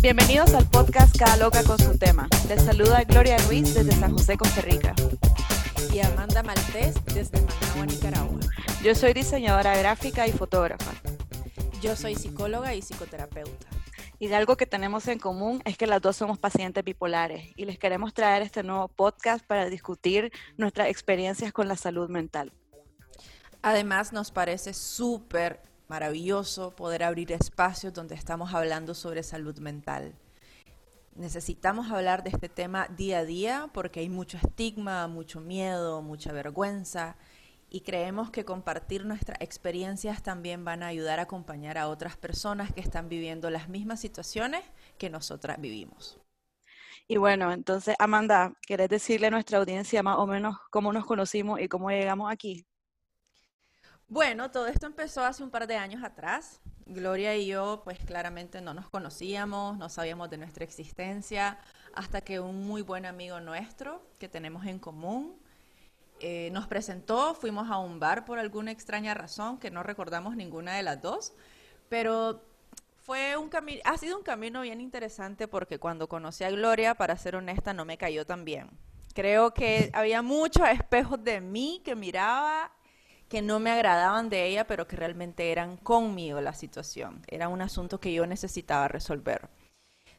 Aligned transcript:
Bienvenidos 0.00 0.52
al 0.54 0.66
podcast 0.68 1.16
Cada 1.16 1.36
Loca 1.36 1.62
con 1.62 1.78
su 1.78 1.96
tema. 1.96 2.26
Les 2.48 2.60
saluda 2.62 3.04
Gloria 3.04 3.36
Ruiz 3.46 3.72
desde 3.72 3.92
San 3.92 4.12
José, 4.12 4.36
Costa 4.36 4.62
Rica. 4.62 4.94
Y 5.92 6.00
Amanda 6.00 6.42
Maltés 6.42 6.96
desde 7.14 7.40
Managua, 7.40 7.86
Nicaragua. 7.86 8.40
Yo 8.82 8.96
soy 8.96 9.12
diseñadora 9.12 9.76
gráfica 9.78 10.26
y 10.26 10.32
fotógrafa. 10.32 10.90
Yo 11.80 11.94
soy 11.94 12.16
psicóloga 12.16 12.74
y 12.74 12.82
psicoterapeuta. 12.82 13.51
Y 14.22 14.32
algo 14.32 14.56
que 14.56 14.66
tenemos 14.66 15.08
en 15.08 15.18
común 15.18 15.60
es 15.64 15.76
que 15.76 15.88
las 15.88 16.00
dos 16.00 16.14
somos 16.14 16.38
pacientes 16.38 16.84
bipolares 16.84 17.50
y 17.56 17.64
les 17.64 17.76
queremos 17.76 18.14
traer 18.14 18.42
este 18.42 18.62
nuevo 18.62 18.86
podcast 18.86 19.44
para 19.44 19.68
discutir 19.68 20.30
nuestras 20.56 20.86
experiencias 20.86 21.52
con 21.52 21.66
la 21.66 21.74
salud 21.74 22.08
mental. 22.08 22.52
Además, 23.62 24.12
nos 24.12 24.30
parece 24.30 24.74
súper 24.74 25.60
maravilloso 25.88 26.70
poder 26.70 27.02
abrir 27.02 27.32
espacios 27.32 27.94
donde 27.94 28.14
estamos 28.14 28.54
hablando 28.54 28.94
sobre 28.94 29.24
salud 29.24 29.58
mental. 29.58 30.14
Necesitamos 31.16 31.90
hablar 31.90 32.22
de 32.22 32.30
este 32.30 32.48
tema 32.48 32.86
día 32.86 33.18
a 33.18 33.24
día 33.24 33.70
porque 33.74 33.98
hay 33.98 34.08
mucho 34.08 34.36
estigma, 34.36 35.08
mucho 35.08 35.40
miedo, 35.40 36.00
mucha 36.00 36.30
vergüenza 36.30 37.16
y 37.74 37.80
creemos 37.80 38.30
que 38.30 38.44
compartir 38.44 39.06
nuestras 39.06 39.40
experiencias 39.40 40.22
también 40.22 40.62
van 40.62 40.82
a 40.82 40.88
ayudar 40.88 41.18
a 41.18 41.22
acompañar 41.22 41.78
a 41.78 41.88
otras 41.88 42.18
personas 42.18 42.70
que 42.70 42.82
están 42.82 43.08
viviendo 43.08 43.48
las 43.48 43.70
mismas 43.70 43.98
situaciones 43.98 44.62
que 44.98 45.08
nosotras 45.08 45.58
vivimos. 45.58 46.20
Y 47.08 47.16
bueno, 47.16 47.50
entonces, 47.50 47.96
Amanda, 47.98 48.52
¿querés 48.60 48.90
decirle 48.90 49.28
a 49.28 49.30
nuestra 49.30 49.56
audiencia 49.56 50.02
más 50.02 50.18
o 50.18 50.26
menos 50.26 50.58
cómo 50.70 50.92
nos 50.92 51.06
conocimos 51.06 51.60
y 51.60 51.68
cómo 51.68 51.90
llegamos 51.90 52.30
aquí? 52.30 52.66
Bueno, 54.06 54.50
todo 54.50 54.66
esto 54.66 54.86
empezó 54.86 55.24
hace 55.24 55.42
un 55.42 55.50
par 55.50 55.66
de 55.66 55.76
años 55.76 56.04
atrás. 56.04 56.60
Gloria 56.84 57.34
y 57.36 57.46
yo, 57.46 57.80
pues 57.84 57.98
claramente 58.00 58.60
no 58.60 58.74
nos 58.74 58.90
conocíamos, 58.90 59.78
no 59.78 59.88
sabíamos 59.88 60.28
de 60.28 60.36
nuestra 60.36 60.64
existencia, 60.64 61.58
hasta 61.94 62.20
que 62.20 62.38
un 62.38 62.66
muy 62.66 62.82
buen 62.82 63.06
amigo 63.06 63.40
nuestro 63.40 64.02
que 64.18 64.28
tenemos 64.28 64.66
en 64.66 64.78
común 64.78 65.41
eh, 66.22 66.50
nos 66.52 66.68
presentó, 66.68 67.34
fuimos 67.34 67.68
a 67.68 67.78
un 67.78 67.98
bar 67.98 68.24
por 68.24 68.38
alguna 68.38 68.70
extraña 68.70 69.12
razón 69.12 69.58
que 69.58 69.72
no 69.72 69.82
recordamos 69.82 70.36
ninguna 70.36 70.76
de 70.76 70.84
las 70.84 71.02
dos, 71.02 71.32
pero 71.88 72.42
fue 73.02 73.36
un 73.36 73.48
camino, 73.48 73.80
ha 73.84 73.98
sido 73.98 74.16
un 74.16 74.22
camino 74.22 74.62
bien 74.62 74.80
interesante 74.80 75.48
porque 75.48 75.80
cuando 75.80 76.08
conocí 76.08 76.44
a 76.44 76.50
Gloria, 76.50 76.94
para 76.94 77.16
ser 77.16 77.34
honesta, 77.34 77.74
no 77.74 77.84
me 77.84 77.98
cayó 77.98 78.24
tan 78.24 78.44
bien. 78.44 78.70
Creo 79.14 79.52
que 79.52 79.90
había 79.94 80.22
muchos 80.22 80.68
espejos 80.68 81.22
de 81.24 81.40
mí 81.40 81.82
que 81.84 81.96
miraba 81.96 82.70
que 83.28 83.42
no 83.42 83.58
me 83.58 83.70
agradaban 83.70 84.28
de 84.28 84.46
ella, 84.46 84.66
pero 84.66 84.86
que 84.86 84.94
realmente 84.94 85.50
eran 85.50 85.76
conmigo 85.78 86.40
la 86.40 86.52
situación. 86.52 87.22
Era 87.26 87.48
un 87.48 87.62
asunto 87.62 87.98
que 87.98 88.12
yo 88.12 88.26
necesitaba 88.26 88.86
resolver. 88.88 89.48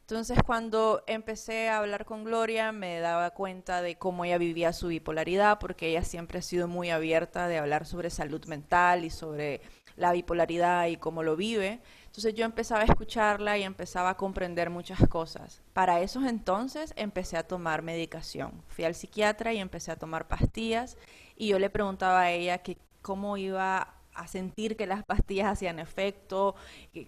Entonces 0.03 0.37
cuando 0.45 1.01
empecé 1.07 1.69
a 1.69 1.77
hablar 1.77 2.03
con 2.03 2.25
Gloria 2.25 2.73
me 2.73 2.99
daba 2.99 3.29
cuenta 3.29 3.81
de 3.81 3.95
cómo 3.95 4.25
ella 4.25 4.37
vivía 4.37 4.73
su 4.73 4.89
bipolaridad, 4.89 5.59
porque 5.59 5.87
ella 5.87 6.03
siempre 6.03 6.39
ha 6.39 6.41
sido 6.41 6.67
muy 6.67 6.89
abierta 6.89 7.47
de 7.47 7.57
hablar 7.57 7.85
sobre 7.85 8.09
salud 8.09 8.43
mental 8.45 9.05
y 9.05 9.09
sobre 9.09 9.61
la 9.95 10.11
bipolaridad 10.11 10.87
y 10.87 10.97
cómo 10.97 11.23
lo 11.23 11.37
vive. 11.37 11.79
Entonces 12.07 12.33
yo 12.33 12.43
empezaba 12.43 12.81
a 12.81 12.85
escucharla 12.85 13.57
y 13.57 13.63
empezaba 13.63 14.09
a 14.09 14.17
comprender 14.17 14.69
muchas 14.69 14.99
cosas. 15.07 15.61
Para 15.71 16.01
esos 16.01 16.25
entonces 16.25 16.91
empecé 16.97 17.37
a 17.37 17.47
tomar 17.47 17.81
medicación. 17.81 18.61
Fui 18.67 18.83
al 18.83 18.95
psiquiatra 18.95 19.53
y 19.53 19.59
empecé 19.59 19.91
a 19.93 19.95
tomar 19.95 20.27
pastillas 20.27 20.97
y 21.37 21.47
yo 21.47 21.59
le 21.59 21.69
preguntaba 21.69 22.23
a 22.23 22.31
ella 22.31 22.57
que 22.57 22.77
cómo 23.01 23.37
iba 23.37 23.95
a 24.15 24.27
sentir 24.27 24.75
que 24.77 24.85
las 24.85 25.03
pastillas 25.03 25.51
hacían 25.51 25.79
efecto, 25.79 26.55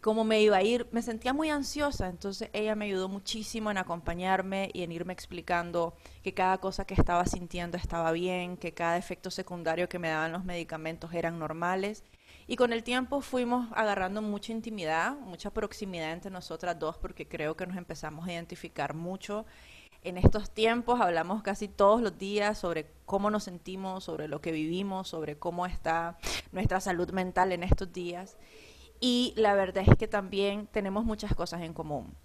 cómo 0.01 0.23
me 0.23 0.41
iba 0.41 0.57
a 0.57 0.63
ir. 0.63 0.87
Me 0.91 1.01
sentía 1.01 1.33
muy 1.33 1.49
ansiosa, 1.49 2.09
entonces 2.09 2.49
ella 2.53 2.75
me 2.75 2.85
ayudó 2.85 3.09
muchísimo 3.09 3.71
en 3.71 3.77
acompañarme 3.77 4.69
y 4.73 4.83
en 4.83 4.91
irme 4.91 5.13
explicando 5.13 5.93
que 6.23 6.33
cada 6.33 6.57
cosa 6.59 6.85
que 6.85 6.93
estaba 6.93 7.25
sintiendo 7.25 7.77
estaba 7.77 8.11
bien, 8.11 8.57
que 8.57 8.73
cada 8.73 8.97
efecto 8.97 9.31
secundario 9.31 9.89
que 9.89 9.99
me 9.99 10.09
daban 10.09 10.31
los 10.31 10.45
medicamentos 10.45 11.13
eran 11.13 11.39
normales. 11.39 12.03
Y 12.47 12.57
con 12.57 12.73
el 12.73 12.83
tiempo 12.83 13.21
fuimos 13.21 13.69
agarrando 13.73 14.21
mucha 14.21 14.51
intimidad, 14.51 15.13
mucha 15.17 15.49
proximidad 15.49 16.11
entre 16.11 16.29
nosotras 16.29 16.77
dos, 16.77 16.97
porque 16.97 17.27
creo 17.27 17.55
que 17.55 17.65
nos 17.65 17.75
empezamos 17.75 18.27
a 18.27 18.33
identificar 18.33 18.93
mucho 18.93 19.45
en 20.05 20.17
estos 20.17 20.51
tiempos 20.51 21.01
hablamos 21.01 21.41
casi 21.43 21.67
todos 21.67 22.01
los 22.01 22.17
días 22.17 22.57
sobre 22.57 22.85
cómo 23.05 23.29
nos 23.29 23.43
sentimos, 23.43 24.03
sobre 24.03 24.27
lo 24.27 24.39
que 24.39 24.51
vivimos, 24.51 25.09
sobre 25.09 25.37
cómo 25.37 25.65
está 25.65 26.17
nuestra 26.51 26.79
salud 26.79 27.11
mental 27.11 27.51
en 27.51 27.63
estos 27.63 27.91
días. 27.91 28.37
Y 28.99 29.33
la 29.35 29.55
verdad 29.55 29.83
es 29.87 29.97
que 29.97 30.07
también 30.07 30.67
tenemos 30.67 31.05
muchas 31.05 31.33
cosas 31.35 31.61
en 31.61 31.73
común. 31.73 32.15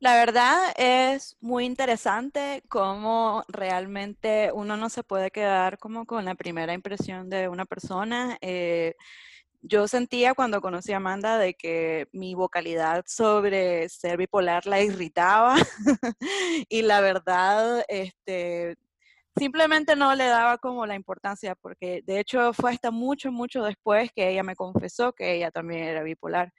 La 0.00 0.14
verdad 0.14 0.72
es 0.76 1.36
muy 1.40 1.64
interesante 1.64 2.62
cómo 2.68 3.44
realmente 3.48 4.52
uno 4.52 4.76
no 4.76 4.90
se 4.90 5.02
puede 5.02 5.30
quedar 5.30 5.78
como 5.78 6.04
con 6.04 6.24
la 6.24 6.36
primera 6.36 6.72
impresión 6.72 7.28
de 7.30 7.48
una 7.48 7.64
persona. 7.64 8.38
Eh, 8.40 8.94
yo 9.60 9.88
sentía 9.88 10.34
cuando 10.34 10.60
conocí 10.60 10.92
a 10.92 10.98
Amanda 10.98 11.38
de 11.38 11.54
que 11.54 12.08
mi 12.12 12.34
vocalidad 12.34 13.04
sobre 13.06 13.88
ser 13.88 14.16
bipolar 14.16 14.66
la 14.66 14.80
irritaba. 14.82 15.56
Y 16.68 16.82
la 16.82 17.00
verdad, 17.00 17.84
este, 17.88 18.76
simplemente 19.38 19.96
no 19.96 20.14
le 20.14 20.26
daba 20.26 20.58
como 20.58 20.86
la 20.86 20.94
importancia 20.94 21.54
porque 21.54 22.02
de 22.04 22.20
hecho 22.20 22.52
fue 22.52 22.72
hasta 22.72 22.90
mucho, 22.90 23.32
mucho 23.32 23.62
después 23.62 24.10
que 24.14 24.30
ella 24.30 24.42
me 24.42 24.56
confesó 24.56 25.12
que 25.12 25.34
ella 25.36 25.50
también 25.50 25.84
era 25.84 26.02
bipolar. 26.02 26.52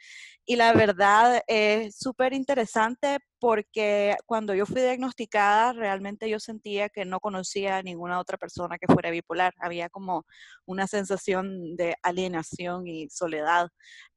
Y 0.45 0.55
la 0.55 0.73
verdad 0.73 1.43
es 1.47 1.95
súper 1.97 2.33
interesante 2.33 3.19
porque 3.39 4.15
cuando 4.25 4.55
yo 4.55 4.65
fui 4.65 4.81
diagnosticada 4.81 5.73
realmente 5.73 6.29
yo 6.29 6.39
sentía 6.39 6.89
que 6.89 7.05
no 7.05 7.19
conocía 7.19 7.77
a 7.77 7.83
ninguna 7.83 8.19
otra 8.19 8.37
persona 8.37 8.77
que 8.79 8.91
fuera 8.91 9.11
bipolar. 9.11 9.53
Había 9.59 9.89
como 9.89 10.25
una 10.65 10.87
sensación 10.87 11.75
de 11.75 11.95
alienación 12.03 12.87
y 12.87 13.09
soledad. 13.09 13.69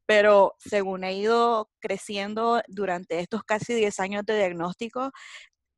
Pero 0.06 0.54
según 0.58 1.04
he 1.04 1.14
ido 1.14 1.70
creciendo 1.80 2.60
durante 2.68 3.20
estos 3.20 3.44
casi 3.44 3.72
10 3.74 4.00
años 4.00 4.24
de 4.26 4.36
diagnóstico, 4.36 5.12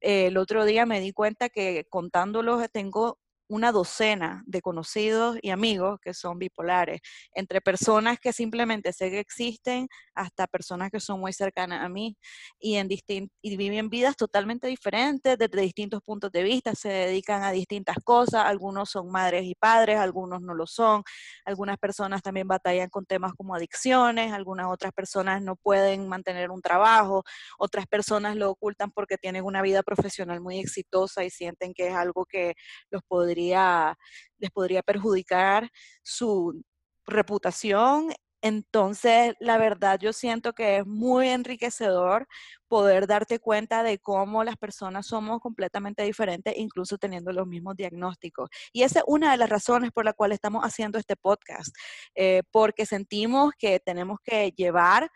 el 0.04 0.36
otro 0.36 0.64
día 0.66 0.86
me 0.86 1.00
di 1.00 1.12
cuenta 1.12 1.48
que 1.48 1.86
contándolos 1.88 2.70
tengo 2.70 3.18
una 3.48 3.72
docena 3.72 4.42
de 4.46 4.62
conocidos 4.62 5.36
y 5.42 5.50
amigos 5.50 5.98
que 6.02 6.14
son 6.14 6.38
bipolares, 6.38 7.00
entre 7.34 7.60
personas 7.60 8.18
que 8.18 8.32
simplemente 8.32 8.92
sé 8.92 9.10
que 9.10 9.20
existen 9.20 9.88
hasta 10.14 10.46
personas 10.46 10.90
que 10.90 11.00
son 11.00 11.20
muy 11.20 11.32
cercanas 11.32 11.84
a 11.84 11.88
mí 11.88 12.16
y, 12.58 12.76
en 12.76 12.88
y 12.90 13.56
viven 13.56 13.88
vidas 13.88 14.16
totalmente 14.16 14.66
diferentes 14.66 15.36
desde 15.36 15.60
distintos 15.60 16.00
puntos 16.02 16.30
de 16.32 16.42
vista, 16.42 16.74
se 16.74 16.88
dedican 16.88 17.42
a 17.42 17.50
distintas 17.50 17.96
cosas, 18.04 18.44
algunos 18.46 18.90
son 18.90 19.10
madres 19.10 19.44
y 19.44 19.54
padres, 19.54 19.98
algunos 19.98 20.40
no 20.40 20.54
lo 20.54 20.66
son, 20.66 21.02
algunas 21.44 21.76
personas 21.78 22.22
también 22.22 22.48
batallan 22.48 22.88
con 22.88 23.04
temas 23.04 23.32
como 23.34 23.54
adicciones, 23.54 24.32
algunas 24.32 24.66
otras 24.68 24.92
personas 24.92 25.42
no 25.42 25.56
pueden 25.56 26.08
mantener 26.08 26.50
un 26.50 26.62
trabajo, 26.62 27.24
otras 27.58 27.86
personas 27.86 28.36
lo 28.36 28.50
ocultan 28.50 28.90
porque 28.90 29.18
tienen 29.18 29.44
una 29.44 29.62
vida 29.62 29.82
profesional 29.82 30.40
muy 30.40 30.58
exitosa 30.58 31.24
y 31.24 31.30
sienten 31.30 31.74
que 31.74 31.88
es 31.88 31.94
algo 31.94 32.24
que 32.24 32.54
los 32.90 33.02
podría 33.02 33.33
les 33.34 34.50
podría 34.50 34.82
perjudicar 34.82 35.70
su 36.02 36.62
reputación. 37.06 38.12
Entonces, 38.42 39.34
la 39.40 39.56
verdad, 39.56 39.98
yo 39.98 40.12
siento 40.12 40.52
que 40.52 40.78
es 40.78 40.86
muy 40.86 41.28
enriquecedor 41.28 42.26
poder 42.68 43.06
darte 43.06 43.38
cuenta 43.38 43.82
de 43.82 43.98
cómo 43.98 44.44
las 44.44 44.56
personas 44.56 45.06
somos 45.06 45.40
completamente 45.40 46.02
diferentes, 46.02 46.54
incluso 46.58 46.98
teniendo 46.98 47.32
los 47.32 47.46
mismos 47.46 47.74
diagnósticos. 47.76 48.50
Y 48.72 48.82
esa 48.82 48.98
es 48.98 49.04
una 49.06 49.30
de 49.30 49.38
las 49.38 49.48
razones 49.48 49.92
por 49.92 50.04
la 50.04 50.12
cual 50.12 50.32
estamos 50.32 50.62
haciendo 50.62 50.98
este 50.98 51.16
podcast, 51.16 51.74
eh, 52.14 52.42
porque 52.50 52.84
sentimos 52.84 53.52
que 53.58 53.80
tenemos 53.80 54.18
que 54.22 54.50
llevar 54.50 55.10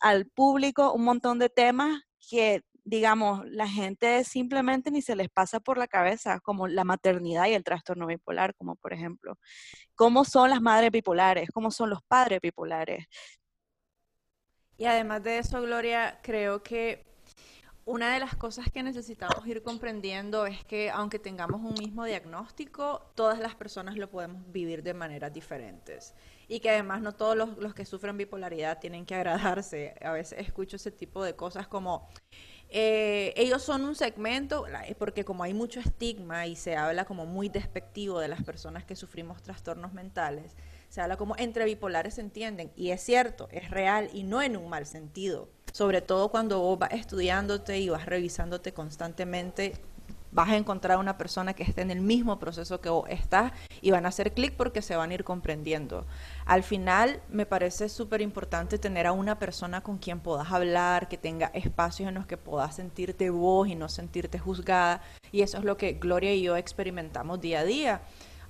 al 0.00 0.26
público 0.26 0.92
un 0.92 1.04
montón 1.04 1.38
de 1.38 1.50
temas 1.50 2.02
que 2.28 2.62
digamos, 2.84 3.46
la 3.46 3.66
gente 3.66 4.22
simplemente 4.24 4.90
ni 4.90 5.00
se 5.02 5.16
les 5.16 5.28
pasa 5.30 5.58
por 5.58 5.78
la 5.78 5.88
cabeza, 5.88 6.40
como 6.40 6.68
la 6.68 6.84
maternidad 6.84 7.46
y 7.46 7.54
el 7.54 7.64
trastorno 7.64 8.06
bipolar, 8.06 8.54
como 8.54 8.76
por 8.76 8.92
ejemplo, 8.92 9.38
cómo 9.94 10.24
son 10.24 10.50
las 10.50 10.60
madres 10.60 10.90
bipolares, 10.90 11.48
cómo 11.50 11.70
son 11.70 11.90
los 11.90 12.02
padres 12.02 12.40
bipolares. 12.42 13.06
Y 14.76 14.84
además 14.84 15.22
de 15.22 15.38
eso, 15.38 15.62
Gloria, 15.62 16.20
creo 16.22 16.62
que 16.62 17.06
una 17.86 18.12
de 18.14 18.20
las 18.20 18.34
cosas 18.34 18.70
que 18.72 18.82
necesitamos 18.82 19.46
ir 19.46 19.62
comprendiendo 19.62 20.46
es 20.46 20.64
que 20.64 20.90
aunque 20.90 21.18
tengamos 21.18 21.60
un 21.60 21.74
mismo 21.74 22.04
diagnóstico, 22.04 23.12
todas 23.14 23.38
las 23.38 23.54
personas 23.54 23.96
lo 23.96 24.10
podemos 24.10 24.50
vivir 24.50 24.82
de 24.82 24.94
maneras 24.94 25.32
diferentes. 25.32 26.14
Y 26.48 26.60
que 26.60 26.70
además 26.70 27.02
no 27.02 27.14
todos 27.14 27.36
los, 27.36 27.56
los 27.58 27.74
que 27.74 27.84
sufren 27.84 28.16
bipolaridad 28.16 28.78
tienen 28.78 29.04
que 29.04 29.14
agradarse. 29.14 29.94
A 30.02 30.12
veces 30.12 30.38
escucho 30.38 30.76
ese 30.76 30.90
tipo 30.90 31.22
de 31.22 31.36
cosas 31.36 31.68
como, 31.68 32.08
Eh, 32.76 33.32
ellos 33.36 33.62
son 33.62 33.84
un 33.84 33.94
segmento, 33.94 34.66
porque 34.98 35.24
como 35.24 35.44
hay 35.44 35.54
mucho 35.54 35.78
estigma 35.78 36.48
y 36.48 36.56
se 36.56 36.74
habla 36.74 37.04
como 37.04 37.24
muy 37.24 37.48
despectivo 37.48 38.18
de 38.18 38.26
las 38.26 38.42
personas 38.42 38.84
que 38.84 38.96
sufrimos 38.96 39.40
trastornos 39.44 39.92
mentales, 39.92 40.56
se 40.88 41.00
habla 41.00 41.16
como 41.16 41.36
entre 41.38 41.66
bipolares 41.66 42.14
se 42.14 42.22
entienden, 42.22 42.72
y 42.74 42.90
es 42.90 43.00
cierto, 43.00 43.46
es 43.52 43.70
real 43.70 44.10
y 44.12 44.24
no 44.24 44.42
en 44.42 44.56
un 44.56 44.68
mal 44.68 44.86
sentido, 44.86 45.48
sobre 45.72 46.02
todo 46.02 46.32
cuando 46.32 46.58
vos 46.58 46.76
vas 46.76 46.94
estudiándote 46.94 47.78
y 47.78 47.90
vas 47.90 48.06
revisándote 48.06 48.74
constantemente 48.74 49.74
vas 50.34 50.50
a 50.50 50.56
encontrar 50.56 50.98
una 50.98 51.16
persona 51.16 51.54
que 51.54 51.62
esté 51.62 51.82
en 51.82 51.92
el 51.92 52.00
mismo 52.00 52.38
proceso 52.38 52.80
que 52.80 52.90
vos 52.90 53.08
estás 53.08 53.52
y 53.80 53.92
van 53.92 54.04
a 54.04 54.08
hacer 54.08 54.34
clic 54.34 54.54
porque 54.56 54.82
se 54.82 54.96
van 54.96 55.10
a 55.10 55.14
ir 55.14 55.24
comprendiendo. 55.24 56.04
Al 56.44 56.64
final 56.64 57.22
me 57.30 57.46
parece 57.46 57.88
súper 57.88 58.20
importante 58.20 58.78
tener 58.78 59.06
a 59.06 59.12
una 59.12 59.38
persona 59.38 59.80
con 59.80 59.98
quien 59.98 60.18
puedas 60.18 60.50
hablar, 60.52 61.08
que 61.08 61.16
tenga 61.16 61.46
espacios 61.54 62.08
en 62.08 62.16
los 62.16 62.26
que 62.26 62.36
puedas 62.36 62.74
sentirte 62.74 63.30
vos 63.30 63.68
y 63.68 63.76
no 63.76 63.88
sentirte 63.88 64.38
juzgada. 64.38 65.00
Y 65.30 65.42
eso 65.42 65.58
es 65.58 65.64
lo 65.64 65.76
que 65.76 65.92
Gloria 65.92 66.34
y 66.34 66.42
yo 66.42 66.56
experimentamos 66.56 67.40
día 67.40 67.60
a 67.60 67.64
día 67.64 68.02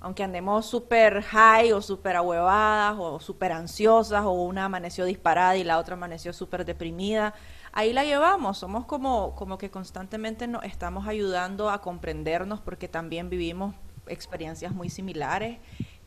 aunque 0.05 0.21
andemos 0.21 0.67
súper 0.67 1.23
high 1.23 1.71
o 1.71 1.81
súper 1.81 2.15
ahuevadas 2.15 2.95
o 2.99 3.19
súper 3.19 3.51
ansiosas 3.51 4.23
o 4.23 4.33
una 4.33 4.65
amaneció 4.65 5.03
disparada 5.03 5.57
y 5.57 5.63
la 5.63 5.79
otra 5.79 5.95
amaneció 5.95 6.31
súper 6.31 6.63
deprimida, 6.63 7.33
ahí 7.75 7.93
la 7.93 8.03
llevamos, 8.03 8.57
somos 8.57 8.85
como, 8.85 9.35
como 9.35 9.59
que 9.59 9.69
constantemente 9.69 10.47
nos 10.47 10.63
estamos 10.63 11.07
ayudando 11.07 11.69
a 11.69 11.81
comprendernos 11.81 12.61
porque 12.61 12.87
también 12.87 13.29
vivimos 13.29 13.75
experiencias 14.07 14.73
muy 14.73 14.89
similares. 14.89 15.59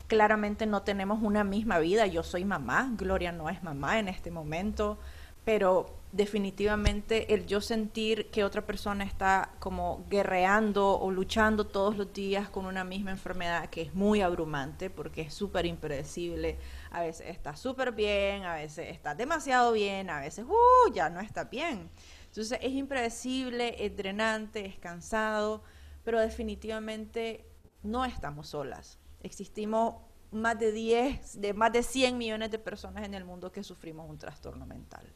Claramente 0.07 0.65
no 0.65 0.81
tenemos 0.81 1.21
una 1.21 1.43
misma 1.43 1.77
vida, 1.77 2.07
yo 2.07 2.23
soy 2.23 2.43
mamá, 2.43 2.91
Gloria 2.97 3.31
no 3.31 3.49
es 3.49 3.63
mamá 3.63 3.99
en 3.99 4.07
este 4.07 4.31
momento, 4.31 4.97
pero 5.45 5.98
definitivamente 6.11 7.33
el 7.35 7.45
yo 7.45 7.61
sentir 7.61 8.31
que 8.31 8.43
otra 8.43 8.65
persona 8.65 9.03
está 9.03 9.53
como 9.59 10.05
guerreando 10.09 10.99
o 10.99 11.11
luchando 11.11 11.67
todos 11.67 11.97
los 11.97 12.11
días 12.13 12.49
con 12.49 12.65
una 12.65 12.83
misma 12.83 13.11
enfermedad 13.11 13.69
que 13.69 13.83
es 13.83 13.93
muy 13.93 14.21
abrumante 14.21 14.89
porque 14.89 15.21
es 15.21 15.33
súper 15.33 15.67
impredecible, 15.67 16.57
a 16.89 17.01
veces 17.01 17.27
está 17.27 17.55
súper 17.55 17.91
bien, 17.91 18.43
a 18.43 18.55
veces 18.55 18.89
está 18.89 19.13
demasiado 19.13 19.71
bien, 19.71 20.09
a 20.09 20.19
veces 20.19 20.45
uh, 20.45 20.93
ya 20.93 21.09
no 21.09 21.19
está 21.19 21.43
bien. 21.43 21.89
Entonces 22.25 22.57
es 22.61 22.71
impredecible, 22.71 23.75
es 23.83 23.95
drenante, 23.95 24.65
es 24.65 24.79
cansado, 24.79 25.63
pero 26.03 26.19
definitivamente 26.19 27.45
no 27.83 28.03
estamos 28.03 28.49
solas. 28.49 28.97
Existimos 29.21 29.95
más 30.31 30.57
de 30.59 30.71
10, 30.71 31.41
de 31.41 31.53
más 31.53 31.71
de 31.71 31.83
100 31.83 32.17
millones 32.17 32.51
de 32.51 32.59
personas 32.59 33.05
en 33.05 33.13
el 33.13 33.25
mundo 33.25 33.51
que 33.51 33.63
sufrimos 33.63 34.09
un 34.09 34.17
trastorno 34.17 34.65
mental. 34.65 35.11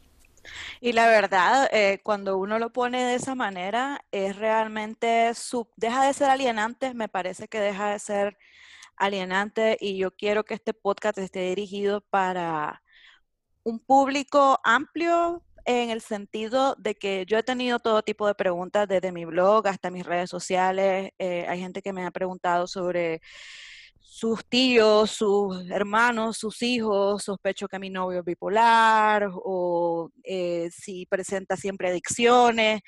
Y 0.80 0.92
la 0.92 1.06
verdad, 1.08 1.68
eh, 1.72 2.00
cuando 2.02 2.38
uno 2.38 2.58
lo 2.58 2.72
pone 2.72 3.04
de 3.04 3.14
esa 3.14 3.34
manera, 3.34 4.04
es 4.12 4.36
realmente, 4.36 5.32
deja 5.76 6.06
de 6.06 6.12
ser 6.14 6.30
alienante, 6.30 6.94
me 6.94 7.08
parece 7.08 7.48
que 7.48 7.60
deja 7.60 7.90
de 7.90 7.98
ser 7.98 8.38
alienante 8.96 9.76
y 9.80 9.98
yo 9.98 10.12
quiero 10.16 10.44
que 10.44 10.54
este 10.54 10.74
podcast 10.74 11.18
esté 11.18 11.40
dirigido 11.48 12.00
para 12.02 12.82
un 13.64 13.80
público 13.80 14.60
amplio 14.64 15.42
en 15.64 15.90
el 15.90 16.00
sentido 16.02 16.76
de 16.78 16.94
que 16.94 17.24
yo 17.26 17.38
he 17.38 17.42
tenido 17.42 17.78
todo 17.78 18.02
tipo 18.02 18.26
de 18.26 18.34
preguntas 18.34 18.86
desde 18.88 19.12
mi 19.12 19.24
blog 19.24 19.66
hasta 19.66 19.90
mis 19.90 20.04
redes 20.04 20.30
sociales. 20.30 21.12
Eh, 21.18 21.46
hay 21.48 21.60
gente 21.60 21.82
que 21.82 21.92
me 21.92 22.04
ha 22.04 22.10
preguntado 22.10 22.66
sobre 22.66 23.20
sus 24.14 24.46
tíos, 24.48 25.10
sus 25.10 25.68
hermanos, 25.72 26.38
sus 26.38 26.62
hijos, 26.62 27.24
sospecho 27.24 27.66
que 27.66 27.80
mi 27.80 27.90
novio 27.90 28.20
es 28.20 28.24
bipolar 28.24 29.28
o 29.34 30.08
eh, 30.22 30.70
si 30.70 31.04
presenta 31.06 31.56
siempre 31.56 31.88
adicciones. 31.88 32.82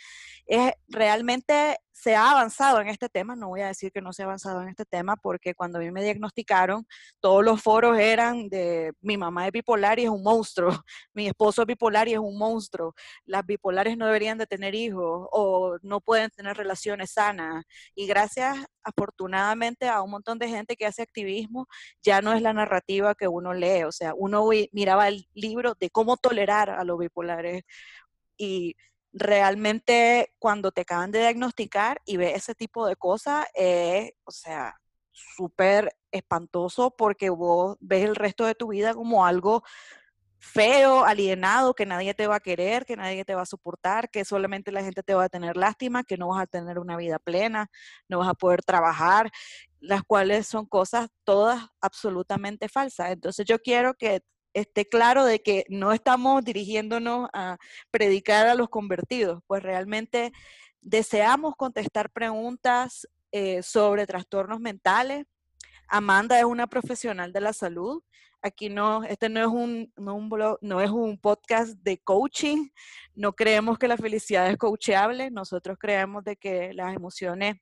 Es 0.47 0.73
realmente 0.87 1.79
se 1.97 2.15
ha 2.15 2.31
avanzado 2.31 2.81
en 2.83 2.89
este 2.89 3.09
tema, 3.09 3.35
no 3.35 3.49
voy 3.49 3.63
a 3.63 3.69
decir 3.69 3.91
que 3.91 4.03
no 4.03 4.13
se 4.13 4.23
ha 4.23 4.27
avanzado 4.27 4.61
en 4.61 4.69
este 4.69 4.85
tema, 4.85 5.17
porque 5.17 5.55
cuando 5.55 5.79
a 5.79 5.81
mí 5.81 5.91
me 5.91 6.03
diagnosticaron, 6.03 6.87
todos 7.21 7.43
los 7.43 7.63
foros 7.63 7.99
eran 7.99 8.51
de 8.51 8.93
mi 9.01 9.17
mamá 9.17 9.47
es 9.47 9.53
bipolar 9.53 9.99
y 9.99 10.05
es 10.05 10.11
un 10.11 10.23
monstruo, 10.23 10.69
mi 11.15 11.27
esposo 11.27 11.63
es 11.63 11.67
bipolar 11.67 12.07
y 12.07 12.13
es 12.13 12.19
un 12.19 12.37
monstruo, 12.37 12.95
las 13.25 13.47
bipolares 13.47 13.97
no 13.97 14.07
deberían 14.07 14.37
de 14.37 14.47
tener 14.47 14.75
hijos 14.75 15.27
o 15.33 15.79
no 15.81 16.03
pueden 16.03 16.29
tener 16.31 16.57
relaciones 16.57 17.13
sanas. 17.13 17.65
Y 17.95 18.07
gracias, 18.07 18.59
afortunadamente, 18.85 19.89
a 19.89 20.03
un 20.03 20.11
montón 20.11 20.39
de 20.39 20.49
gente 20.49 20.77
que 20.77 20.85
hace 20.85 21.01
activismo, 21.01 21.67
ya 22.03 22.21
no 22.21 22.35
es 22.35 22.43
la 22.43 22.53
narrativa 22.53 23.15
que 23.15 23.27
uno 23.27 23.55
lee, 23.55 23.85
o 23.85 23.93
sea, 23.93 24.13
uno 24.15 24.47
miraba 24.73 25.09
el 25.09 25.27
libro 25.33 25.75
de 25.81 25.89
cómo 25.89 26.19
tolerar 26.19 26.69
a 26.69 26.85
los 26.85 26.99
bipolares 26.99 27.63
y 28.37 28.75
realmente 29.17 30.35
cuando 30.39 30.73
te 30.73 30.83
acaban 30.83 31.11
de 31.11 31.21
diagnosticar 31.21 32.03
y 32.05 32.19
ves 32.19 32.37
ese 32.37 32.55
tipo 32.55 32.87
de 32.87 32.97
cosas, 32.97 33.47
es, 33.55 34.13
o 34.25 34.31
sea, 34.31 34.77
súper 35.11 35.97
espantoso 36.13 36.95
porque 36.97 37.31
vos 37.31 37.77
ves 37.81 38.05
el 38.05 38.15
resto 38.15 38.45
de 38.45 38.55
tu 38.55 38.69
vida 38.69 38.95
como 38.95 39.25
algo 39.25 39.63
feo, 40.39 41.05
alienado, 41.05 41.75
que 41.75 41.87
nadie 41.87 42.13
te 42.13 42.27
va 42.27 42.37
a 42.37 42.41
querer, 42.41 42.85
que 42.85 42.95
nadie 42.95 43.25
te 43.25 43.35
va 43.35 43.43
a 43.43 43.47
soportar, 43.47 44.11
que 44.11 44.25
solamente 44.27 44.71
la 44.71 44.83
gente 44.83 45.03
te 45.03 45.15
va 45.15 45.25
a 45.25 45.29
tener 45.31 45.57
lástima, 45.57 46.05
que 46.05 46.19
no 46.19 46.29
vas 46.29 46.43
a 46.43 46.47
tener 46.47 46.79
una 46.79 46.97
vida 46.99 47.19
plena, 47.19 47.71
no 48.09 48.19
vas 48.19 48.29
a 48.29 48.35
poder 48.35 48.63
trabajar, 48.63 49.31
las 49.81 50.03
cuales 50.03 50.47
son 50.47 50.67
cosas 50.67 51.09
todas 51.25 51.67
absolutamente 51.81 52.69
falsas. 52.69 53.13
Entonces 53.13 53.47
yo 53.47 53.59
quiero 53.61 53.95
que 53.95 54.21
esté 54.57 54.89
claro 54.89 55.25
de 55.25 55.41
que 55.41 55.65
no 55.69 55.93
estamos 55.93 56.43
dirigiéndonos 56.43 57.29
a 57.35 57.59
predicar 57.91 58.47
a 58.47 58.55
los 58.55 58.71
convertidos, 58.71 59.43
pues 59.47 59.63
realmente 59.63 60.33
deseamos 60.81 61.55
contestar 61.57 62.11
preguntas 62.11 63.07
eh, 63.33 63.63
sobre 63.63 64.07
trastornos 64.07 64.61
mentales. 64.61 65.27
Amanda 65.89 66.39
es 66.39 66.47
una 66.47 66.67
profesional 66.67 67.33
de 67.33 67.41
la 67.41 67.53
salud. 67.53 68.03
Aquí 68.41 68.71
no, 68.71 69.05
este 69.05 69.29
no 69.29 69.41
es 69.41 69.47
un, 69.47 69.93
no 69.97 70.19
blog, 70.29 70.59
no 70.63 70.81
es 70.81 70.91
un 70.91 71.19
podcast 71.19 71.75
de 71.83 71.99
coaching. 71.99 72.69
No 73.15 73.35
creemos 73.35 73.79
que 73.79 73.89
la 73.89 73.99
felicidad 73.99 74.51
es 74.51 74.57
coachable. 74.57 75.31
Nosotros 75.31 75.77
creemos 75.79 76.25
de 76.25 76.37
que 76.37 76.73
las 76.73 76.95
emociones 76.95 77.57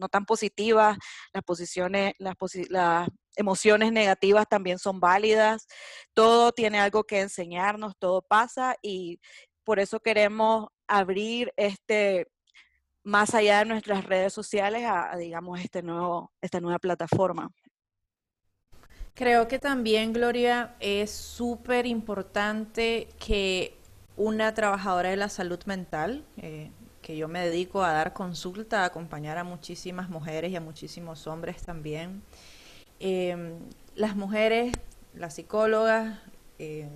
no 0.00 0.08
tan 0.08 0.24
positivas, 0.24 0.98
las 1.32 1.44
posiciones, 1.44 2.14
las, 2.18 3.08
emociones 3.36 3.92
negativas 3.92 4.46
también 4.48 4.78
son 4.78 4.98
válidas, 4.98 5.68
todo 6.14 6.50
tiene 6.52 6.80
algo 6.80 7.04
que 7.04 7.20
enseñarnos, 7.20 7.94
todo 7.98 8.22
pasa 8.22 8.74
y 8.82 9.20
por 9.62 9.78
eso 9.78 10.00
queremos 10.00 10.68
abrir 10.88 11.52
este 11.56 12.26
más 13.04 13.34
allá 13.34 13.60
de 13.60 13.66
nuestras 13.66 14.04
redes 14.04 14.32
sociales 14.32 14.82
a, 14.84 15.16
digamos 15.16 15.60
este 15.60 15.82
nuevo 15.82 16.32
esta 16.40 16.60
nueva 16.60 16.78
plataforma. 16.78 17.50
Creo 19.14 19.48
que 19.48 19.58
también, 19.58 20.12
Gloria, 20.12 20.76
es 20.80 21.10
súper 21.10 21.86
importante 21.86 23.08
que 23.18 23.76
una 24.16 24.54
trabajadora 24.54 25.10
de 25.10 25.16
la 25.16 25.28
salud 25.28 25.62
mental, 25.66 26.24
eh, 26.36 26.70
que 27.00 27.16
yo 27.16 27.28
me 27.28 27.44
dedico 27.44 27.82
a 27.82 27.92
dar 27.92 28.12
consulta, 28.12 28.82
a 28.82 28.86
acompañar 28.86 29.38
a 29.38 29.44
muchísimas 29.44 30.08
mujeres 30.08 30.50
y 30.52 30.56
a 30.56 30.60
muchísimos 30.60 31.26
hombres 31.26 31.62
también. 31.62 32.22
Em, 33.00 33.58
las 33.94 34.16
mujeres, 34.16 34.72
las 35.14 35.34
psicólogas, 35.34 36.18
em, 36.58 36.90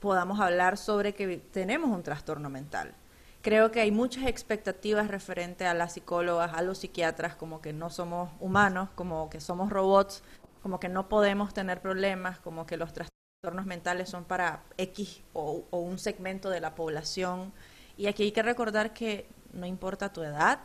podamos 0.00 0.40
hablar 0.40 0.78
sobre 0.78 1.14
que 1.14 1.36
tenemos 1.52 1.90
un 1.90 2.02
trastorno 2.02 2.48
mental. 2.48 2.94
Creo 3.42 3.70
que 3.70 3.80
hay 3.80 3.90
muchas 3.90 4.26
expectativas 4.26 5.08
referente 5.08 5.66
a 5.66 5.74
las 5.74 5.94
psicólogas, 5.94 6.52
a 6.54 6.62
los 6.62 6.78
psiquiatras, 6.78 7.36
como 7.36 7.60
que 7.60 7.72
no 7.72 7.90
somos 7.90 8.30
humanos, 8.40 8.88
como 8.94 9.30
que 9.30 9.40
somos 9.40 9.70
robots, 9.70 10.22
como 10.62 10.80
que 10.80 10.88
no 10.88 11.08
podemos 11.08 11.54
tener 11.54 11.80
problemas, 11.80 12.38
como 12.38 12.66
que 12.66 12.76
los 12.76 12.92
trastornos 12.92 13.66
mentales 13.66 14.10
son 14.10 14.24
para 14.24 14.62
X 14.76 15.22
o 15.32 15.64
un 15.70 15.98
segmento 15.98 16.50
de 16.50 16.60
la 16.60 16.74
población. 16.74 17.52
Y 17.96 18.06
aquí 18.06 18.24
hay 18.24 18.32
que 18.32 18.42
recordar 18.42 18.92
que 18.94 19.26
no 19.52 19.66
importa 19.66 20.12
tu 20.12 20.22
edad, 20.22 20.60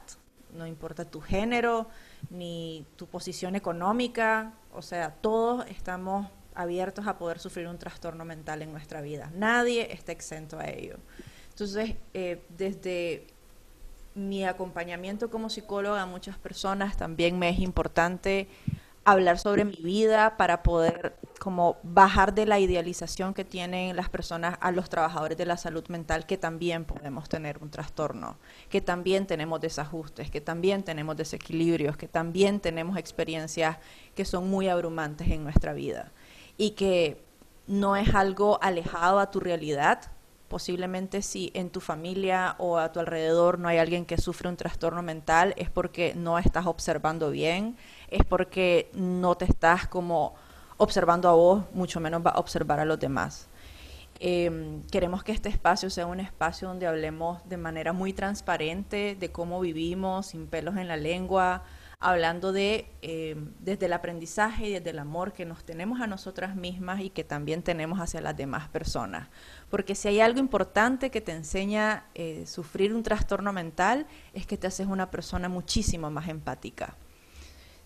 no 0.53 0.65
importa 0.65 1.05
tu 1.05 1.21
género, 1.21 1.87
ni 2.29 2.85
tu 2.95 3.07
posición 3.07 3.55
económica, 3.55 4.53
o 4.73 4.81
sea, 4.81 5.11
todos 5.11 5.65
estamos 5.67 6.27
abiertos 6.53 7.07
a 7.07 7.17
poder 7.17 7.39
sufrir 7.39 7.67
un 7.67 7.77
trastorno 7.77 8.25
mental 8.25 8.61
en 8.61 8.71
nuestra 8.71 9.01
vida. 9.01 9.31
Nadie 9.35 9.91
está 9.91 10.11
exento 10.11 10.57
a 10.57 10.69
ello. 10.69 10.97
Entonces, 11.49 11.95
eh, 12.13 12.41
desde 12.57 13.27
mi 14.13 14.45
acompañamiento 14.45 15.29
como 15.29 15.49
psicóloga 15.49 16.01
a 16.01 16.05
muchas 16.05 16.37
personas, 16.37 16.95
también 16.95 17.37
me 17.37 17.49
es 17.49 17.59
importante 17.59 18.47
hablar 19.05 19.37
sobre 19.37 19.63
mi 19.65 19.77
vida 19.77 20.35
para 20.35 20.63
poder 20.63 21.15
como 21.39 21.77
bajar 21.83 22.33
de 22.33 22.47
la 22.47 22.59
idealización 22.59 23.35
que 23.35 23.45
tienen 23.45 23.95
las 23.95 24.09
personas 24.09 24.57
a 24.61 24.71
los 24.71 24.89
trabajadores 24.89 25.37
de 25.37 25.45
la 25.45 25.57
salud 25.57 25.87
mental 25.89 26.25
que 26.25 26.37
también 26.37 26.85
podemos 26.85 27.29
tener 27.29 27.59
un 27.61 27.69
trastorno, 27.69 28.37
que 28.67 28.81
también 28.81 29.27
tenemos 29.27 29.61
desajustes, 29.61 30.31
que 30.31 30.41
también 30.41 30.81
tenemos 30.83 31.15
desequilibrios, 31.15 31.97
que 31.97 32.07
también 32.07 32.59
tenemos 32.59 32.97
experiencias 32.97 33.77
que 34.15 34.25
son 34.25 34.49
muy 34.49 34.69
abrumantes 34.69 35.29
en 35.29 35.43
nuestra 35.43 35.73
vida 35.73 36.11
y 36.57 36.71
que 36.71 37.23
no 37.67 37.95
es 37.95 38.13
algo 38.15 38.59
alejado 38.61 39.19
a 39.19 39.29
tu 39.29 39.39
realidad, 39.39 40.11
Posiblemente 40.47 41.21
si 41.21 41.51
en 41.53 41.69
tu 41.69 41.81
familia 41.81 42.55
o 42.59 42.77
a 42.77 42.91
tu 42.91 42.99
alrededor 42.99 43.59
no 43.59 43.67
hay 43.67 43.77
alguien 43.77 44.05
que 44.05 44.17
sufre 44.17 44.47
un 44.47 44.57
trastorno 44.57 45.01
mental, 45.01 45.53
es 45.57 45.69
porque 45.69 46.13
no 46.15 46.37
estás 46.37 46.65
observando 46.65 47.31
bien, 47.31 47.77
es 48.09 48.23
porque 48.23 48.89
no 48.93 49.35
te 49.35 49.45
estás 49.45 49.87
como 49.87 50.35
observando 50.77 51.29
a 51.29 51.33
vos, 51.33 51.63
mucho 51.73 51.99
menos 51.99 52.25
va 52.25 52.31
a 52.31 52.39
observar 52.39 52.79
a 52.79 52.85
los 52.85 52.99
demás. 52.99 53.47
Em, 54.19 54.81
queremos 54.83 55.23
que 55.23 55.33
este 55.33 55.49
espacio 55.49 55.89
sea 55.89 56.05
un 56.05 56.21
espacio 56.21 56.69
donde 56.69 56.87
hablemos 56.87 57.47
de 57.49 57.57
manera 57.57 57.91
muy 57.91 58.13
transparente 58.13 59.15
de 59.19 59.31
cómo 59.31 59.59
vivimos, 59.59 60.27
sin 60.27 60.47
pelos 60.47 60.77
en 60.77 60.87
la 60.87 60.95
lengua, 60.95 61.63
hablando 61.99 62.53
de 62.53 62.87
em, 63.01 63.51
desde 63.59 63.87
el 63.87 63.93
aprendizaje 63.93 64.67
y 64.67 64.73
desde 64.73 64.91
el 64.91 64.99
amor 64.99 65.33
que 65.33 65.45
nos 65.45 65.65
tenemos 65.65 65.99
a 66.01 66.07
nosotras 66.07 66.55
mismas 66.55 67.01
y 67.01 67.09
que 67.09 67.23
también 67.23 67.61
tenemos 67.61 67.99
hacia 67.99 68.21
las 68.21 68.37
demás 68.37 68.69
personas. 68.69 69.27
Porque 69.75 69.93
si 69.93 70.07
hay 70.07 70.21
algo 70.21 70.39
importante 70.39 71.11
que 71.11 71.19
te 71.19 71.33
enseña 71.33 72.05
eh, 72.15 72.45
sufrir 72.47 72.93
un 72.93 73.03
trastorno 73.03 73.51
mental, 73.51 74.07
es 74.33 74.45
que 74.45 74.55
te 74.55 74.67
haces 74.67 74.87
una 74.87 75.11
persona 75.11 75.49
muchísimo 75.49 76.09
más 76.09 76.29
empática. 76.29 76.95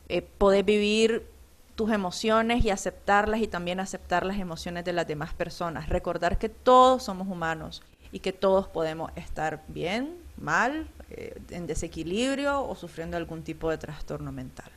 Eh, 0.07 0.21
podés 0.21 0.63
vivir 0.63 1.25
tus 1.73 1.91
emociones 1.91 2.63
y 2.63 2.69
aceptarlas 2.69 3.41
y 3.41 3.47
también 3.47 3.79
aceptar 3.79 4.23
las 4.23 4.37
emociones 4.37 4.85
de 4.85 4.93
las 4.93 5.07
demás 5.07 5.33
personas. 5.33 5.89
Recordar 5.89 6.37
que 6.37 6.47
todos 6.47 7.05
somos 7.05 7.27
humanos 7.27 7.81
y 8.11 8.19
que 8.19 8.33
todos 8.33 8.67
podemos 8.67 9.11
estar 9.15 9.63
bien, 9.67 10.15
mal, 10.37 10.87
eh, 11.09 11.41
en 11.49 11.65
desequilibrio 11.65 12.67
o 12.69 12.75
sufriendo 12.75 13.17
algún 13.17 13.41
tipo 13.41 13.67
de 13.71 13.79
trastorno 13.79 14.31
mental. 14.31 14.69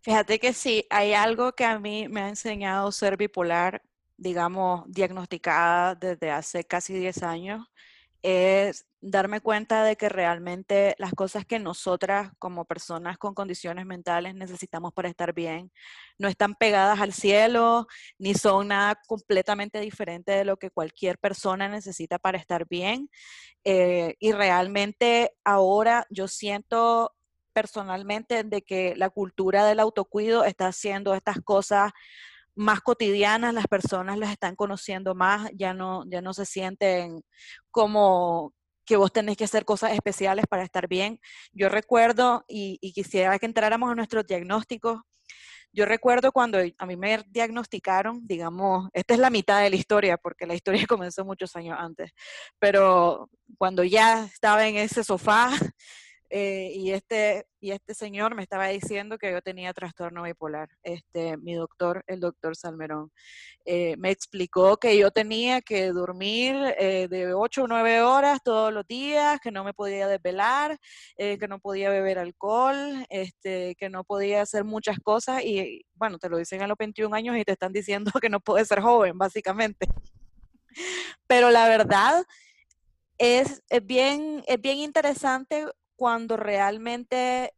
Fíjate 0.00 0.38
que 0.38 0.54
sí, 0.54 0.86
hay 0.88 1.12
algo 1.12 1.52
que 1.52 1.66
a 1.66 1.78
mí 1.78 2.08
me 2.08 2.22
ha 2.22 2.28
enseñado 2.30 2.90
ser 2.92 3.18
bipolar, 3.18 3.82
digamos, 4.18 4.84
diagnosticada 4.88 5.94
desde 5.94 6.30
hace 6.30 6.64
casi 6.64 6.94
10 6.94 7.22
años, 7.22 7.66
es 8.22 8.84
darme 9.00 9.40
cuenta 9.40 9.84
de 9.84 9.96
que 9.96 10.08
realmente 10.08 10.96
las 10.98 11.12
cosas 11.12 11.46
que 11.46 11.60
nosotras 11.60 12.32
como 12.40 12.64
personas 12.64 13.16
con 13.16 13.32
condiciones 13.32 13.86
mentales 13.86 14.34
necesitamos 14.34 14.92
para 14.92 15.08
estar 15.08 15.32
bien 15.32 15.70
no 16.18 16.26
están 16.26 16.56
pegadas 16.56 17.00
al 17.00 17.12
cielo 17.12 17.86
ni 18.18 18.34
son 18.34 18.68
nada 18.68 19.00
completamente 19.06 19.78
diferente 19.78 20.32
de 20.32 20.44
lo 20.44 20.56
que 20.56 20.70
cualquier 20.70 21.18
persona 21.18 21.68
necesita 21.68 22.18
para 22.18 22.38
estar 22.38 22.66
bien. 22.68 23.08
Eh, 23.64 24.16
y 24.18 24.32
realmente 24.32 25.32
ahora 25.44 26.04
yo 26.10 26.26
siento 26.26 27.14
personalmente 27.52 28.42
de 28.44 28.62
que 28.62 28.94
la 28.96 29.10
cultura 29.10 29.64
del 29.64 29.80
autocuido 29.80 30.44
está 30.44 30.68
haciendo 30.68 31.14
estas 31.14 31.40
cosas 31.40 31.92
más 32.58 32.80
cotidianas, 32.80 33.54
las 33.54 33.68
personas 33.68 34.18
las 34.18 34.32
están 34.32 34.56
conociendo 34.56 35.14
más, 35.14 35.48
ya 35.54 35.74
no, 35.74 36.04
ya 36.08 36.20
no 36.20 36.34
se 36.34 36.44
sienten 36.44 37.22
como 37.70 38.52
que 38.84 38.96
vos 38.96 39.12
tenés 39.12 39.36
que 39.36 39.44
hacer 39.44 39.64
cosas 39.64 39.92
especiales 39.92 40.46
para 40.48 40.64
estar 40.64 40.88
bien. 40.88 41.20
Yo 41.52 41.68
recuerdo, 41.68 42.44
y, 42.48 42.78
quisiera 42.92 43.38
que 43.38 43.46
entráramos 43.46 43.92
a 43.92 43.94
nuestros 43.94 44.26
diagnósticos, 44.26 45.00
yo 45.72 45.84
recuerdo 45.84 46.32
cuando 46.32 46.58
a 46.78 46.86
mí 46.86 46.96
me 46.96 47.22
diagnosticaron, 47.28 48.26
digamos, 48.26 48.88
esta 48.92 49.14
es 49.14 49.20
la 49.20 49.30
mitad 49.30 49.62
de 49.62 49.70
la 49.70 49.76
historia, 49.76 50.16
porque 50.16 50.46
la 50.46 50.54
historia 50.54 50.84
comenzó 50.88 51.24
muchos 51.24 51.54
años 51.54 51.76
antes, 51.78 52.10
pero 52.58 53.30
cuando 53.56 53.84
ya 53.84 54.24
estaba 54.24 54.66
en 54.66 54.76
ese 54.76 55.04
sofá 55.04 55.50
eh, 56.30 56.72
y, 56.74 56.92
este, 56.92 57.46
y 57.60 57.70
este 57.70 57.94
señor 57.94 58.34
me 58.34 58.42
estaba 58.42 58.68
diciendo 58.68 59.16
que 59.16 59.32
yo 59.32 59.40
tenía 59.40 59.72
trastorno 59.72 60.24
bipolar. 60.24 60.68
Este, 60.82 61.36
mi 61.38 61.54
doctor, 61.54 62.04
el 62.06 62.20
doctor 62.20 62.54
Salmerón, 62.54 63.10
eh, 63.64 63.96
me 63.96 64.10
explicó 64.10 64.76
que 64.76 64.98
yo 64.98 65.10
tenía 65.10 65.62
que 65.62 65.88
dormir 65.88 66.54
eh, 66.78 67.08
de 67.08 67.32
8 67.32 67.64
o 67.64 67.66
9 67.66 68.02
horas 68.02 68.40
todos 68.42 68.72
los 68.72 68.86
días, 68.86 69.40
que 69.40 69.50
no 69.50 69.64
me 69.64 69.72
podía 69.72 70.06
desvelar, 70.06 70.78
que 71.16 71.48
no 71.48 71.58
podía 71.58 71.90
beber 71.90 72.18
alcohol, 72.18 73.06
este, 73.08 73.74
que 73.76 73.88
no 73.88 74.04
podía 74.04 74.42
hacer 74.42 74.64
muchas 74.64 74.98
cosas. 74.98 75.42
Y 75.44 75.84
bueno, 75.94 76.18
te 76.18 76.28
lo 76.28 76.36
dicen 76.36 76.62
a 76.62 76.66
los 76.66 76.76
21 76.76 77.14
años 77.14 77.36
y 77.36 77.44
te 77.44 77.52
están 77.52 77.72
diciendo 77.72 78.12
que 78.20 78.28
no 78.28 78.40
puedes 78.40 78.68
ser 78.68 78.80
joven, 78.80 79.16
básicamente. 79.16 79.88
Pero 81.26 81.50
la 81.50 81.68
verdad 81.68 82.24
es, 83.18 83.62
es, 83.68 83.84
bien, 83.84 84.44
es 84.46 84.60
bien 84.60 84.78
interesante 84.78 85.66
cuando 85.98 86.36
realmente 86.36 87.52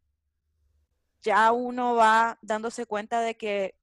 ya 1.21 1.53
uno 1.53 1.95
va 1.95 2.39
dándose 2.41 2.87
cuenta 2.87 3.21
de 3.21 3.37
que 3.37 3.75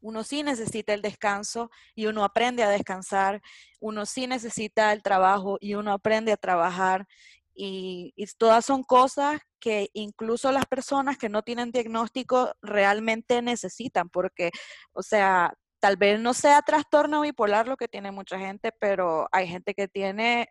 uno 0.00 0.24
sí 0.24 0.42
necesita 0.42 0.92
el 0.92 1.02
descanso 1.02 1.70
y 1.94 2.06
uno 2.06 2.24
aprende 2.24 2.64
a 2.64 2.68
descansar, 2.68 3.40
uno 3.78 4.04
sí 4.04 4.26
necesita 4.26 4.92
el 4.92 5.04
trabajo 5.04 5.56
y 5.60 5.74
uno 5.74 5.92
aprende 5.92 6.32
a 6.32 6.36
trabajar. 6.36 7.06
Y, 7.54 8.12
todas 8.38 8.64
son 8.64 8.82
cosas 8.82 9.40
que 9.60 9.88
incluso 9.94 10.50
las 10.50 10.66
personas 10.66 11.16
que 11.16 11.28
no 11.28 11.42
tienen 11.42 11.70
diagnóstico 11.70 12.54
realmente 12.62 13.40
necesitan, 13.40 14.10
porque, 14.10 14.50
o 14.92 15.02
sea, 15.02 15.54
tal 15.78 15.96
vez 15.96 16.18
no 16.18 16.34
sea 16.34 16.60
trastorno 16.62 17.20
bipolar 17.20 17.68
lo 17.68 17.76
que 17.76 17.86
tiene 17.86 18.10
mucha 18.10 18.36
gente, 18.36 18.72
pero 18.72 19.28
hay 19.30 19.46
gente 19.46 19.74
que 19.74 19.86
tiene 19.86 20.48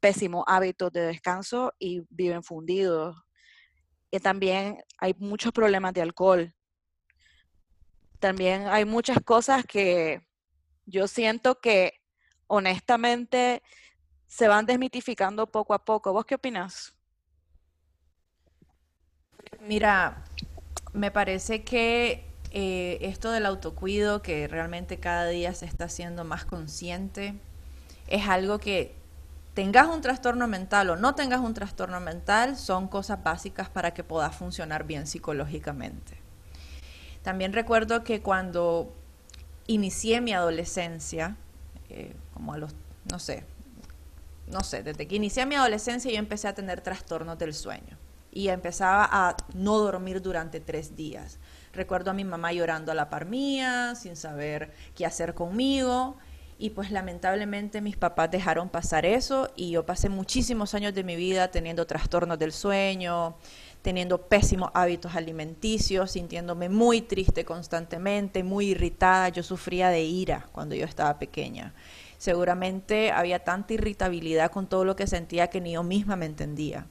pésimos 0.00 0.44
hábitos 0.46 0.92
de 0.92 1.02
descanso 1.02 1.72
y 1.78 2.02
viven 2.10 2.42
fundidos. 2.42 3.16
Y 4.10 4.20
también 4.20 4.82
hay 4.98 5.14
muchos 5.18 5.52
problemas 5.52 5.92
de 5.92 6.02
alcohol. 6.02 6.54
También 8.18 8.66
hay 8.68 8.84
muchas 8.84 9.18
cosas 9.24 9.64
que 9.64 10.26
yo 10.86 11.06
siento 11.06 11.60
que 11.60 11.92
honestamente 12.46 13.62
se 14.26 14.48
van 14.48 14.66
desmitificando 14.66 15.46
poco 15.46 15.74
a 15.74 15.84
poco. 15.84 16.12
¿Vos 16.12 16.24
qué 16.24 16.34
opinas? 16.34 16.94
Mira, 19.60 20.24
me 20.92 21.10
parece 21.10 21.64
que 21.64 22.24
eh, 22.50 22.98
esto 23.02 23.30
del 23.30 23.46
autocuido, 23.46 24.22
que 24.22 24.48
realmente 24.48 24.98
cada 24.98 25.26
día 25.26 25.52
se 25.54 25.66
está 25.66 25.84
haciendo 25.84 26.24
más 26.24 26.44
consciente, 26.44 27.34
es 28.06 28.26
algo 28.28 28.58
que 28.58 28.94
tengas 29.58 29.88
un 29.88 30.00
trastorno 30.02 30.46
mental 30.46 30.88
o 30.90 30.94
no 30.94 31.16
tengas 31.16 31.40
un 31.40 31.52
trastorno 31.52 31.98
mental, 31.98 32.56
son 32.56 32.86
cosas 32.86 33.24
básicas 33.24 33.68
para 33.68 33.92
que 33.92 34.04
puedas 34.04 34.36
funcionar 34.36 34.84
bien 34.84 35.08
psicológicamente. 35.08 36.16
También 37.24 37.52
recuerdo 37.52 38.04
que 38.04 38.22
cuando 38.22 38.94
inicié 39.66 40.20
mi 40.20 40.32
adolescencia, 40.32 41.34
eh, 41.88 42.14
como 42.34 42.52
a 42.52 42.58
los, 42.58 42.76
no 43.10 43.18
sé, 43.18 43.42
no 44.46 44.60
sé, 44.60 44.84
desde 44.84 45.08
que 45.08 45.16
inicié 45.16 45.44
mi 45.44 45.56
adolescencia 45.56 46.08
yo 46.08 46.18
empecé 46.18 46.46
a 46.46 46.54
tener 46.54 46.80
trastornos 46.80 47.36
del 47.36 47.52
sueño 47.52 47.98
y 48.30 48.50
empezaba 48.50 49.08
a 49.10 49.36
no 49.54 49.78
dormir 49.78 50.22
durante 50.22 50.60
tres 50.60 50.94
días. 50.94 51.40
Recuerdo 51.72 52.12
a 52.12 52.14
mi 52.14 52.22
mamá 52.22 52.52
llorando 52.52 52.92
a 52.92 52.94
la 52.94 53.10
par 53.10 53.24
mía, 53.24 53.96
sin 53.96 54.14
saber 54.14 54.72
qué 54.94 55.04
hacer 55.04 55.34
conmigo 55.34 56.16
y 56.58 56.70
pues 56.70 56.90
lamentablemente 56.90 57.80
mis 57.80 57.96
papás 57.96 58.30
dejaron 58.30 58.68
pasar 58.68 59.06
eso 59.06 59.48
y 59.54 59.70
yo 59.70 59.86
pasé 59.86 60.08
muchísimos 60.08 60.74
años 60.74 60.92
de 60.92 61.04
mi 61.04 61.14
vida 61.14 61.52
teniendo 61.52 61.86
trastornos 61.86 62.36
del 62.38 62.52
sueño, 62.52 63.36
teniendo 63.82 64.22
pésimos 64.22 64.70
hábitos 64.74 65.14
alimenticios, 65.14 66.10
sintiéndome 66.10 66.68
muy 66.68 67.00
triste 67.00 67.44
constantemente, 67.44 68.42
muy 68.42 68.70
irritada. 68.70 69.28
Yo 69.28 69.44
sufría 69.44 69.88
de 69.90 70.02
ira 70.02 70.48
cuando 70.50 70.74
yo 70.74 70.84
estaba 70.84 71.18
pequeña. 71.20 71.74
Seguramente 72.18 73.12
había 73.12 73.44
tanta 73.44 73.74
irritabilidad 73.74 74.50
con 74.50 74.66
todo 74.66 74.84
lo 74.84 74.96
que 74.96 75.06
sentía 75.06 75.50
que 75.50 75.60
ni 75.60 75.72
yo 75.72 75.84
misma 75.84 76.16
me 76.16 76.26
entendía. 76.26 76.86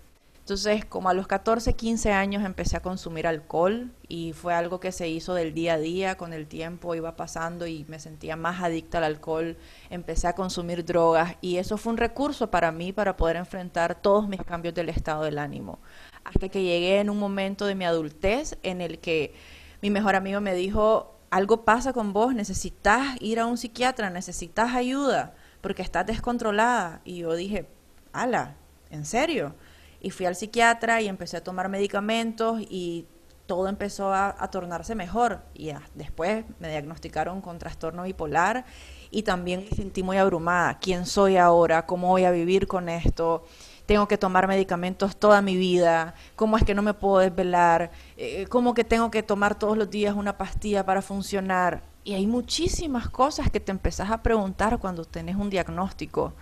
Entonces, 0.47 0.85
como 0.85 1.09
a 1.09 1.13
los 1.13 1.27
14, 1.27 1.73
15 1.73 2.13
años 2.13 2.45
empecé 2.45 2.77
a 2.77 2.81
consumir 2.81 3.27
alcohol 3.27 3.91
y 4.07 4.31
fue 4.31 4.53
algo 4.53 4.79
que 4.79 4.93
se 4.93 5.09
hizo 5.09 5.33
del 5.33 5.53
día 5.53 5.73
a 5.73 5.77
día, 5.77 6.15
con 6.15 6.31
el 6.31 6.47
tiempo 6.47 6.95
iba 6.95 7.17
pasando 7.17 7.67
y 7.67 7.83
me 7.89 7.99
sentía 7.99 8.37
más 8.37 8.63
adicta 8.63 8.99
al 8.99 9.03
alcohol, 9.03 9.57
empecé 9.89 10.25
a 10.25 10.35
consumir 10.35 10.85
drogas 10.85 11.35
y 11.41 11.57
eso 11.57 11.75
fue 11.75 11.91
un 11.91 11.97
recurso 11.97 12.49
para 12.49 12.71
mí 12.71 12.93
para 12.93 13.17
poder 13.17 13.35
enfrentar 13.35 14.01
todos 14.01 14.29
mis 14.29 14.41
cambios 14.41 14.73
del 14.73 14.87
estado 14.87 15.23
del 15.23 15.37
ánimo. 15.37 15.79
Hasta 16.23 16.47
que 16.47 16.63
llegué 16.63 17.01
en 17.01 17.09
un 17.09 17.19
momento 17.19 17.65
de 17.65 17.75
mi 17.75 17.83
adultez 17.83 18.57
en 18.63 18.79
el 18.79 18.99
que 18.99 19.35
mi 19.81 19.89
mejor 19.89 20.15
amigo 20.15 20.39
me 20.39 20.55
dijo, 20.55 21.13
algo 21.29 21.65
pasa 21.65 21.91
con 21.91 22.13
vos, 22.13 22.33
necesitas 22.33 23.21
ir 23.21 23.41
a 23.41 23.47
un 23.47 23.57
psiquiatra, 23.57 24.09
necesitas 24.09 24.73
ayuda 24.73 25.35
porque 25.59 25.81
estás 25.81 26.05
descontrolada. 26.05 27.01
Y 27.03 27.17
yo 27.17 27.35
dije, 27.35 27.67
ala, 28.13 28.55
¿en 28.89 29.03
serio? 29.03 29.53
Y 29.99 30.11
fui 30.11 30.25
al 30.25 30.35
psiquiatra 30.35 31.01
y 31.01 31.07
empecé 31.07 31.37
a 31.37 31.43
tomar 31.43 31.69
medicamentos 31.69 32.61
y 32.61 33.07
todo 33.47 33.67
empezó 33.69 34.13
a, 34.13 34.35
tornarse 34.51 34.93
mejor. 34.93 35.41
Y 35.55 35.71
después 35.95 36.45
me 36.59 36.69
diagnosticaron 36.69 37.41
con 37.41 37.57
trastorno 37.57 38.03
bipolar 38.03 38.65
y 39.09 39.23
también 39.23 39.65
me 39.69 39.75
sentí 39.75 40.03
muy 40.03 40.17
abrumada. 40.17 40.77
¿Quién 40.79 41.05
soy 41.05 41.37
ahora? 41.37 41.85
¿Cómo 41.85 42.09
voy 42.09 42.25
a 42.25 42.31
vivir 42.31 42.67
con 42.67 42.89
esto? 42.89 43.45
Tengo 43.85 44.07
que 44.07 44.17
tomar 44.17 44.47
medicamentos 44.47 45.15
toda 45.15 45.41
mi 45.41 45.55
vida. 45.55 46.13
¿Cómo 46.35 46.57
es 46.57 46.65
que 46.65 46.75
no 46.75 46.81
me 46.81 46.93
puedo 46.93 47.19
desvelar? 47.19 47.91
Eh, 48.17 48.45
¿Cómo 48.49 48.73
que 48.73 48.83
tengo 48.83 49.09
que 49.09 49.23
tomar 49.23 49.57
todos 49.57 49.77
los 49.77 49.89
días 49.89 50.13
una 50.13 50.37
pastilla 50.37 50.85
para 50.85 51.01
funcionar? 51.01 51.81
Y 52.03 52.13
hay 52.13 52.27
muchísimas 52.27 53.09
cosas 53.09 53.49
que 53.49 53.61
te 53.61 53.71
empezás 53.71 54.11
a 54.11 54.21
preguntar 54.21 54.77
cuando 54.79 55.05
tenés 55.05 55.37
un 55.37 55.49
diagnóstico. 55.49 56.33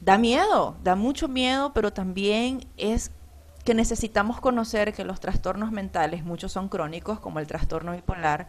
Da 0.00 0.18
miedo, 0.18 0.76
da 0.82 0.96
mucho 0.96 1.28
miedo, 1.28 1.72
pero 1.72 1.92
también 1.92 2.66
es 2.76 3.10
que 3.64 3.74
necesitamos 3.74 4.40
conocer 4.40 4.92
que 4.92 5.04
los 5.04 5.20
trastornos 5.20 5.72
mentales, 5.72 6.24
muchos 6.24 6.52
son 6.52 6.68
crónicos, 6.68 7.20
como 7.20 7.38
el 7.38 7.46
trastorno 7.46 7.92
bipolar, 7.92 8.48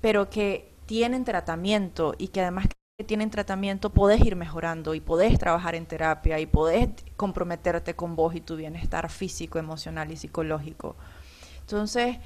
pero 0.00 0.28
que 0.28 0.74
tienen 0.86 1.24
tratamiento 1.24 2.14
y 2.18 2.28
que 2.28 2.40
además 2.40 2.66
que 2.98 3.04
tienen 3.04 3.30
tratamiento 3.30 3.90
podés 3.90 4.20
ir 4.24 4.36
mejorando 4.36 4.94
y 4.94 5.00
podés 5.00 5.38
trabajar 5.38 5.74
en 5.74 5.86
terapia 5.86 6.40
y 6.40 6.46
podés 6.46 6.88
comprometerte 7.16 7.94
con 7.94 8.16
vos 8.16 8.34
y 8.34 8.40
tu 8.40 8.56
bienestar 8.56 9.10
físico, 9.10 9.58
emocional 9.58 10.10
y 10.10 10.16
psicológico. 10.16 10.96
Entonces, 11.60 12.16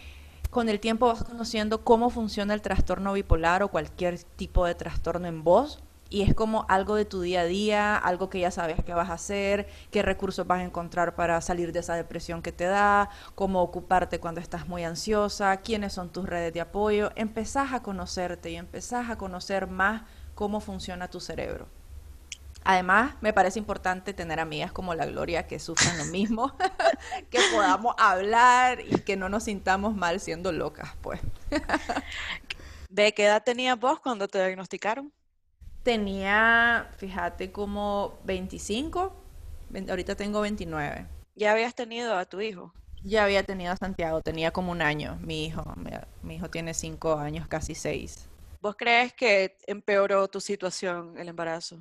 con 0.51 0.69
el 0.69 0.81
tiempo 0.81 1.07
vas 1.07 1.25
conociendo 1.25 1.85
cómo 1.85 2.09
funciona 2.09 2.55
el 2.55 2.63
trastorno 2.63 3.13
bipolar 3.13 3.63
o 3.63 3.69
cualquier 3.69 4.19
tipo 4.23 4.65
de 4.65 4.75
trastorno 4.75 5.29
en 5.29 5.45
vos 5.45 5.83
y 6.11 6.23
es 6.23 6.35
como 6.35 6.67
algo 6.69 6.97
de 6.97 7.05
tu 7.05 7.23
día 7.23 7.43
a 7.43 7.45
día, 7.45 7.97
algo 7.97 8.29
que 8.29 8.41
ya 8.41 8.51
sabes 8.51 8.83
qué 8.85 8.93
vas 8.93 9.11
a 9.11 9.15
hacer, 9.15 9.69
qué 9.93 10.03
recursos 10.03 10.45
vas 10.47 10.59
a 10.59 10.65
encontrar 10.65 11.15
para 11.15 11.41
salir 11.41 11.73
de 11.73 11.79
esa 11.79 11.95
depresión 11.95 12.43
que 12.43 12.51
te 12.51 12.65
da, 12.65 13.11
cómo 13.37 13.63
ocuparte 13.63 14.19
cuando 14.19 14.41
estás 14.41 14.67
muy 14.67 14.83
ansiosa, 14.83 15.57
quiénes 15.59 15.93
son 15.93 16.11
tus 16.11 16.29
redes 16.29 16.53
de 16.53 16.61
apoyo. 16.61 17.13
Empezás 17.15 17.73
a 17.73 17.83
conocerte 17.83 18.51
y 18.51 18.57
empezás 18.57 19.09
a 19.09 19.17
conocer 19.17 19.69
más 19.69 20.03
cómo 20.35 20.61
funciona 20.61 21.09
tu 21.09 21.21
cerebro. 21.21 21.69
Además, 22.65 23.15
me 23.21 23.33
parece 23.33 23.59
importante 23.59 24.13
tener 24.13 24.41
amigas 24.41 24.73
como 24.73 24.95
la 24.95 25.07
Gloria 25.07 25.47
que 25.47 25.59
sufran 25.61 25.97
lo 25.97 26.05
mismo, 26.07 26.55
que 27.31 27.39
podamos 27.55 27.95
hablar 27.99 28.81
y 28.81 29.01
que 29.01 29.17
no 29.17 29.29
nos 29.29 29.45
sintamos 29.45 29.95
mal 29.95 30.21
siendo 30.21 30.51
locas, 30.53 30.91
pues. 31.01 31.21
¿De 32.91 33.15
qué 33.15 33.27
edad 33.27 33.45
tenías 33.45 33.79
vos 33.79 34.01
cuando 34.01 34.27
te 34.29 34.39
diagnosticaron? 34.39 35.13
Tenía, 35.83 36.91
fíjate, 36.99 37.53
como 37.53 38.19
25, 38.25 39.13
ahorita 39.89 40.15
tengo 40.15 40.41
29. 40.43 41.07
¿Ya 41.35 41.53
habías 41.53 41.75
tenido 41.75 42.17
a 42.17 42.27
tu 42.27 42.41
hijo? 42.41 42.73
Ya 43.03 43.25
había 43.25 43.43
tenido 43.43 43.73
a 43.73 43.77
Santiago, 43.77 44.21
tenía 44.21 44.51
como 44.51 44.73
un 44.73 44.83
año, 44.83 45.19
mi 45.23 45.47
hijo. 45.47 45.65
Mi, 46.23 46.35
hijo 46.35 46.51
tiene 46.51 46.75
cinco 46.75 47.17
años, 47.17 47.49
casi 47.49 47.75
seis. 47.75 48.29
¿Vos 48.61 48.77
crees 48.77 49.15
que 49.15 49.57
empeoró 49.67 50.29
tu 50.29 50.39
situación 50.41 51.15
el 51.19 51.29
embarazo? 51.29 51.79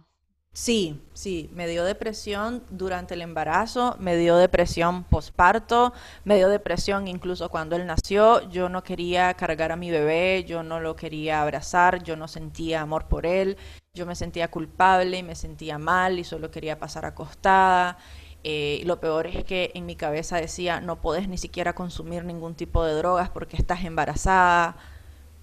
Sí, 0.53 0.99
sí, 1.13 1.49
me 1.53 1.67
dio 1.67 1.83
depresión 1.83 2.63
durante 2.69 3.13
el 3.13 3.21
embarazo, 3.21 3.95
me 3.99 4.15
dio 4.15 4.35
depresión 4.37 5.03
posparto, 5.03 5.93
me 6.23 6.37
dio 6.37 6.49
depresión 6.49 7.07
incluso 7.07 7.49
cuando 7.49 7.75
él 7.75 7.85
nació. 7.85 8.49
Yo 8.49 8.69
no 8.69 8.83
quería 8.83 9.33
cargar 9.35 9.71
a 9.71 9.75
mi 9.75 9.91
bebé, 9.91 10.45
yo 10.45 10.63
no 10.63 10.79
lo 10.79 10.95
quería 10.95 11.41
abrazar, 11.41 12.01
yo 12.03 12.15
no 12.15 12.27
sentía 12.27 12.81
amor 12.81 13.07
por 13.07 13.25
él, 13.25 13.57
yo 13.99 14.05
me 14.05 14.15
sentía 14.15 14.49
culpable 14.49 15.17
y 15.17 15.23
me 15.23 15.35
sentía 15.35 15.77
mal 15.77 16.17
y 16.17 16.23
solo 16.23 16.49
quería 16.49 16.79
pasar 16.79 17.05
acostada. 17.05 17.97
Eh, 18.43 18.81
lo 18.85 18.99
peor 18.99 19.27
es 19.27 19.43
que 19.43 19.71
en 19.75 19.85
mi 19.85 19.95
cabeza 19.95 20.37
decía, 20.37 20.79
no 20.79 21.01
puedes 21.01 21.27
ni 21.27 21.37
siquiera 21.37 21.73
consumir 21.73 22.23
ningún 22.23 22.55
tipo 22.55 22.83
de 22.83 22.93
drogas 22.93 23.29
porque 23.29 23.57
estás 23.57 23.83
embarazada. 23.83 24.77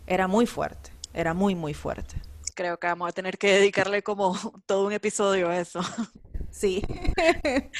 Era 0.06 0.26
muy 0.26 0.46
fuerte, 0.46 0.90
era 1.12 1.34
muy, 1.34 1.54
muy 1.54 1.74
fuerte 1.74 2.16
creo 2.56 2.78
que 2.78 2.86
vamos 2.88 3.08
a 3.08 3.12
tener 3.12 3.38
que 3.38 3.52
dedicarle 3.52 4.02
como 4.02 4.34
todo 4.66 4.86
un 4.86 4.92
episodio 4.92 5.48
a 5.48 5.58
eso. 5.58 5.80
Sí. 6.50 6.82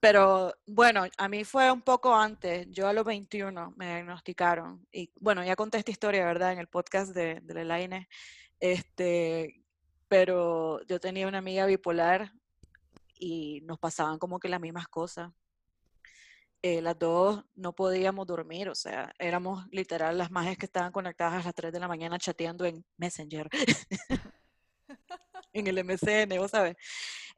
Pero 0.00 0.54
bueno, 0.66 1.06
a 1.16 1.28
mí 1.28 1.44
fue 1.44 1.72
un 1.72 1.82
poco 1.82 2.14
antes, 2.14 2.68
yo 2.70 2.86
a 2.86 2.92
los 2.92 3.04
21 3.04 3.74
me 3.76 3.86
diagnosticaron 3.86 4.86
y 4.92 5.10
bueno, 5.18 5.42
ya 5.42 5.56
conté 5.56 5.78
esta 5.78 5.90
historia, 5.90 6.24
¿verdad? 6.24 6.52
En 6.52 6.58
el 6.58 6.68
podcast 6.68 7.12
de, 7.14 7.40
de 7.40 7.62
Elaine, 7.62 8.08
este, 8.60 9.62
pero 10.08 10.82
yo 10.86 10.98
tenía 11.00 11.28
una 11.28 11.38
amiga 11.38 11.66
bipolar 11.66 12.32
y 13.14 13.60
nos 13.62 13.78
pasaban 13.78 14.18
como 14.18 14.38
que 14.40 14.48
las 14.48 14.60
mismas 14.60 14.88
cosas. 14.88 15.30
Eh, 16.62 16.80
las 16.82 16.98
dos 16.98 17.44
no 17.54 17.72
podíamos 17.72 18.26
dormir, 18.26 18.68
o 18.68 18.74
sea, 18.74 19.12
éramos 19.20 19.64
literal 19.70 20.18
las 20.18 20.32
majes 20.32 20.58
que 20.58 20.66
estaban 20.66 20.90
conectadas 20.90 21.42
a 21.42 21.46
las 21.46 21.54
3 21.54 21.72
de 21.72 21.78
la 21.78 21.86
mañana 21.86 22.18
chateando 22.18 22.64
en 22.64 22.84
Messenger, 22.96 23.48
en 25.52 25.66
el 25.68 25.78
MCN, 25.78 26.36
vos 26.36 26.50
sabes. 26.50 26.76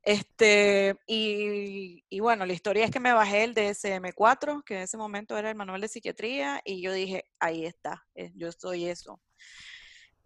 Este, 0.02 0.96
y, 1.06 2.02
y, 2.08 2.20
bueno, 2.20 2.46
la 2.46 2.54
historia 2.54 2.86
es 2.86 2.90
que 2.90 3.00
me 3.00 3.12
bajé 3.12 3.44
el 3.44 3.54
DSM-4, 3.54 4.64
que 4.64 4.76
en 4.76 4.80
ese 4.82 4.96
momento 4.96 5.36
era 5.36 5.50
el 5.50 5.56
manual 5.56 5.82
de 5.82 5.88
psiquiatría, 5.88 6.62
y 6.64 6.80
yo 6.80 6.90
dije, 6.90 7.26
ahí 7.38 7.66
está, 7.66 8.06
eh, 8.14 8.32
yo 8.34 8.50
soy 8.52 8.86
eso. 8.86 9.20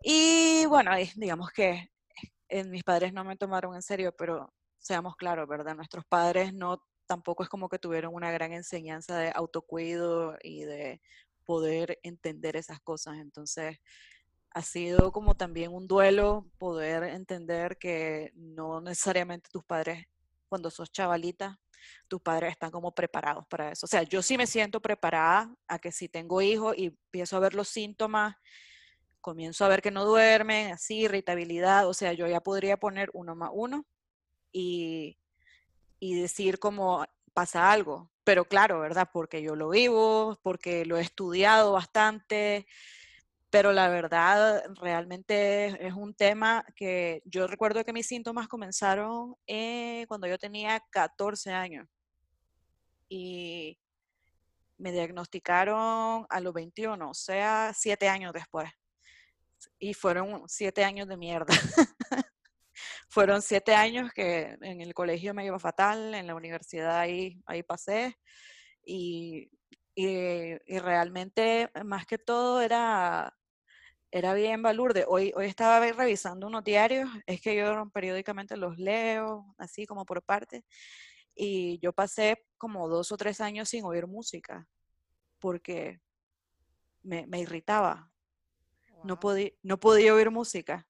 Y 0.05 0.66
bueno, 0.66 0.92
digamos 1.16 1.51
que 1.51 1.90
mis 2.62 2.85
padres 2.85 3.12
no 3.12 3.25
me 3.25 3.37
tomaron 3.37 3.75
en 3.75 3.83
serio, 3.83 4.14
pero 4.17 4.53
seamos 4.79 5.17
claros, 5.17 5.49
¿verdad? 5.49 5.75
Nuestros 5.75 6.05
padres 6.05 6.53
no 6.55 6.83
tampoco 7.07 7.43
es 7.43 7.49
como 7.49 7.69
que 7.69 7.79
tuvieron 7.79 8.14
una 8.14 8.31
gran 8.31 8.53
enseñanza 8.53 9.19
de 9.19 9.33
autocuido 9.35 10.37
y 10.43 10.64
de 10.64 11.01
poder 11.45 11.99
entender 12.03 12.57
esas 12.57 12.81
cosas. 12.81 13.19
Entonces, 13.19 13.79
ha 14.51 14.62
sido 14.62 15.11
como 15.12 15.35
también 15.35 15.73
un 15.73 15.88
duelo 15.88 16.51
poder 16.59 17.03
entender 17.05 17.77
que 17.77 18.31
no 18.35 18.81
necesariamente 18.81 19.51
tus 19.51 19.64
padres, 19.64 20.07
cuando 20.49 20.71
sos 20.71 20.93
chavalita, 20.93 21.59
tus 22.09 22.21
padres 22.21 22.53
están 22.53 22.71
como 22.71 22.95
preparados 22.95 23.45
para 23.49 23.73
eso. 23.73 23.87
O 23.87 23.88
sea, 23.88 24.05
yo 24.05 24.23
sí 24.23 24.38
me 24.38 24.47
siento 24.47 24.81
preparada 24.81 25.53
a 25.67 25.79
que 25.79 25.93
si 25.93 26.09
tengo 26.09 26.40
hijos 26.40 26.75
y 26.79 26.87
empiezo 26.87 27.37
a 27.37 27.40
ver 27.40 27.55
los 27.55 27.69
síntomas, 27.69 28.37
comienzo 29.25 29.65
a 29.65 29.69
ver 29.69 29.83
que 29.83 29.91
no 29.91 30.05
duermen, 30.05 30.73
así, 30.73 31.01
irritabilidad, 31.01 31.89
o 31.89 31.95
sea, 31.95 32.13
yo 32.13 32.27
ya 32.29 32.41
podría 32.41 32.77
poner 32.77 33.11
uno 33.15 33.35
más 33.35 33.51
uno 33.53 33.87
y 34.53 35.19
y 36.05 36.21
decir 36.21 36.59
como 36.59 37.07
pasa 37.33 37.73
algo. 37.73 38.11
Pero 38.25 38.45
claro, 38.47 38.81
¿verdad? 38.81 39.09
Porque 39.13 39.43
yo 39.43 39.57
lo 39.57 39.71
vivo, 39.71 40.39
porque 40.43 40.85
lo 40.85 40.99
he 40.99 41.03
estudiado 41.03 41.73
bastante, 41.73 42.67
pero 43.51 43.73
la 43.73 43.89
verdad 43.89 44.65
realmente 44.81 45.87
es 45.87 45.95
un 45.95 46.15
tema 46.15 46.65
que 46.77 47.23
yo 47.25 47.47
recuerdo 47.47 47.85
que 47.85 47.93
mis 47.95 48.07
síntomas 48.07 48.49
comenzaron 48.49 49.37
eh, 49.47 50.05
cuando 50.09 50.27
yo 50.27 50.39
tenía 50.39 50.83
14 50.91 51.53
años 51.53 51.89
y 53.09 53.79
me 54.77 54.93
diagnosticaron 54.93 56.27
a 56.29 56.41
los 56.41 56.53
21, 56.53 57.11
o 57.11 57.15
sea, 57.15 57.73
siete 57.75 58.09
años 58.09 58.33
después. 58.35 58.71
Y 59.79 59.95
fueron 59.95 60.45
siete 60.49 60.85
años 60.85 61.09
de 61.09 61.17
mierda. 61.17 61.47
Fueron 63.09 63.43
siete 63.43 63.75
años 63.75 64.12
que 64.12 64.57
en 64.61 64.81
el 64.81 64.93
colegio 64.95 65.35
me 65.35 65.47
iba 65.47 65.59
fatal, 65.61 66.14
en 66.14 66.27
la 66.27 66.35
universidad 66.35 66.99
ahí, 66.99 67.40
ahí 67.47 67.62
pasé 67.62 68.19
y, 68.85 69.51
y, 69.95 70.57
realmente 70.81 71.71
más 71.85 72.07
que 72.07 72.19
todo 72.19 72.61
era, 72.61 73.37
era 74.11 74.35
bien 74.35 74.62
balurde. 74.62 75.05
Hoy, 75.09 75.33
hoy 75.37 75.47
estaba 75.47 75.81
revisando 75.93 76.47
unos 76.47 76.64
diarios, 76.64 77.09
es 77.27 77.40
que 77.40 77.57
yo 77.57 77.88
periódicamente 77.90 78.57
los 78.57 78.79
leo, 78.79 79.55
así 79.59 79.87
como 79.87 80.05
por 80.05 80.23
parte, 80.23 80.64
y 81.35 81.79
yo 81.81 81.93
pasé 81.93 82.45
como 82.59 82.88
dos 82.88 83.12
o 83.12 83.17
tres 83.17 83.40
años 83.40 83.69
sin 83.69 83.85
oír 83.85 84.07
música 84.07 84.67
porque 85.40 86.01
me, 87.03 87.27
me 87.27 87.40
irritaba. 87.40 88.11
No, 89.05 89.21
podía, 89.21 89.51
no 89.62 89.79
podía 89.79 90.14
oír 90.14 90.31
música 90.31 90.87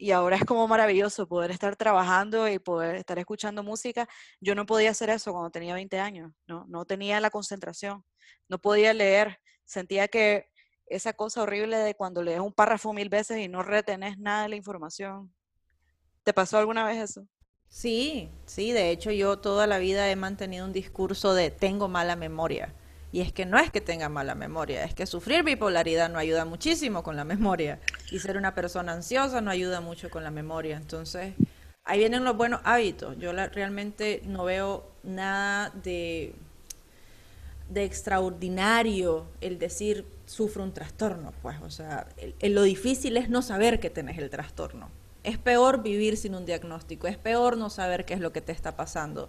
y 0.00 0.12
ahora 0.12 0.36
es 0.36 0.44
como 0.44 0.66
maravilloso 0.66 1.28
poder 1.28 1.50
estar 1.50 1.76
trabajando 1.76 2.48
y 2.48 2.58
poder 2.58 2.96
estar 2.96 3.18
escuchando 3.18 3.62
música. 3.62 4.08
Yo 4.40 4.54
no 4.54 4.64
podía 4.64 4.90
hacer 4.90 5.10
eso 5.10 5.32
cuando 5.32 5.50
tenía 5.50 5.74
20 5.74 6.00
años, 6.00 6.32
no, 6.46 6.64
no 6.68 6.86
tenía 6.86 7.20
la 7.20 7.30
concentración, 7.30 8.02
no 8.48 8.58
podía 8.58 8.94
leer, 8.94 9.40
sentía 9.66 10.08
que 10.08 10.50
esa 10.86 11.12
cosa 11.12 11.42
horrible 11.42 11.76
de 11.76 11.94
cuando 11.94 12.22
lees 12.22 12.40
un 12.40 12.52
párrafo 12.52 12.94
mil 12.94 13.10
veces 13.10 13.38
y 13.38 13.48
no 13.48 13.62
retenés 13.62 14.18
nada 14.18 14.44
de 14.44 14.48
la 14.48 14.56
información. 14.56 15.32
¿Te 16.24 16.32
pasó 16.32 16.56
alguna 16.56 16.84
vez 16.86 17.10
eso? 17.10 17.26
Sí, 17.68 18.30
sí, 18.46 18.72
de 18.72 18.90
hecho 18.90 19.12
yo 19.12 19.38
toda 19.38 19.66
la 19.66 19.78
vida 19.78 20.10
he 20.10 20.16
mantenido 20.16 20.64
un 20.64 20.72
discurso 20.72 21.34
de 21.34 21.50
tengo 21.50 21.88
mala 21.88 22.16
memoria. 22.16 22.74
Y 23.12 23.20
es 23.20 23.32
que 23.32 23.44
no 23.44 23.58
es 23.58 23.70
que 23.70 23.80
tenga 23.80 24.08
mala 24.08 24.34
memoria, 24.34 24.84
es 24.84 24.94
que 24.94 25.04
sufrir 25.04 25.42
bipolaridad 25.42 26.08
no 26.08 26.18
ayuda 26.18 26.44
muchísimo 26.44 27.02
con 27.02 27.16
la 27.16 27.24
memoria. 27.24 27.80
Y 28.10 28.20
ser 28.20 28.36
una 28.36 28.54
persona 28.54 28.92
ansiosa 28.92 29.40
no 29.40 29.50
ayuda 29.50 29.80
mucho 29.80 30.10
con 30.10 30.22
la 30.22 30.30
memoria. 30.30 30.76
Entonces, 30.76 31.34
ahí 31.84 31.98
vienen 31.98 32.24
los 32.24 32.36
buenos 32.36 32.60
hábitos. 32.64 33.18
Yo 33.18 33.32
realmente 33.32 34.22
no 34.26 34.44
veo 34.44 34.86
nada 35.02 35.70
de, 35.82 36.34
de 37.68 37.84
extraordinario 37.84 39.26
el 39.40 39.58
decir 39.58 40.06
sufro 40.26 40.62
un 40.62 40.72
trastorno. 40.72 41.32
Pues, 41.42 41.60
o 41.62 41.70
sea, 41.70 42.06
lo 42.40 42.62
difícil 42.62 43.16
es 43.16 43.28
no 43.28 43.42
saber 43.42 43.80
que 43.80 43.90
tenés 43.90 44.18
el 44.18 44.30
trastorno. 44.30 44.88
Es 45.24 45.36
peor 45.36 45.82
vivir 45.82 46.16
sin 46.16 46.34
un 46.34 46.46
diagnóstico, 46.46 47.06
es 47.06 47.18
peor 47.18 47.58
no 47.58 47.68
saber 47.68 48.06
qué 48.06 48.14
es 48.14 48.20
lo 48.20 48.32
que 48.32 48.40
te 48.40 48.52
está 48.52 48.76
pasando 48.76 49.28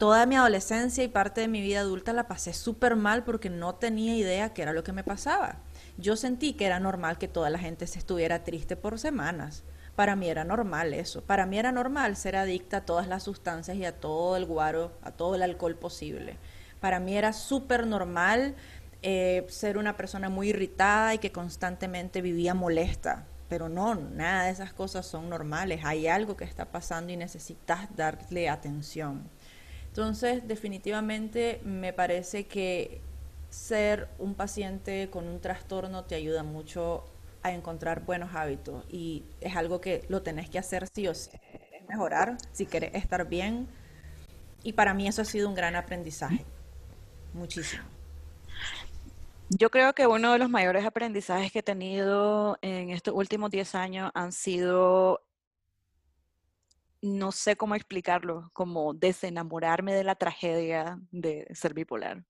toda 0.00 0.24
mi 0.24 0.34
adolescencia 0.34 1.04
y 1.04 1.08
parte 1.08 1.42
de 1.42 1.48
mi 1.48 1.60
vida 1.60 1.80
adulta 1.80 2.14
la 2.14 2.26
pasé 2.26 2.54
súper 2.54 2.96
mal 2.96 3.22
porque 3.22 3.50
no 3.50 3.74
tenía 3.74 4.16
idea 4.16 4.54
qué 4.54 4.62
era 4.62 4.72
lo 4.72 4.82
que 4.82 4.94
me 4.94 5.04
pasaba. 5.04 5.56
yo 5.98 6.16
sentí 6.16 6.54
que 6.54 6.64
era 6.64 6.80
normal 6.80 7.18
que 7.18 7.28
toda 7.28 7.50
la 7.50 7.58
gente 7.58 7.86
se 7.86 7.98
estuviera 7.98 8.42
triste 8.42 8.76
por 8.76 8.98
semanas. 8.98 9.62
Para 9.96 10.16
mí 10.16 10.30
era 10.30 10.42
normal 10.42 10.94
eso. 10.94 11.20
Para 11.20 11.44
mí 11.44 11.58
era 11.58 11.70
normal 11.70 12.16
ser 12.16 12.36
adicta 12.36 12.78
a 12.78 12.86
todas 12.86 13.08
las 13.08 13.24
sustancias 13.24 13.76
y 13.76 13.84
a 13.84 14.00
todo 14.00 14.38
el 14.38 14.46
guaro, 14.46 14.92
a 15.02 15.10
todo 15.10 15.34
el 15.34 15.42
alcohol 15.42 15.76
posible. 15.76 16.38
Para 16.80 16.98
mí 16.98 17.14
era 17.14 17.34
súper 17.34 17.86
normal 17.86 18.54
eh, 19.02 19.44
ser 19.50 19.76
una 19.76 19.98
persona 19.98 20.30
muy 20.30 20.48
irritada 20.48 21.12
y 21.12 21.18
que 21.18 21.30
constantemente 21.30 22.22
vivía 22.22 22.54
molesta. 22.54 23.26
Pero 23.50 23.68
no, 23.68 23.96
nada 23.96 24.44
de 24.44 24.50
esas 24.52 24.72
cosas 24.72 25.04
son 25.04 25.28
normales. 25.28 25.84
Hay 25.84 26.06
algo 26.06 26.38
que 26.38 26.44
está 26.44 26.64
pasando 26.64 27.12
y 27.12 27.18
necesitas 27.18 27.94
darle 27.94 28.48
atención. 28.48 29.28
Entonces, 29.90 30.46
definitivamente 30.46 31.60
me 31.64 31.92
parece 31.92 32.46
que 32.46 33.00
ser 33.50 34.08
un 34.18 34.34
paciente 34.34 35.10
con 35.10 35.26
un 35.26 35.40
trastorno 35.40 36.04
te 36.04 36.14
ayuda 36.14 36.44
mucho 36.44 37.04
a 37.42 37.52
encontrar 37.52 38.04
buenos 38.04 38.34
hábitos 38.34 38.84
y 38.88 39.24
es 39.40 39.56
algo 39.56 39.80
que 39.80 40.04
lo 40.08 40.22
tenés 40.22 40.48
que 40.48 40.58
hacer 40.58 40.86
sí 40.94 41.08
o 41.08 41.14
sí, 41.14 41.30
es 41.72 41.88
mejorar 41.88 42.36
si 42.52 42.66
querés 42.66 42.94
estar 42.94 43.28
bien 43.28 43.66
y 44.62 44.74
para 44.74 44.94
mí 44.94 45.08
eso 45.08 45.22
ha 45.22 45.24
sido 45.24 45.48
un 45.48 45.54
gran 45.54 45.74
aprendizaje, 45.74 46.44
muchísimo. 47.32 47.82
Yo 49.48 49.70
creo 49.70 49.94
que 49.94 50.06
uno 50.06 50.32
de 50.32 50.38
los 50.38 50.48
mayores 50.48 50.84
aprendizajes 50.84 51.50
que 51.50 51.58
he 51.58 51.62
tenido 51.64 52.56
en 52.62 52.90
estos 52.90 53.14
últimos 53.14 53.50
10 53.50 53.74
años 53.74 54.12
han 54.14 54.30
sido, 54.30 55.22
no 57.02 57.32
sé 57.32 57.56
cómo 57.56 57.74
explicarlo, 57.74 58.50
como 58.52 58.94
desenamorarme 58.94 59.94
de 59.94 60.04
la 60.04 60.14
tragedia 60.14 60.98
de 61.10 61.46
ser 61.54 61.74
bipolar 61.74 62.24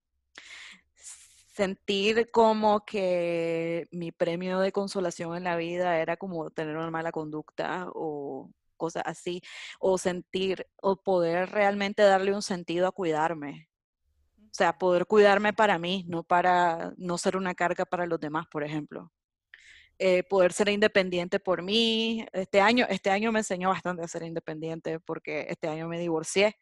sentir 1.61 2.31
como 2.31 2.87
que 2.87 3.87
mi 3.91 4.13
premio 4.13 4.61
de 4.61 4.73
consolación 4.73 5.37
en 5.37 5.45
la 5.45 5.57
vida 5.57 5.99
era 5.99 6.17
como 6.17 6.51
tener 6.51 6.77
una 6.77 6.91
mala 6.91 7.13
conducta 7.13 7.89
o 7.95 8.51
cosas 8.79 9.03
así, 9.07 9.43
o 9.79 9.99
sentir 9.99 10.67
o 10.77 10.97
poder 10.97 11.51
realmente 11.51 12.03
darle 12.03 12.35
un 12.35 12.43
sentido 12.43 12.87
a 12.89 12.93
cuidarme. 12.93 13.69
O 14.39 14.55
sea, 14.55 14.79
poder 14.79 15.07
cuidarme 15.07 15.53
para 15.53 15.79
mí, 15.79 16.05
no 16.09 16.23
para 16.25 16.95
no 16.97 17.19
ser 17.19 17.37
una 17.37 17.55
carga 17.55 17.85
para 17.85 18.07
los 18.07 18.21
demás, 18.21 18.47
por 18.51 18.65
ejemplo. 18.65 19.13
Eh, 20.03 20.23
poder 20.23 20.55
ser 20.55 20.71
independiente 20.71 21.41
por 21.41 21.63
mí. 21.63 22.25
Este 22.33 22.59
año, 22.63 22.87
este 22.89 23.11
año 23.11 23.33
me 23.33 23.41
enseñó 23.41 23.69
bastante 23.69 24.03
a 24.03 24.09
ser 24.09 24.23
independiente 24.23 24.99
porque 24.99 25.45
este 25.51 25.69
año 25.69 25.89
me 25.89 25.99
divorcié 25.99 26.57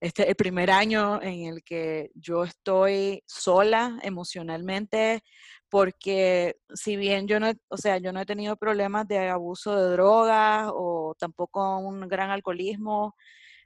este 0.00 0.28
el 0.28 0.36
primer 0.36 0.70
año 0.70 1.20
en 1.20 1.46
el 1.46 1.64
que 1.64 2.12
yo 2.14 2.44
estoy 2.44 3.24
sola 3.26 3.98
emocionalmente, 4.02 5.24
porque 5.68 6.60
si 6.72 6.96
bien 6.96 7.26
yo 7.26 7.40
no, 7.40 7.52
o 7.68 7.76
sea, 7.76 7.98
yo 7.98 8.12
no 8.12 8.20
he 8.20 8.26
tenido 8.26 8.56
problemas 8.56 9.08
de 9.08 9.28
abuso 9.28 9.74
de 9.74 9.90
drogas 9.90 10.70
o 10.72 11.16
tampoco 11.18 11.78
un 11.78 12.06
gran 12.08 12.30
alcoholismo, 12.30 13.16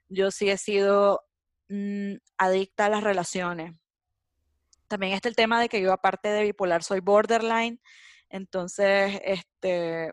yo 0.09 0.31
sí 0.31 0.49
he 0.49 0.57
sido 0.57 1.23
mm, 1.69 2.15
adicta 2.39 2.87
a 2.87 2.91
las 2.91 3.05
relaciones. 3.05 3.75
También 4.89 5.13
está 5.13 5.29
el 5.29 5.37
tema 5.37 5.61
de 5.61 5.69
que 5.69 5.83
yo 5.83 5.93
aparte 5.93 6.29
de 6.31 6.45
bipolar 6.45 6.83
soy 6.83 7.01
borderline, 7.01 7.79
entonces 8.33 9.21
este 9.25 10.13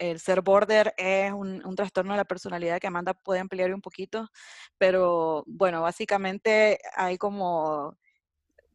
el 0.00 0.18
ser 0.18 0.40
border 0.40 0.94
es 0.96 1.30
un, 1.32 1.62
trastorno 1.76 2.14
de 2.14 2.18
la 2.18 2.24
personalidad 2.24 2.80
que 2.80 2.86
Amanda 2.86 3.12
puede 3.14 3.40
ampliar 3.40 3.72
un 3.74 3.82
poquito, 3.82 4.28
pero 4.78 5.44
bueno, 5.46 5.82
básicamente 5.82 6.78
hay 6.96 7.18
como 7.18 7.96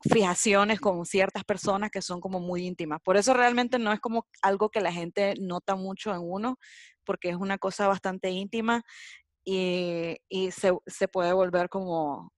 fijaciones 0.01 0.79
con 0.79 1.03
ciertas 1.05 1.43
personas 1.43 1.89
que 1.89 2.03
son 2.03 2.21
como 2.21 2.39
muy 2.39 2.67
íntimas. 2.67 3.01
Por 3.01 3.17
eso 3.17 3.33
realmente 3.33 3.79
no 3.79 3.91
es 3.91 3.99
como 3.99 4.27
algo 4.43 4.69
que 4.69 4.81
la 4.81 4.91
gente 4.91 5.33
nota 5.39 5.75
mucho 5.75 6.13
en 6.13 6.21
uno, 6.21 6.59
porque 7.03 7.29
es 7.29 7.35
una 7.35 7.57
cosa 7.57 7.87
bastante 7.87 8.29
íntima 8.29 8.83
y, 9.43 10.19
se, 10.51 10.73
se, 10.85 11.07
puede 11.07 11.33
volver 11.33 11.69
como 11.69 12.31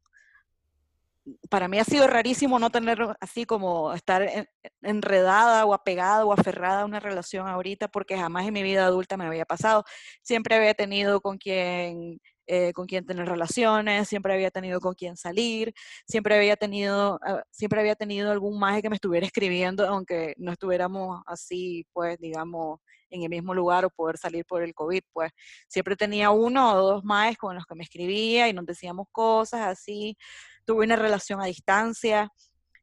para 1.50 1.68
mí 1.68 1.80
ha 1.80 1.84
sido 1.84 2.08
rarísimo 2.08 2.60
no 2.60 2.70
tener 2.70 3.00
así 3.20 3.46
como 3.46 3.94
estar 3.94 4.48
enredada 4.82 5.66
o 5.66 5.74
apegada 5.74 6.26
o 6.26 6.34
aferrada 6.34 6.82
a 6.82 6.86
una 6.86 7.00
relación 7.00 7.48
ahorita 7.48 7.88
porque 7.88 8.18
jamás 8.18 8.48
en 8.48 8.54
mi 8.54 8.64
vida 8.64 8.86
adulta 8.86 9.18
me 9.18 9.26
había 9.26 9.46
pasado. 9.46 9.84
Siempre 10.22 10.56
había 10.56 10.74
tenido 10.74 11.22
con 11.22 11.38
quien 11.38 12.20
eh, 12.48 12.72
con 12.74 12.88
quien 12.88 13.06
tener 13.06 13.28
relaciones, 13.28 14.08
siempre 14.08 14.34
había 14.34 14.50
tenido 14.50 14.80
con 14.80 14.94
quien 14.94 15.18
salir, 15.18 15.74
siempre 16.08 16.36
había 16.36 16.56
tenido, 16.56 17.20
ah, 17.22 17.44
siempre 17.52 17.82
había 17.82 17.96
tenido 17.96 18.32
algún 18.32 18.58
maje 18.58 18.82
que 18.82 18.90
me 18.90 18.96
estuviera 18.96 19.26
escribiendo, 19.26 19.86
aunque 19.86 20.34
no 20.38 20.54
estuviéramos 20.54 21.22
así, 21.26 21.86
pues, 21.92 22.18
digamos, 22.20 22.80
en 23.10 23.24
el 23.24 23.30
mismo 23.30 23.54
lugar 23.54 23.84
o 23.84 23.90
poder 23.90 24.18
salir 24.18 24.46
por 24.46 24.64
el 24.64 24.74
COVID, 24.74 25.02
pues. 25.12 25.32
Siempre 25.68 25.98
tenía 25.98 26.30
uno 26.30 26.74
o 26.74 26.82
dos 26.94 27.04
majes 27.04 27.38
con 27.38 27.56
los 27.56 27.66
que 27.66 27.76
me 27.76 27.84
escribía 27.84 28.48
y 28.48 28.54
nos 28.54 28.66
decíamos 28.66 29.08
cosas 29.12 29.68
así. 29.68 30.18
Tuve 30.66 30.86
una 30.86 30.96
relación 30.96 31.42
a 31.42 31.46
distancia, 31.46 32.30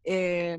eh, 0.05 0.59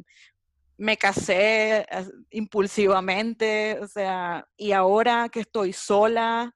me 0.77 0.97
casé 0.97 1.85
impulsivamente, 2.31 3.79
o 3.81 3.87
sea, 3.87 4.45
y 4.57 4.71
ahora 4.71 5.29
que 5.29 5.41
estoy 5.41 5.73
sola 5.73 6.53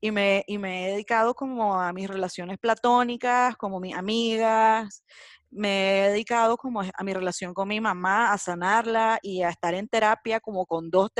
y 0.00 0.10
me, 0.10 0.44
y 0.46 0.58
me 0.58 0.86
he 0.86 0.92
dedicado 0.92 1.34
como 1.34 1.80
a 1.80 1.92
mis 1.92 2.08
relaciones 2.08 2.58
platónicas, 2.58 3.56
como 3.56 3.80
mis 3.80 3.94
amigas, 3.94 5.04
me 5.50 6.06
he 6.06 6.10
dedicado 6.10 6.56
como 6.56 6.80
a 6.80 7.04
mi 7.04 7.12
relación 7.12 7.52
con 7.54 7.68
mi 7.68 7.80
mamá, 7.80 8.32
a 8.32 8.38
sanarla 8.38 9.18
y 9.22 9.42
a 9.42 9.50
estar 9.50 9.74
en 9.74 9.88
terapia 9.88 10.40
como 10.40 10.64
con 10.64 10.90
dos 10.90 11.10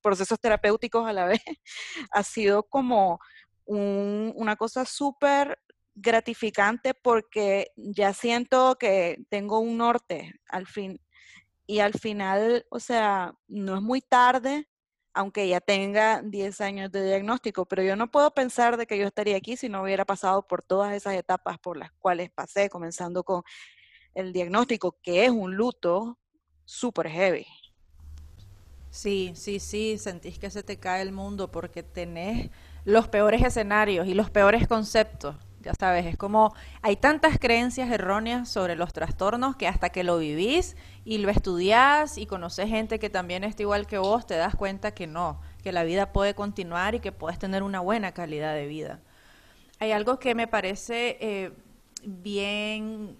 procesos 0.00 0.38
terapéuticos 0.38 1.06
a 1.06 1.12
la 1.12 1.24
vez, 1.26 1.40
ha 2.12 2.22
sido 2.22 2.62
como 2.64 3.18
una 3.66 4.56
cosa 4.56 4.84
súper 4.84 5.58
gratificante 5.94 6.94
porque 6.94 7.68
ya 7.76 8.12
siento 8.12 8.76
que 8.76 9.18
tengo 9.28 9.60
un 9.60 9.76
norte 9.78 10.34
al 10.48 10.66
fin. 10.66 11.00
Y 11.66 11.78
al 11.78 11.92
final, 11.94 12.66
o 12.70 12.80
sea, 12.80 13.32
no 13.46 13.76
es 13.76 13.82
muy 13.82 14.00
tarde, 14.00 14.66
aunque 15.14 15.48
ya 15.48 15.60
tenga 15.60 16.22
10 16.22 16.60
años 16.60 16.90
de 16.90 17.04
diagnóstico, 17.04 17.66
pero 17.66 17.82
yo 17.82 17.96
no 17.96 18.10
puedo 18.10 18.32
pensar 18.32 18.76
de 18.76 18.86
que 18.86 18.98
yo 18.98 19.06
estaría 19.06 19.36
aquí 19.36 19.56
si 19.56 19.68
no 19.68 19.82
hubiera 19.82 20.04
pasado 20.04 20.46
por 20.46 20.62
todas 20.62 20.94
esas 20.94 21.14
etapas 21.14 21.58
por 21.58 21.76
las 21.76 21.92
cuales 21.98 22.30
pasé, 22.30 22.68
comenzando 22.70 23.24
con 23.24 23.42
el 24.14 24.32
diagnóstico, 24.32 24.98
que 25.02 25.24
es 25.24 25.30
un 25.30 25.54
luto 25.56 26.18
súper 26.64 27.08
heavy. 27.08 27.46
Sí, 28.90 29.32
sí, 29.34 29.60
sí, 29.60 29.98
sentís 29.98 30.38
que 30.38 30.50
se 30.50 30.62
te 30.62 30.78
cae 30.78 31.02
el 31.02 31.12
mundo 31.12 31.50
porque 31.50 31.82
tenés 31.82 32.50
los 32.84 33.08
peores 33.08 33.42
escenarios 33.42 34.06
y 34.06 34.14
los 34.14 34.30
peores 34.30 34.66
conceptos 34.66 35.36
ya 35.60 35.74
sabes, 35.74 36.06
es 36.06 36.16
como 36.16 36.54
hay 36.80 36.96
tantas 36.96 37.38
creencias 37.38 37.90
erróneas 37.90 38.48
sobre 38.48 38.76
los 38.76 38.92
trastornos 38.92 39.56
que 39.56 39.68
hasta 39.68 39.90
que 39.90 40.04
lo 40.04 40.18
vivís 40.18 40.76
y 41.04 41.18
lo 41.18 41.30
estudiás 41.30 42.16
y 42.16 42.26
conoces 42.26 42.68
gente 42.68 42.98
que 42.98 43.10
también 43.10 43.44
está 43.44 43.62
igual 43.62 43.86
que 43.86 43.98
vos, 43.98 44.26
te 44.26 44.36
das 44.36 44.54
cuenta 44.54 44.92
que 44.92 45.06
no, 45.06 45.40
que 45.62 45.72
la 45.72 45.84
vida 45.84 46.12
puede 46.12 46.34
continuar 46.34 46.94
y 46.94 47.00
que 47.00 47.12
puedes 47.12 47.38
tener 47.38 47.62
una 47.62 47.80
buena 47.80 48.12
calidad 48.12 48.54
de 48.54 48.66
vida. 48.66 49.00
Hay 49.78 49.92
algo 49.92 50.18
que 50.18 50.34
me 50.34 50.46
parece 50.46 51.18
eh, 51.20 51.52
bien, 52.04 53.18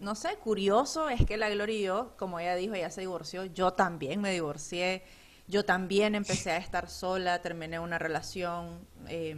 no 0.00 0.14
sé, 0.16 0.36
curioso, 0.36 1.08
es 1.08 1.24
que 1.24 1.36
la 1.36 1.48
Gloria 1.50 1.76
y 1.76 1.82
yo, 1.82 2.14
como 2.16 2.40
ella 2.40 2.56
dijo, 2.56 2.74
ella 2.74 2.90
se 2.90 3.02
divorció, 3.02 3.44
yo 3.44 3.72
también 3.74 4.20
me 4.20 4.32
divorcié, 4.32 5.04
yo 5.46 5.64
también 5.64 6.16
empecé 6.16 6.50
a 6.50 6.56
estar 6.56 6.88
sola, 6.88 7.40
terminé 7.42 7.78
una 7.78 7.98
relación. 7.98 8.80
Eh, 9.08 9.36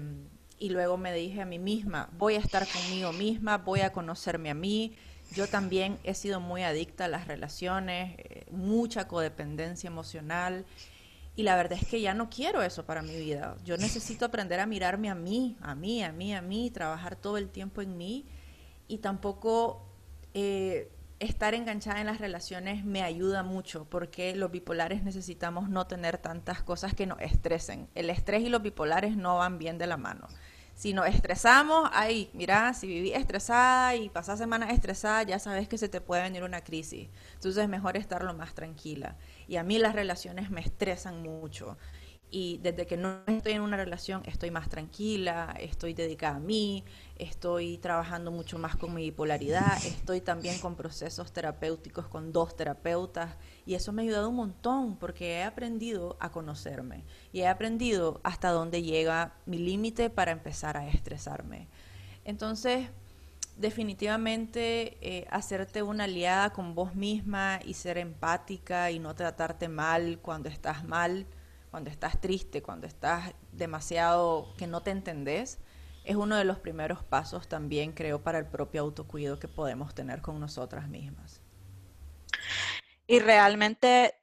y 0.58 0.70
luego 0.70 0.96
me 0.96 1.12
dije 1.12 1.40
a 1.40 1.44
mí 1.44 1.58
misma, 1.58 2.08
voy 2.18 2.34
a 2.34 2.38
estar 2.38 2.66
conmigo 2.66 3.12
misma, 3.12 3.58
voy 3.58 3.80
a 3.80 3.92
conocerme 3.92 4.50
a 4.50 4.54
mí. 4.54 4.94
Yo 5.32 5.46
también 5.46 5.98
he 6.04 6.14
sido 6.14 6.40
muy 6.40 6.62
adicta 6.62 7.04
a 7.04 7.08
las 7.08 7.26
relaciones, 7.26 8.14
eh, 8.18 8.46
mucha 8.50 9.06
codependencia 9.06 9.88
emocional 9.88 10.64
y 11.36 11.42
la 11.42 11.54
verdad 11.54 11.78
es 11.80 11.86
que 11.86 12.00
ya 12.00 12.14
no 12.14 12.30
quiero 12.30 12.62
eso 12.62 12.84
para 12.84 13.02
mi 13.02 13.14
vida. 13.16 13.56
Yo 13.64 13.76
necesito 13.76 14.24
aprender 14.24 14.58
a 14.58 14.66
mirarme 14.66 15.08
a 15.08 15.14
mí, 15.14 15.56
a 15.60 15.74
mí, 15.74 16.02
a 16.02 16.12
mí, 16.12 16.34
a 16.34 16.42
mí, 16.42 16.70
trabajar 16.70 17.14
todo 17.14 17.36
el 17.36 17.48
tiempo 17.48 17.80
en 17.80 17.96
mí 17.96 18.24
y 18.88 18.98
tampoco 18.98 19.86
eh, 20.34 20.90
estar 21.20 21.54
enganchada 21.54 22.00
en 22.00 22.07
las 22.07 22.20
relaciones 22.20 22.85
me 22.85 23.02
ayuda 23.02 23.42
mucho 23.42 23.85
porque 23.85 24.35
los 24.37 24.50
bipolares 24.50 25.02
necesitamos 25.02 25.68
no 25.68 25.87
tener 25.87 26.18
tantas 26.18 26.62
cosas 26.62 26.94
que 26.94 27.07
nos 27.07 27.20
estresen. 27.20 27.88
El 27.94 28.11
estrés 28.11 28.42
y 28.42 28.48
los 28.48 28.62
bipolares 28.62 29.16
no 29.16 29.38
van 29.38 29.59
bien 29.59 29.78
de 29.78 29.87
la 29.87 29.96
mano 29.96 30.28
si 30.78 30.92
nos 30.92 31.09
estresamos, 31.09 31.90
ay, 31.92 32.31
mira, 32.35 32.72
si 32.72 32.87
viví 32.87 33.12
estresada 33.12 33.96
y 33.96 34.09
pasás 34.11 34.38
semanas 34.38 34.72
estresada, 34.72 35.24
ya 35.24 35.40
sabes 35.40 35.66
que 35.66 35.76
se 35.76 35.88
te 35.88 36.00
puede 36.00 36.22
venir 36.22 36.44
una 36.44 36.62
crisis. 36.62 37.09
Entonces 37.35 37.64
es 37.64 37.68
mejor 37.68 37.96
estar 37.96 38.22
lo 38.22 38.33
más 38.33 38.54
tranquila. 38.54 39.16
Y 39.48 39.57
a 39.57 39.64
mí 39.64 39.76
las 39.81 39.96
relaciones 39.96 40.50
me 40.50 40.61
estresan 40.61 41.20
mucho. 41.20 41.76
Y 42.30 42.58
desde 42.58 42.86
que 42.86 42.96
no 42.96 43.20
estoy 43.26 43.52
en 43.52 43.62
una 43.62 43.76
relación 43.76 44.22
estoy 44.26 44.50
más 44.50 44.68
tranquila, 44.68 45.54
estoy 45.58 45.94
dedicada 45.94 46.36
a 46.36 46.40
mí, 46.40 46.84
estoy 47.16 47.78
trabajando 47.78 48.30
mucho 48.30 48.58
más 48.58 48.76
con 48.76 48.94
mi 48.94 49.02
bipolaridad, 49.04 49.76
estoy 49.86 50.20
también 50.20 50.58
con 50.58 50.74
procesos 50.74 51.32
terapéuticos 51.32 52.06
con 52.06 52.32
dos 52.32 52.56
terapeutas 52.56 53.36
y 53.64 53.74
eso 53.74 53.92
me 53.92 54.02
ha 54.02 54.04
ayudado 54.04 54.28
un 54.28 54.36
montón 54.36 54.96
porque 54.96 55.38
he 55.38 55.42
aprendido 55.42 56.16
a 56.20 56.30
conocerme 56.30 57.04
y 57.32 57.40
he 57.40 57.48
aprendido 57.48 58.20
hasta 58.24 58.50
dónde 58.50 58.82
llega 58.82 59.34
mi 59.46 59.58
límite 59.58 60.10
para 60.10 60.32
empezar 60.32 60.76
a 60.76 60.86
estresarme. 60.88 61.68
Entonces, 62.24 62.90
definitivamente 63.56 64.98
eh, 65.00 65.26
hacerte 65.30 65.82
una 65.82 66.04
aliada 66.04 66.50
con 66.50 66.74
vos 66.74 66.94
misma 66.94 67.58
y 67.64 67.74
ser 67.74 67.98
empática 67.98 68.90
y 68.90 68.98
no 68.98 69.14
tratarte 69.14 69.68
mal 69.68 70.18
cuando 70.20 70.48
estás 70.48 70.84
mal, 70.84 71.26
cuando 71.70 71.90
estás 71.90 72.20
triste, 72.20 72.62
cuando 72.62 72.87
estás 72.87 73.35
demasiado 73.52 74.54
que 74.57 74.66
no 74.66 74.83
te 74.83 74.90
entendés, 74.90 75.59
es 76.04 76.16
uno 76.16 76.37
de 76.37 76.44
los 76.44 76.59
primeros 76.59 77.02
pasos 77.02 77.48
también, 77.48 77.92
creo, 77.92 78.22
para 78.22 78.38
el 78.38 78.46
propio 78.46 78.83
autocuido 78.83 79.38
que 79.38 79.48
podemos 79.48 79.94
tener 79.94 80.22
con 80.22 80.40
nosotras 80.40 80.88
mismas. 80.88 81.40
Y 83.07 83.20
realmente 83.20 84.14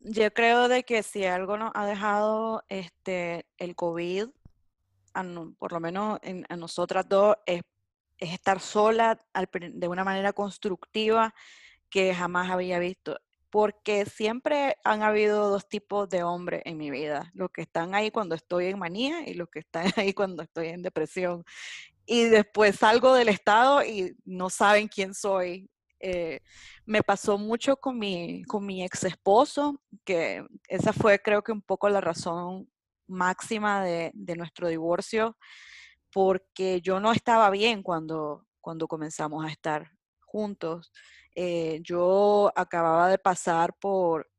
yo 0.00 0.32
creo 0.32 0.68
de 0.68 0.84
que 0.84 1.02
si 1.02 1.24
algo 1.24 1.56
nos 1.56 1.72
ha 1.74 1.86
dejado 1.86 2.64
este, 2.68 3.46
el 3.56 3.74
COVID, 3.76 4.28
por 5.58 5.72
lo 5.72 5.80
menos 5.80 6.18
en, 6.22 6.46
a 6.48 6.56
nosotras 6.56 7.08
dos, 7.08 7.36
es 7.46 7.62
es 8.22 8.32
estar 8.32 8.60
sola 8.60 9.20
de 9.50 9.88
una 9.88 10.04
manera 10.04 10.32
constructiva 10.32 11.34
que 11.90 12.14
jamás 12.14 12.50
había 12.50 12.78
visto. 12.78 13.18
Porque 13.52 14.06
siempre 14.06 14.76
han 14.82 15.02
habido 15.02 15.50
dos 15.50 15.68
tipos 15.68 16.08
de 16.08 16.24
hombres 16.24 16.62
en 16.64 16.78
mi 16.78 16.90
vida. 16.90 17.30
Los 17.34 17.50
que 17.50 17.62
están 17.62 17.94
ahí 17.94 18.10
cuando 18.10 18.34
estoy 18.34 18.66
en 18.66 18.78
manía 18.78 19.28
y 19.28 19.34
los 19.34 19.48
que 19.48 19.60
están 19.60 19.84
ahí 19.96 20.14
cuando 20.14 20.42
estoy 20.42 20.68
en 20.68 20.82
depresión. 20.82 21.44
Y 22.06 22.24
después 22.24 22.76
salgo 22.76 23.14
del 23.14 23.28
estado 23.28 23.84
y 23.84 24.16
no 24.24 24.50
saben 24.50 24.88
quién 24.88 25.14
soy. 25.14 25.68
Eh, 26.00 26.40
me 26.86 27.02
pasó 27.02 27.38
mucho 27.38 27.76
con 27.76 27.98
mi, 27.98 28.42
con 28.44 28.66
mi 28.66 28.82
ex 28.82 29.04
esposo, 29.04 29.80
que 30.04 30.44
esa 30.66 30.92
fue 30.92 31.20
creo 31.20 31.42
que 31.42 31.52
un 31.52 31.62
poco 31.62 31.88
la 31.88 32.00
razón 32.00 32.68
máxima 33.06 33.84
de, 33.84 34.10
de 34.14 34.34
nuestro 34.34 34.68
divorcio 34.68 35.36
porque 36.12 36.80
yo 36.82 37.00
no 37.00 37.12
estaba 37.12 37.50
bien 37.50 37.82
cuando, 37.82 38.46
cuando 38.60 38.86
comenzamos 38.86 39.44
a 39.44 39.48
estar 39.48 39.90
juntos. 40.20 40.92
Eh, 41.34 41.80
yo 41.82 42.52
acababa 42.54 43.08
de 43.08 43.18
pasar 43.18 43.74
por, 43.78 44.30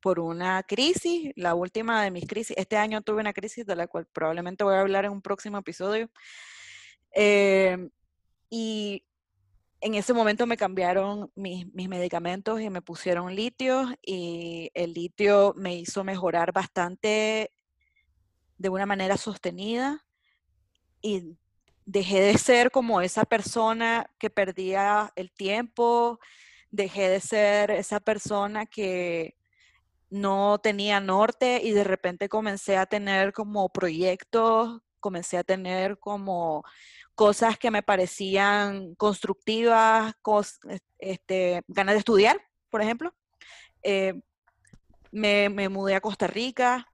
por 0.00 0.18
una 0.20 0.62
crisis, 0.62 1.32
la 1.36 1.54
última 1.54 2.02
de 2.02 2.10
mis 2.10 2.26
crisis. 2.26 2.56
Este 2.56 2.76
año 2.76 3.02
tuve 3.02 3.20
una 3.20 3.32
crisis 3.32 3.66
de 3.66 3.76
la 3.76 3.86
cual 3.86 4.06
probablemente 4.12 4.64
voy 4.64 4.74
a 4.74 4.80
hablar 4.80 5.04
en 5.04 5.12
un 5.12 5.22
próximo 5.22 5.58
episodio. 5.58 6.10
Eh, 7.14 7.90
y 8.48 9.04
en 9.80 9.94
ese 9.94 10.12
momento 10.12 10.46
me 10.46 10.56
cambiaron 10.56 11.30
mis, 11.34 11.72
mis, 11.72 11.88
medicamentos 11.88 12.60
y 12.60 12.68
me 12.70 12.82
pusieron 12.82 13.34
litio 13.34 13.86
y 14.02 14.70
el 14.74 14.92
litio 14.92 15.54
me 15.56 15.74
hizo 15.76 16.04
mejorar 16.04 16.52
bastante 16.52 17.52
de 18.58 18.68
una 18.68 18.84
manera 18.84 19.16
sostenida 19.16 20.04
y 21.00 21.38
dejé 21.90 22.20
de 22.20 22.38
ser 22.38 22.70
como 22.70 23.00
esa 23.00 23.24
persona 23.24 24.08
que 24.18 24.30
perdía 24.30 25.12
el 25.16 25.32
tiempo, 25.32 26.20
dejé 26.70 27.08
de 27.08 27.20
ser 27.20 27.72
esa 27.72 27.98
persona 27.98 28.64
que 28.66 29.34
no 30.08 30.58
tenía 30.58 31.00
norte 31.00 31.60
y 31.64 31.72
de 31.72 31.82
repente 31.82 32.28
comencé 32.28 32.76
a 32.76 32.86
tener 32.86 33.32
como 33.32 33.68
proyectos, 33.70 34.80
comencé 35.00 35.36
a 35.36 35.44
tener 35.44 35.98
como 35.98 36.62
cosas 37.16 37.58
que 37.58 37.72
me 37.72 37.82
parecían 37.82 38.94
constructivas, 38.94 40.14
este, 40.98 41.62
ganas 41.66 41.94
de 41.94 41.98
estudiar, 41.98 42.40
por 42.70 42.82
ejemplo. 42.82 43.12
Eh, 43.82 44.14
me, 45.10 45.48
me, 45.48 45.68
mudé 45.68 45.96
a 45.96 46.00
Costa 46.00 46.28
Rica, 46.28 46.86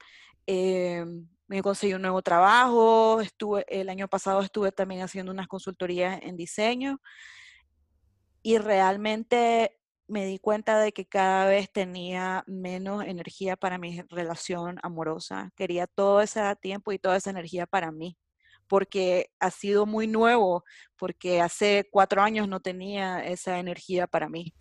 eh, 0.46 1.04
me 1.48 1.62
conseguí 1.62 1.94
un 1.94 2.02
nuevo 2.02 2.22
trabajo, 2.22 3.20
estuve, 3.20 3.64
el 3.68 3.88
año 3.88 4.08
pasado 4.08 4.40
estuve 4.40 4.72
también 4.72 5.02
haciendo 5.02 5.32
unas 5.32 5.46
consultorías 5.46 6.20
en 6.22 6.36
diseño 6.36 7.00
y 8.42 8.58
realmente 8.58 9.78
me 10.08 10.24
di 10.24 10.38
cuenta 10.38 10.78
de 10.78 10.92
que 10.92 11.06
cada 11.06 11.46
vez 11.46 11.70
tenía 11.72 12.44
menos 12.46 13.04
energía 13.04 13.56
para 13.56 13.78
mi 13.78 14.02
relación 14.08 14.78
amorosa. 14.82 15.50
Quería 15.56 15.86
todo 15.86 16.20
ese 16.20 16.40
tiempo 16.56 16.92
y 16.92 16.98
toda 16.98 17.16
esa 17.16 17.30
energía 17.30 17.66
para 17.66 17.90
mí, 17.90 18.16
porque 18.68 19.30
ha 19.40 19.50
sido 19.50 19.84
muy 19.84 20.06
nuevo, 20.06 20.64
porque 20.96 21.40
hace 21.40 21.88
cuatro 21.90 22.22
años 22.22 22.48
no 22.48 22.60
tenía 22.60 23.24
esa 23.24 23.58
energía 23.58 24.06
para 24.06 24.28
mí. 24.28 24.54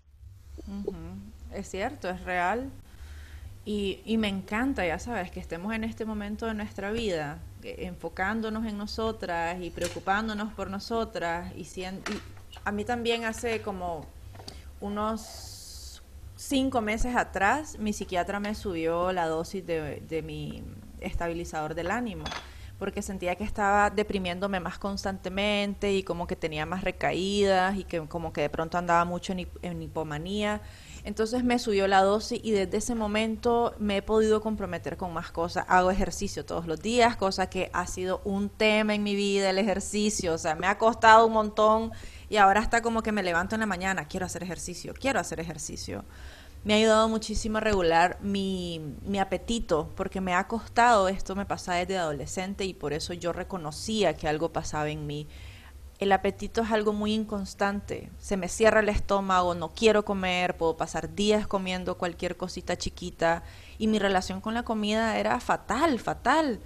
Es 1.51 1.69
cierto, 1.69 2.09
es 2.09 2.21
real. 2.23 2.71
Y, 3.67 4.17
me 4.19 4.27
encanta, 4.27 4.85
ya 4.85 4.99
sabes, 4.99 5.31
que 5.31 5.39
estemos 5.39 5.73
en 5.73 5.83
este 5.83 6.05
momento 6.05 6.45
de 6.45 6.53
nuestra 6.53 6.91
vida, 6.91 7.39
enfocándonos 7.63 8.63
en 8.67 8.77
nosotras 8.77 9.59
y 9.59 9.71
preocupándonos 9.71 10.53
por 10.53 10.69
nosotras. 10.69 11.51
Y, 11.55 11.67
a 12.63 12.71
mí 12.71 12.85
también 12.85 13.25
hace 13.25 13.63
como 13.63 14.05
unos 14.79 16.03
cinco 16.35 16.79
meses 16.81 17.15
atrás, 17.15 17.79
mi 17.79 17.91
psiquiatra 17.91 18.39
me 18.39 18.53
subió 18.53 19.11
la 19.11 19.25
dosis 19.25 19.65
de, 19.65 20.23
mi 20.23 20.63
estabilizador 21.01 21.73
del 21.73 21.91
ánimo 21.91 22.25
porque 22.77 23.01
sentía 23.01 23.35
que 23.35 23.45
estaba 23.45 23.89
deprimiéndome 23.89 24.59
más 24.59 24.77
constantemente 24.77 25.93
y 25.93 26.03
como 26.03 26.27
que 26.27 26.35
tenía 26.35 26.65
más 26.65 26.83
recaídas 26.83 27.77
y 27.77 27.85
que 27.85 28.05
como 28.07 28.33
que 28.33 28.41
de 28.41 28.49
pronto 28.49 28.77
andaba 28.77 29.05
mucho 29.05 29.33
en 29.33 29.81
hipomanía. 29.81 30.61
Entonces 31.05 31.43
me 31.43 31.59
subió 31.59 31.87
la 31.87 32.01
dosis 32.01 32.39
y 32.41 32.49
desde 32.49 32.77
ese 32.77 32.95
momento 32.95 33.75
me 33.77 33.97
he 33.97 34.01
podido 34.01 34.41
comprometer 34.41 34.97
con 34.97 35.13
más 35.13 35.29
cosas. 35.31 35.63
Hago 35.69 35.91
ejercicio 35.91 36.45
todos 36.45 36.65
los 36.65 36.81
días, 36.81 37.15
cosa 37.15 37.47
que 37.47 37.69
ha 37.73 37.85
sido 37.85 38.21
un 38.25 38.49
tema 38.49 38.95
en 38.95 39.03
mi 39.03 39.13
vida, 39.13 39.51
el 39.51 39.59
ejercicio. 39.59 40.33
O 40.33 40.37
sea, 40.39 40.55
me 40.55 40.65
ha 40.65 40.79
costado 40.79 41.27
un 41.27 41.33
montón 41.33 41.91
y 42.27 42.37
ahora 42.37 42.59
está 42.59 42.81
como 42.81 43.03
que 43.03 43.11
me 43.11 43.21
levanto 43.21 43.53
en 43.53 43.61
la 43.61 43.67
mañana, 43.67 44.07
quiero 44.07 44.25
hacer 44.25 44.41
ejercicio, 44.41 44.95
quiero 44.99 45.19
hacer 45.19 45.39
ejercicio. 45.39 46.03
Me 46.63 46.73
ha 46.73 46.77
ayudado 46.77 47.07
muchísimo 47.07 47.59
a 47.59 47.61
regular 47.61 48.17
mi, 48.21 48.81
mi 49.03 49.19
apetito, 49.19 49.91
porque 49.95 50.21
me 50.21 50.33
ha 50.33 50.47
costado, 50.47 51.07
esto 51.07 51.35
me 51.35 51.45
pasa 51.45 51.75
desde 51.75 51.99
adolescente 51.99 52.65
y 52.65 52.73
por 52.73 52.93
eso 52.93 53.13
yo 53.13 53.31
reconocía 53.31 54.15
que 54.15 54.27
algo 54.27 54.51
pasaba 54.51 54.89
en 54.89 55.05
mí 55.05 55.27
el 55.99 56.11
apetito 56.11 56.61
es 56.61 56.71
algo 56.71 56.93
muy 56.93 57.13
inconstante. 57.13 58.11
Se 58.19 58.37
me 58.37 58.49
cierra 58.49 58.81
el 58.81 58.89
estómago, 58.89 59.55
no 59.55 59.69
quiero 59.69 60.03
comer, 60.03 60.57
puedo 60.57 60.75
pasar 60.75 61.15
días 61.15 61.47
comiendo 61.47 61.97
cualquier 61.97 62.35
cosita 62.35 62.77
chiquita 62.77 63.43
y 63.77 63.87
mi 63.87 63.99
relación 63.99 64.41
con 64.41 64.53
la 64.53 64.63
comida 64.63 65.17
era 65.17 65.39
fatal, 65.39 65.99
fatal. 65.99 66.59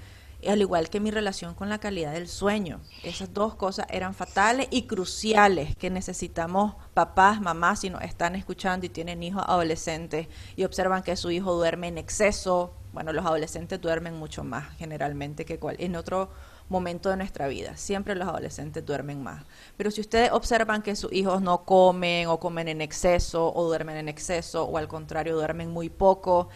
Al 0.47 0.61
igual 0.61 0.89
que 0.89 1.01
mi 1.01 1.11
relación 1.11 1.53
con 1.53 1.67
la 1.67 1.79
calidad 1.79 2.13
del 2.13 2.29
sueño. 2.29 2.79
Esas 3.03 3.33
dos 3.33 3.55
cosas 3.55 3.85
eran 3.89 4.13
fatales 4.13 4.69
y 4.71 4.83
cruciales 4.83 5.75
que 5.75 5.89
necesitamos 5.89 6.75
papás, 6.93 7.41
mamás, 7.41 7.81
si 7.81 7.89
nos 7.89 8.03
están 8.03 8.35
escuchando 8.35 8.85
y 8.85 8.89
tienen 8.89 9.21
hijos 9.21 9.43
adolescentes 9.45 10.29
y 10.55 10.63
observan 10.63 11.03
que 11.03 11.17
su 11.17 11.29
hijo 11.29 11.53
duerme 11.53 11.89
en 11.89 11.97
exceso. 11.97 12.73
Bueno, 12.93 13.11
los 13.11 13.25
adolescentes 13.25 13.81
duermen 13.81 14.15
mucho 14.15 14.45
más 14.45 14.77
generalmente 14.77 15.43
que 15.43 15.59
cual, 15.59 15.75
en 15.77 15.97
otro 15.97 16.29
momento 16.69 17.09
de 17.09 17.17
nuestra 17.17 17.47
vida. 17.47 17.75
Siempre 17.75 18.15
los 18.15 18.27
adolescentes 18.27 18.85
duermen 18.85 19.21
más. 19.21 19.43
Pero 19.75 19.91
si 19.91 20.01
ustedes 20.01 20.31
observan 20.31 20.81
que 20.81 20.95
sus 20.95 21.11
hijos 21.11 21.41
no 21.41 21.65
comen 21.65 22.27
o 22.27 22.39
comen 22.39 22.67
en 22.67 22.81
exceso 22.81 23.51
o 23.53 23.65
duermen 23.65 23.97
en 23.97 24.07
exceso 24.07 24.63
o 24.63 24.77
al 24.77 24.87
contrario 24.87 25.35
duermen 25.35 25.71
muy 25.71 25.89
poco, 25.89 26.49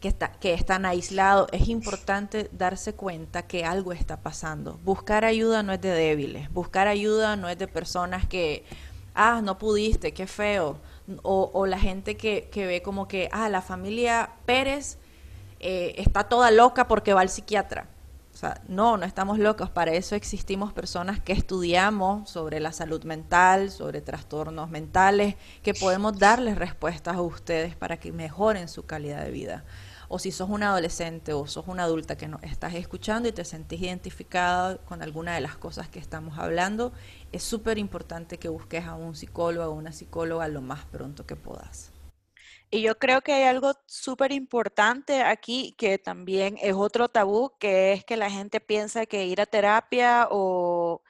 que, 0.00 0.08
está, 0.08 0.32
que 0.32 0.52
están 0.52 0.84
aislados, 0.84 1.48
es 1.52 1.68
importante 1.68 2.50
darse 2.52 2.94
cuenta 2.94 3.46
que 3.46 3.64
algo 3.64 3.92
está 3.92 4.20
pasando. 4.20 4.78
Buscar 4.84 5.24
ayuda 5.24 5.62
no 5.62 5.72
es 5.72 5.80
de 5.80 5.90
débiles, 5.90 6.52
buscar 6.52 6.88
ayuda 6.88 7.36
no 7.36 7.48
es 7.48 7.56
de 7.56 7.66
personas 7.66 8.26
que, 8.26 8.64
ah, 9.14 9.40
no 9.42 9.56
pudiste, 9.56 10.12
qué 10.12 10.26
feo. 10.26 10.78
O, 11.22 11.66
la 11.66 11.78
gente 11.78 12.16
que, 12.16 12.48
que, 12.50 12.66
ve 12.66 12.82
como 12.82 13.08
que, 13.08 13.28
ah, 13.32 13.48
la 13.48 13.62
familia 13.62 14.30
Pérez 14.46 14.98
eh, 15.60 15.94
está 15.96 16.24
toda 16.24 16.50
loca 16.50 16.86
porque 16.86 17.14
va 17.14 17.22
al 17.22 17.30
psiquiatra 17.30 17.86
o 17.86 17.93
sea, 18.44 18.60
no, 18.68 18.96
no 18.96 19.06
estamos 19.06 19.38
locos. 19.38 19.70
Para 19.70 19.92
eso 19.92 20.14
existimos 20.14 20.72
personas 20.72 21.20
que 21.20 21.32
estudiamos 21.32 22.28
sobre 22.28 22.60
la 22.60 22.72
salud 22.72 23.04
mental, 23.04 23.70
sobre 23.70 24.00
trastornos 24.00 24.70
mentales, 24.70 25.36
que 25.62 25.74
podemos 25.74 26.18
darles 26.18 26.56
respuestas 26.56 27.16
a 27.16 27.22
ustedes 27.22 27.76
para 27.76 27.98
que 27.98 28.12
mejoren 28.12 28.68
su 28.68 28.84
calidad 28.84 29.24
de 29.24 29.30
vida. 29.30 29.64
O 30.08 30.18
si 30.18 30.30
sos 30.30 30.50
un 30.50 30.62
adolescente 30.62 31.32
o 31.32 31.46
sos 31.46 31.66
una 31.66 31.84
adulta 31.84 32.16
que 32.16 32.28
nos 32.28 32.42
estás 32.42 32.74
escuchando 32.74 33.28
y 33.28 33.32
te 33.32 33.44
sentís 33.44 33.80
identificado 33.80 34.78
con 34.84 35.02
alguna 35.02 35.34
de 35.34 35.40
las 35.40 35.56
cosas 35.56 35.88
que 35.88 35.98
estamos 35.98 36.38
hablando, 36.38 36.92
es 37.32 37.42
súper 37.42 37.78
importante 37.78 38.38
que 38.38 38.48
busques 38.48 38.84
a 38.84 38.94
un 38.94 39.14
psicólogo 39.14 39.72
o 39.72 39.74
una 39.74 39.92
psicóloga 39.92 40.46
lo 40.48 40.60
más 40.60 40.84
pronto 40.84 41.24
que 41.24 41.36
puedas. 41.36 41.93
Y 42.74 42.82
yo 42.82 42.98
creo 42.98 43.20
que 43.22 43.32
hay 43.32 43.44
algo 43.44 43.72
súper 43.86 44.32
importante 44.32 45.22
aquí 45.22 45.76
que 45.78 45.96
también 45.96 46.58
es 46.60 46.74
otro 46.74 47.08
tabú, 47.08 47.52
que 47.60 47.92
es 47.92 48.04
que 48.04 48.16
la 48.16 48.28
gente 48.30 48.60
piensa 48.60 49.06
que 49.06 49.26
ir 49.26 49.40
a 49.40 49.46
terapia 49.46 50.26
o 50.32 51.00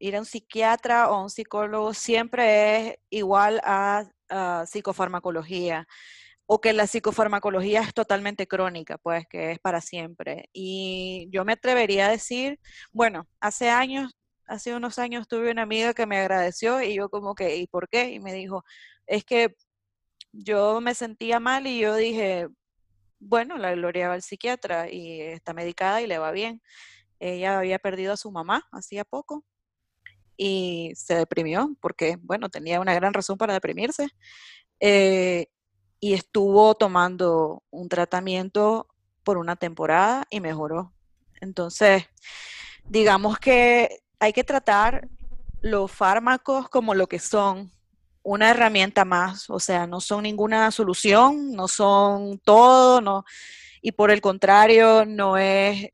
ir 0.00 0.16
a 0.16 0.20
un 0.20 0.26
psiquiatra 0.26 1.08
o 1.10 1.14
a 1.14 1.22
un 1.22 1.30
psicólogo 1.30 1.94
siempre 1.94 2.88
es 2.88 2.96
igual 3.10 3.60
a, 3.64 4.06
psicofarmacología 4.66 5.86
o 6.46 6.60
que 6.60 6.72
la 6.72 6.88
psicofarmacología 6.88 7.82
es 7.82 7.94
totalmente 7.94 8.48
crónica, 8.48 8.98
pues 8.98 9.24
que 9.30 9.52
es 9.52 9.60
para 9.60 9.80
siempre. 9.80 10.48
Y 10.52 11.28
yo 11.30 11.44
me 11.44 11.52
atrevería 11.54 12.06
a 12.06 12.10
decir, 12.10 12.58
bueno, 12.92 13.28
hace 13.40 13.70
años, 13.70 14.12
hace 14.48 14.74
unos 14.74 14.98
años 14.98 15.28
tuve 15.28 15.52
una 15.52 15.62
amiga 15.62 15.94
que 15.94 16.06
me 16.06 16.18
agradeció 16.18 16.82
y 16.82 16.94
yo 16.96 17.08
como 17.10 17.34
que, 17.36 17.56
¿y 17.58 17.68
por 17.68 17.88
qué? 17.88 18.10
Y 18.10 18.20
me 18.20 18.32
dijo, 18.34 18.64
es 19.06 19.24
que 19.24 19.54
yo 20.34 20.80
me 20.80 20.94
sentía 20.94 21.40
mal 21.40 21.66
y 21.66 21.80
yo 21.80 21.94
dije, 21.94 22.48
bueno, 23.20 23.56
la 23.56 23.74
Gloria 23.74 24.08
va 24.08 24.14
al 24.14 24.22
psiquiatra 24.22 24.90
y 24.90 25.20
está 25.20 25.52
medicada 25.54 26.02
y 26.02 26.06
le 26.06 26.18
va 26.18 26.32
bien. 26.32 26.60
Ella 27.20 27.58
había 27.58 27.78
perdido 27.78 28.12
a 28.12 28.16
su 28.16 28.30
mamá 28.30 28.66
hacía 28.72 29.04
poco 29.04 29.44
y 30.36 30.92
se 30.96 31.14
deprimió 31.14 31.74
porque, 31.80 32.18
bueno, 32.20 32.48
tenía 32.48 32.80
una 32.80 32.94
gran 32.94 33.14
razón 33.14 33.38
para 33.38 33.54
deprimirse. 33.54 34.08
Eh, 34.80 35.46
y 36.00 36.12
estuvo 36.12 36.74
tomando 36.74 37.62
un 37.70 37.88
tratamiento 37.88 38.88
por 39.22 39.38
una 39.38 39.56
temporada 39.56 40.26
y 40.28 40.40
mejoró. 40.40 40.92
Entonces, 41.40 42.04
digamos 42.84 43.38
que 43.38 44.02
hay 44.18 44.32
que 44.32 44.44
tratar 44.44 45.08
los 45.62 45.90
fármacos 45.90 46.68
como 46.68 46.94
lo 46.94 47.06
que 47.06 47.18
son, 47.18 47.70
una 48.24 48.50
herramienta 48.50 49.04
más, 49.04 49.48
o 49.50 49.60
sea, 49.60 49.86
no 49.86 50.00
son 50.00 50.24
ninguna 50.24 50.70
solución, 50.70 51.52
no 51.52 51.68
son 51.68 52.38
todo, 52.38 53.00
no, 53.00 53.24
y 53.82 53.92
por 53.92 54.10
el 54.10 54.22
contrario, 54.22 55.04
no 55.04 55.36
es 55.36 55.90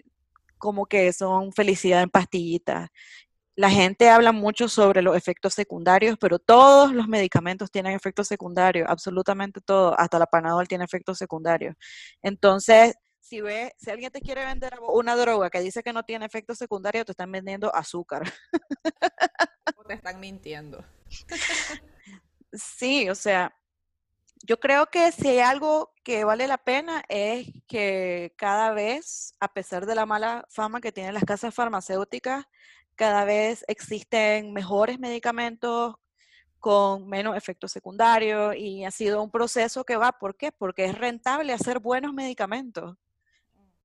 como 0.56 0.86
que 0.86 1.12
son 1.12 1.52
felicidad 1.52 2.02
en 2.02 2.10
pastillitas. 2.10 2.88
La 3.56 3.68
gente 3.68 4.08
habla 4.08 4.30
mucho 4.32 4.68
sobre 4.68 5.02
los 5.02 5.16
efectos 5.16 5.54
secundarios, 5.54 6.16
pero 6.20 6.38
todos 6.38 6.92
los 6.92 7.08
medicamentos 7.08 7.70
tienen 7.70 7.94
efectos 7.94 8.28
secundarios, 8.28 8.88
absolutamente 8.88 9.60
todo, 9.60 9.98
hasta 9.98 10.18
la 10.20 10.26
panadol 10.26 10.68
tiene 10.68 10.84
efectos 10.84 11.18
secundarios. 11.18 11.74
Entonces, 12.22 12.94
si 13.18 13.40
ve, 13.40 13.74
si 13.76 13.90
alguien 13.90 14.12
te 14.12 14.20
quiere 14.20 14.46
vender 14.46 14.78
una 14.92 15.16
droga 15.16 15.50
que 15.50 15.60
dice 15.60 15.82
que 15.82 15.92
no 15.92 16.04
tiene 16.04 16.26
efectos 16.26 16.58
secundarios, 16.58 17.06
te 17.06 17.12
están 17.12 17.32
vendiendo 17.32 17.74
azúcar. 17.74 18.22
O 19.76 19.84
te 19.84 19.94
están 19.94 20.20
mintiendo. 20.20 20.84
Sí, 22.52 23.08
o 23.08 23.14
sea, 23.14 23.54
yo 24.44 24.58
creo 24.60 24.86
que 24.86 25.12
si 25.12 25.28
hay 25.28 25.40
algo 25.40 25.92
que 26.04 26.24
vale 26.24 26.46
la 26.48 26.58
pena 26.58 27.04
es 27.08 27.48
que 27.68 28.34
cada 28.36 28.72
vez, 28.72 29.34
a 29.40 29.52
pesar 29.52 29.86
de 29.86 29.94
la 29.94 30.06
mala 30.06 30.46
fama 30.50 30.80
que 30.80 30.92
tienen 30.92 31.14
las 31.14 31.24
casas 31.24 31.54
farmacéuticas, 31.54 32.46
cada 32.96 33.24
vez 33.24 33.64
existen 33.68 34.52
mejores 34.52 34.98
medicamentos 34.98 35.96
con 36.60 37.08
menos 37.08 37.36
efectos 37.36 37.72
secundarios 37.72 38.56
y 38.56 38.84
ha 38.84 38.90
sido 38.90 39.22
un 39.22 39.30
proceso 39.30 39.84
que 39.84 39.96
va, 39.96 40.12
¿por 40.12 40.36
qué? 40.36 40.52
Porque 40.52 40.86
es 40.86 40.98
rentable 40.98 41.52
hacer 41.52 41.80
buenos 41.80 42.14
medicamentos. 42.14 42.96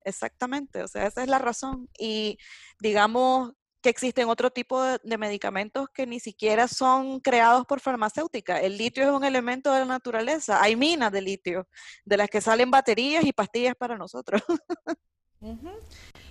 Exactamente, 0.03 0.83
o 0.83 0.87
sea, 0.87 1.07
esa 1.07 1.23
es 1.23 1.29
la 1.29 1.39
razón. 1.39 1.89
Y 1.97 2.37
digamos, 2.79 3.53
que 3.85 3.89
existen 3.91 4.27
otro 4.29 4.49
tipo 4.49 4.81
de, 4.81 5.17
medicamentos 5.19 5.89
que 5.93 6.07
ni 6.07 6.19
siquiera 6.19 6.67
son 6.67 7.19
creados 7.19 7.67
por 7.67 7.79
farmacéutica. 7.79 8.59
El 8.59 8.79
litio 8.79 9.03
es 9.03 9.11
un 9.11 9.23
elemento 9.23 9.71
de 9.71 9.81
la 9.81 9.85
naturaleza. 9.85 10.59
Hay 10.59 10.75
minas 10.75 11.11
de 11.11 11.21
litio, 11.21 11.67
de 12.03 12.17
las 12.17 12.27
que 12.27 12.41
salen 12.41 12.71
baterías 12.71 13.23
y 13.23 13.31
pastillas 13.31 13.75
para 13.75 13.95
nosotros. 13.95 14.41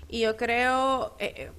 Y 0.09 0.21
yo 0.21 0.37
creo, 0.37 1.15
eh, 1.21 1.35
eh, 1.37 1.53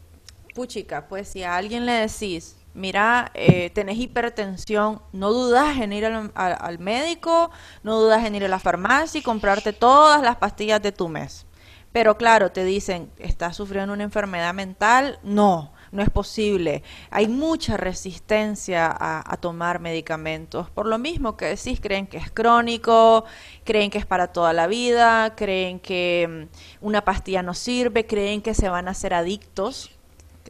puchica, 0.53 1.07
pues 1.07 1.29
si 1.29 1.43
a 1.43 1.55
alguien 1.55 1.85
le 1.85 1.93
decís, 1.93 2.57
mira, 2.73 3.31
eh, 3.33 3.69
tenés 3.69 3.97
hipertensión, 3.97 5.01
no 5.13 5.31
dudas 5.31 5.77
en 5.77 5.93
ir 5.93 6.05
al, 6.05 6.33
al, 6.35 6.79
médico, 6.79 7.51
no 7.83 8.01
dudas 8.01 8.25
en 8.25 8.35
ir 8.35 8.43
a 8.43 8.49
la 8.49 8.59
farmacia 8.59 9.19
y 9.19 9.23
comprarte 9.23 9.71
todas 9.71 10.21
las 10.21 10.35
pastillas 10.35 10.81
de 10.81 10.91
tu 10.91 11.07
mes. 11.07 11.45
Pero 11.93 12.17
claro, 12.17 12.51
te 12.51 12.65
dicen, 12.65 13.09
¿estás 13.17 13.55
sufriendo 13.55 13.93
una 13.93 14.03
enfermedad 14.03 14.53
mental? 14.53 15.19
No 15.23 15.71
no 15.95 16.03
es 16.03 16.09
posible. 16.09 16.83
Hay 17.09 17.27
mucha 17.27 17.77
resistencia 17.77 18.95
a, 18.97 19.37
tomar 19.37 19.79
medicamentos. 19.79 20.69
Por 20.69 20.85
lo 20.85 20.97
mismo 20.97 21.35
que 21.37 21.45
decís, 21.45 21.79
creen 21.81 22.07
que 22.07 22.17
es 22.17 22.31
crónico, 22.31 23.25
creen 23.63 23.89
que 23.89 23.97
es 23.97 24.05
para 24.05 24.27
toda 24.27 24.53
la 24.53 24.67
vida, 24.67 25.35
creen 25.35 25.79
que 25.79 26.47
mm, 26.81 26.85
una 26.85 27.03
pastilla 27.03 27.43
no 27.43 27.53
sirve, 27.53 28.05
creen 28.05 28.41
que 28.41 28.53
se 28.53 28.69
van 28.69 28.87
a 28.87 28.91
hacer 28.91 29.13
adictos. 29.13 29.91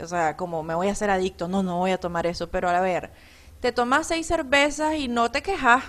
O 0.02 0.08
sea, 0.08 0.38
como 0.38 0.64
me 0.64 0.76
voy 0.76 0.90
a 0.90 0.92
hacer 0.92 1.10
adicto, 1.10 1.48
no, 1.48 1.64
no 1.64 1.78
voy 1.78 1.92
a 1.92 2.00
tomar 2.00 2.26
eso. 2.28 2.50
Pero 2.50 2.70
a 2.70 2.80
ver, 2.82 3.12
te 3.60 3.72
tomas 3.72 4.08
seis 4.08 4.28
cervezas 4.28 4.96
y 4.96 5.08
no 5.08 5.32
te 5.32 5.42
quejas 5.42 5.84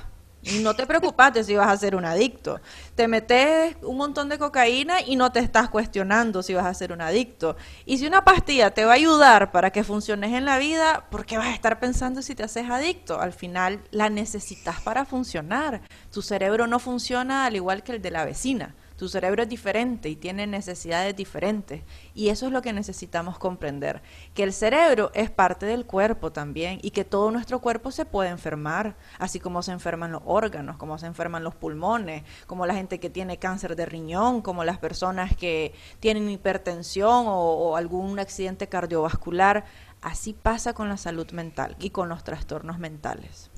no 0.62 0.74
te 0.74 0.86
preocupaste 0.86 1.44
si 1.44 1.54
vas 1.56 1.68
a 1.68 1.76
ser 1.76 1.96
un 1.96 2.04
adicto. 2.04 2.60
Te 2.94 3.08
metes 3.08 3.76
un 3.82 3.96
montón 3.96 4.28
de 4.28 4.38
cocaína 4.38 5.00
y 5.00 5.16
no 5.16 5.32
te 5.32 5.40
estás 5.40 5.68
cuestionando 5.68 6.42
si 6.42 6.54
vas 6.54 6.66
a 6.66 6.74
ser 6.74 6.92
un 6.92 7.00
adicto. 7.00 7.56
Y 7.84 7.98
si 7.98 8.06
una 8.06 8.24
pastilla 8.24 8.70
te 8.70 8.84
va 8.84 8.92
a 8.92 8.96
ayudar 8.96 9.50
para 9.52 9.70
que 9.70 9.84
funciones 9.84 10.32
en 10.32 10.44
la 10.44 10.58
vida, 10.58 11.06
¿por 11.10 11.26
qué 11.26 11.36
vas 11.38 11.48
a 11.48 11.54
estar 11.54 11.80
pensando 11.80 12.22
si 12.22 12.34
te 12.34 12.44
haces 12.44 12.70
adicto? 12.70 13.20
Al 13.20 13.32
final 13.32 13.80
la 13.90 14.08
necesitas 14.08 14.80
para 14.80 15.04
funcionar. 15.04 15.82
Tu 16.12 16.22
cerebro 16.22 16.66
no 16.66 16.78
funciona 16.78 17.46
al 17.46 17.56
igual 17.56 17.82
que 17.82 17.92
el 17.92 18.02
de 18.02 18.10
la 18.10 18.24
vecina. 18.24 18.74
Tu 18.96 19.08
cerebro 19.08 19.42
es 19.42 19.48
diferente 19.48 20.08
y 20.08 20.16
tiene 20.16 20.46
necesidades 20.46 21.14
diferentes. 21.14 21.82
Y 22.14 22.30
eso 22.30 22.46
es 22.46 22.52
lo 22.52 22.62
que 22.62 22.72
necesitamos 22.72 23.38
comprender, 23.38 24.02
que 24.34 24.42
el 24.42 24.52
cerebro 24.52 25.10
es 25.14 25.30
parte 25.30 25.66
del 25.66 25.84
cuerpo 25.84 26.32
también 26.32 26.78
y 26.82 26.90
que 26.90 27.04
todo 27.04 27.30
nuestro 27.30 27.60
cuerpo 27.60 27.90
se 27.90 28.06
puede 28.06 28.30
enfermar, 28.30 28.96
así 29.18 29.38
como 29.38 29.62
se 29.62 29.72
enferman 29.72 30.12
los 30.12 30.22
órganos, 30.24 30.76
como 30.78 30.98
se 30.98 31.06
enferman 31.06 31.44
los 31.44 31.54
pulmones, 31.54 32.24
como 32.46 32.64
la 32.64 32.74
gente 32.74 32.98
que 32.98 33.10
tiene 33.10 33.38
cáncer 33.38 33.76
de 33.76 33.84
riñón, 33.84 34.40
como 34.40 34.64
las 34.64 34.78
personas 34.78 35.36
que 35.36 35.74
tienen 36.00 36.30
hipertensión 36.30 37.26
o, 37.28 37.76
algún 37.76 38.18
accidente 38.18 38.68
cardiovascular. 38.68 39.64
Así 40.00 40.32
pasa 40.32 40.72
con 40.72 40.88
la 40.88 40.96
salud 40.96 41.30
mental 41.32 41.76
y 41.78 41.90
con 41.90 42.08
los 42.08 42.24
trastornos 42.24 42.78
mentales. 42.78 43.50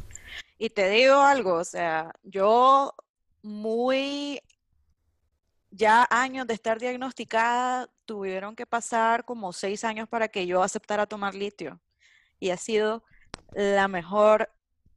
Y 0.59 0.70
te 0.70 0.88
digo 0.88 1.20
algo, 1.20 1.55
o 1.55 1.64
sea, 1.64 2.12
yo 2.24 2.94
muy 3.42 4.40
ya 5.70 6.07
años 6.11 6.46
de 6.46 6.54
estar 6.54 6.78
diagnosticada, 6.78 7.88
tuvieron 8.04 8.57
que 8.57 8.66
pasar 8.66 9.24
como 9.24 9.52
seis 9.52 9.85
años 9.85 10.09
para 10.09 10.28
que 10.28 10.46
yo 10.46 10.62
aceptara 10.62 11.07
tomar 11.07 11.35
litio. 11.35 11.81
Y 12.40 12.50
ha 12.50 12.57
sido 12.57 13.04
la 13.52 13.88
mejor, 13.88 14.50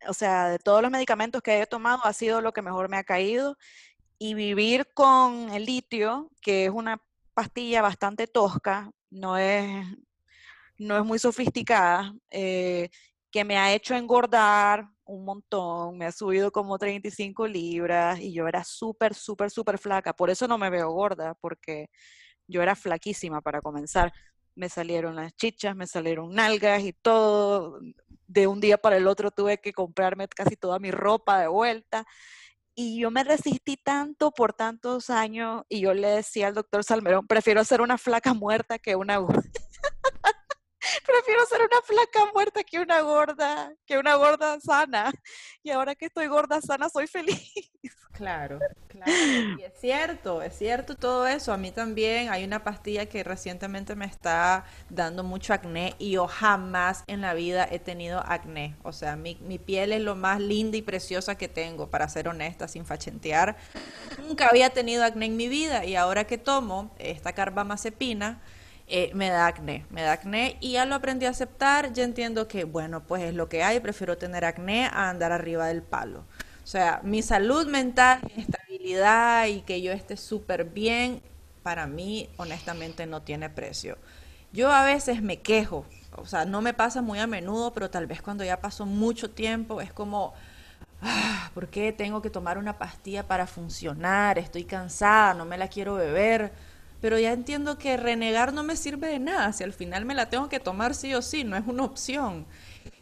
o 0.08 0.14
sea, 0.14 0.50
de 0.50 0.60
todos 0.60 0.82
los 0.82 0.92
medicamentos 0.92 1.42
que 1.42 1.62
he 1.62 1.68
tomado, 1.68 2.06
ha 2.06 2.14
sido 2.14 2.42
lo 2.42 2.54
que 2.54 2.62
mejor 2.62 2.90
me 2.90 2.98
ha 2.98 3.04
caído. 3.04 3.58
Y 4.18 4.34
vivir 4.36 4.88
con 4.94 5.50
el 5.50 5.66
litio, 5.66 6.30
que 6.42 6.66
es 6.66 6.72
una 6.72 7.02
pastilla 7.34 7.82
bastante 7.82 8.28
tosca, 8.28 8.92
no 9.10 9.38
es, 9.38 9.86
no 10.78 10.98
es 10.98 11.04
muy 11.04 11.20
sofisticada, 11.20 12.14
eh, 12.30 12.90
que 13.32 13.44
me 13.44 13.58
ha 13.58 13.74
hecho 13.74 13.96
engordar 13.96 14.91
un 15.12 15.26
montón, 15.26 15.98
me 15.98 16.06
ha 16.06 16.12
subido 16.12 16.52
como 16.52 16.78
35 16.78 17.48
libras 17.48 18.20
y 18.20 18.34
yo 18.34 18.48
era 18.48 18.64
súper, 18.64 19.14
súper, 19.14 19.52
súper 19.52 19.78
flaca. 19.78 20.14
Por 20.14 20.30
eso 20.30 20.48
no 20.48 20.58
me 20.58 20.70
veo 20.70 20.90
gorda, 20.92 21.36
porque 21.42 21.90
yo 22.48 22.62
era 22.62 22.76
flaquísima 22.76 23.42
para 23.42 23.62
comenzar. 23.62 24.14
Me 24.56 24.70
salieron 24.70 25.16
las 25.16 25.34
chichas, 25.36 25.76
me 25.76 25.88
salieron 25.88 26.34
nalgas 26.34 26.84
y 26.84 26.94
todo. 26.94 27.80
De 28.28 28.48
un 28.48 28.62
día 28.62 28.78
para 28.78 28.98
el 28.98 29.08
otro 29.08 29.32
tuve 29.32 29.60
que 29.60 29.74
comprarme 29.74 30.28
casi 30.28 30.56
toda 30.56 30.80
mi 30.80 30.92
ropa 30.92 31.40
de 31.40 31.48
vuelta. 31.48 32.06
Y 32.74 33.00
yo 33.02 33.12
me 33.12 33.24
resistí 33.24 33.78
tanto 33.78 34.32
por 34.32 34.54
tantos 34.54 35.10
años 35.10 35.64
y 35.70 35.82
yo 35.82 35.94
le 35.94 36.08
decía 36.08 36.48
al 36.48 36.54
doctor 36.54 36.84
Salmerón, 36.86 37.28
prefiero 37.28 37.64
ser 37.66 37.82
una 37.82 37.98
flaca 37.98 38.34
muerta 38.34 38.80
que 38.80 38.96
una. 38.96 39.20
prefiero 41.06 41.46
ser 41.46 41.62
una 41.62 41.82
flaca 41.84 42.32
muerta 42.34 42.64
que 42.64 42.80
una 42.80 43.02
gorda, 43.02 43.74
que 43.86 43.98
una 43.98 44.16
gorda 44.16 44.60
sana. 44.60 45.12
Y 45.64 45.70
ahora 45.70 45.96
que 45.96 46.06
estoy 46.06 46.28
gorda 46.28 46.62
sana, 46.62 46.90
soy 46.90 47.08
feliz. 47.08 47.72
Claro, 48.14 48.60
claro. 48.88 49.12
Y 49.58 49.64
es 49.64 49.74
cierto, 49.80 50.42
es 50.42 50.56
cierto 50.56 50.96
todo 50.96 51.26
eso. 51.26 51.54
A 51.54 51.58
mí 51.58 51.72
también 51.72 52.30
hay 52.30 52.44
una 52.44 52.64
pastilla 52.64 53.08
que 53.08 53.24
recientemente 53.24 53.96
me 53.96 54.06
está 54.06 54.66
dando 54.90 55.24
mucho 55.24 55.54
acné 55.54 55.96
y 55.98 56.12
yo 56.12 56.28
jamás 56.28 57.04
en 57.08 57.22
la 57.22 57.34
vida 57.34 57.68
he 57.70 57.80
tenido 57.80 58.22
acné. 58.26 58.76
O 58.84 58.92
sea, 58.92 59.16
mi, 59.16 59.36
mi 59.42 59.58
piel 59.58 59.92
es 59.92 60.02
lo 60.02 60.16
más 60.16 60.40
linda 60.40 60.78
y 60.78 60.82
preciosa 60.82 61.36
que 61.36 61.48
tengo, 61.48 61.90
para 61.90 62.08
ser 62.10 62.28
honesta, 62.28 62.68
sin 62.68 62.86
fachentear. 62.86 63.58
Nunca 64.20 64.48
había 64.50 64.70
tenido 64.70 65.04
acné 65.04 65.26
en 65.28 65.38
mi 65.38 65.48
vida 65.48 65.86
y 65.86 65.96
ahora 65.96 66.26
que 66.26 66.38
tomo 66.38 66.94
esta 67.00 67.34
carbamazepina, 67.34 68.42
eh, 68.92 69.12
me 69.14 69.30
da 69.30 69.48
acné, 69.48 69.86
me 69.90 70.02
da 70.02 70.12
acné 70.14 70.58
y 70.60 70.74
ya 70.74 70.86
lo 70.86 70.96
aprendí 70.96 71.26
a 71.26 71.30
aceptar, 71.30 71.94
ya 71.94 72.04
entiendo 72.04 72.48
que, 72.50 72.66
bueno, 72.66 73.04
pues 73.08 73.24
es 73.24 73.34
lo 73.34 73.48
que 73.48 73.64
hay, 73.64 73.80
prefiero 73.80 74.18
tener 74.18 74.44
acné 74.44 74.86
a 74.88 75.10
andar 75.10 75.32
arriba 75.32 75.68
del 75.68 75.82
palo. 75.82 76.26
O 76.64 76.68
sea, 76.68 77.00
mi 77.04 77.22
salud 77.22 77.68
mental, 77.68 78.20
mi 78.36 78.44
estabilidad 78.44 79.48
y 79.48 79.62
que 79.62 79.82
yo 79.82 79.94
esté 79.94 80.18
súper 80.18 80.66
bien, 80.66 81.22
para 81.64 81.88
mí 81.88 82.30
honestamente 82.38 83.06
no 83.06 83.22
tiene 83.22 83.50
precio. 83.50 83.98
Yo 84.52 84.72
a 84.72 84.84
veces 84.84 85.22
me 85.22 85.40
quejo, 85.42 85.86
o 86.18 86.26
sea, 86.26 86.44
no 86.44 86.62
me 86.62 86.74
pasa 86.74 87.02
muy 87.02 87.20
a 87.20 87.28
menudo, 87.28 87.74
pero 87.74 87.90
tal 87.90 88.08
vez 88.08 88.22
cuando 88.22 88.44
ya 88.44 88.60
pasó 88.60 88.86
mucho 88.86 89.32
tiempo 89.32 89.80
es 89.80 89.94
como, 89.94 90.34
ah, 91.02 91.50
¿por 91.54 91.70
qué 91.70 91.94
tengo 91.94 92.22
que 92.22 92.30
tomar 92.30 92.58
una 92.58 92.78
pastilla 92.78 93.28
para 93.28 93.48
funcionar? 93.48 94.38
Estoy 94.38 94.66
cansada, 94.66 95.34
no 95.34 95.46
me 95.46 95.58
la 95.58 95.70
quiero 95.70 95.96
beber. 95.96 96.52
Pero 97.02 97.20
ya 97.20 97.34
entiendo 97.34 97.78
que 97.78 97.98
renegar 97.98 98.54
no 98.54 98.64
me 98.64 98.76
sirve 98.76 99.08
de 99.08 99.20
nada, 99.20 99.52
si 99.54 99.64
al 99.64 99.74
final 99.74 100.06
me 100.06 100.16
la 100.16 100.30
tengo 100.30 100.50
que 100.50 100.60
tomar 100.60 100.94
sí 100.96 101.14
o 101.14 101.22
sí, 101.22 101.44
no 101.44 101.58
es 101.58 101.66
una 101.68 101.84
opción. 101.84 102.46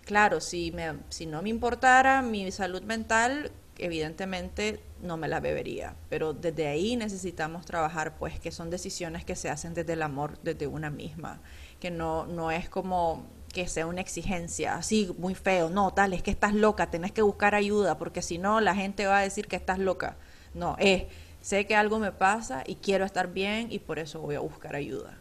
Claro, 0.05 0.41
si, 0.41 0.71
me, 0.71 0.93
si 1.09 1.25
no 1.25 1.41
me 1.41 1.49
importara 1.49 2.21
mi 2.21 2.51
salud 2.51 2.81
mental, 2.83 3.51
evidentemente 3.77 4.79
no 5.01 5.17
me 5.17 5.27
la 5.27 5.39
bebería, 5.39 5.95
pero 6.09 6.33
desde 6.33 6.67
ahí 6.67 6.95
necesitamos 6.95 7.65
trabajar, 7.65 8.17
pues 8.17 8.39
que 8.39 8.51
son 8.51 8.69
decisiones 8.69 9.25
que 9.25 9.35
se 9.35 9.49
hacen 9.49 9.73
desde 9.73 9.93
el 9.93 10.01
amor, 10.01 10.39
desde 10.43 10.67
una 10.67 10.89
misma, 10.89 11.41
que 11.79 11.91
no, 11.91 12.25
no 12.25 12.51
es 12.51 12.69
como 12.69 13.25
que 13.53 13.67
sea 13.67 13.87
una 13.87 14.01
exigencia, 14.01 14.75
así 14.75 15.13
muy 15.17 15.35
feo, 15.35 15.69
no, 15.69 15.91
tal, 15.93 16.13
es 16.13 16.21
que 16.21 16.31
estás 16.31 16.53
loca, 16.53 16.89
tenés 16.91 17.11
que 17.11 17.21
buscar 17.21 17.55
ayuda, 17.55 17.97
porque 17.97 18.21
si 18.21 18.37
no 18.37 18.61
la 18.61 18.75
gente 18.75 19.07
va 19.07 19.19
a 19.19 19.21
decir 19.23 19.47
que 19.47 19.55
estás 19.55 19.79
loca. 19.79 20.17
No, 20.53 20.75
es, 20.79 21.03
sé 21.49 21.65
que 21.65 21.75
algo 21.75 21.97
me 21.97 22.11
pasa 22.11 22.63
y 22.63 22.75
quiero 22.75 23.05
estar 23.05 23.33
bien 23.33 23.71
y 23.71 23.79
por 23.79 23.97
eso 23.97 24.21
voy 24.21 24.35
a 24.35 24.39
buscar 24.39 24.75
ayuda. 24.75 25.17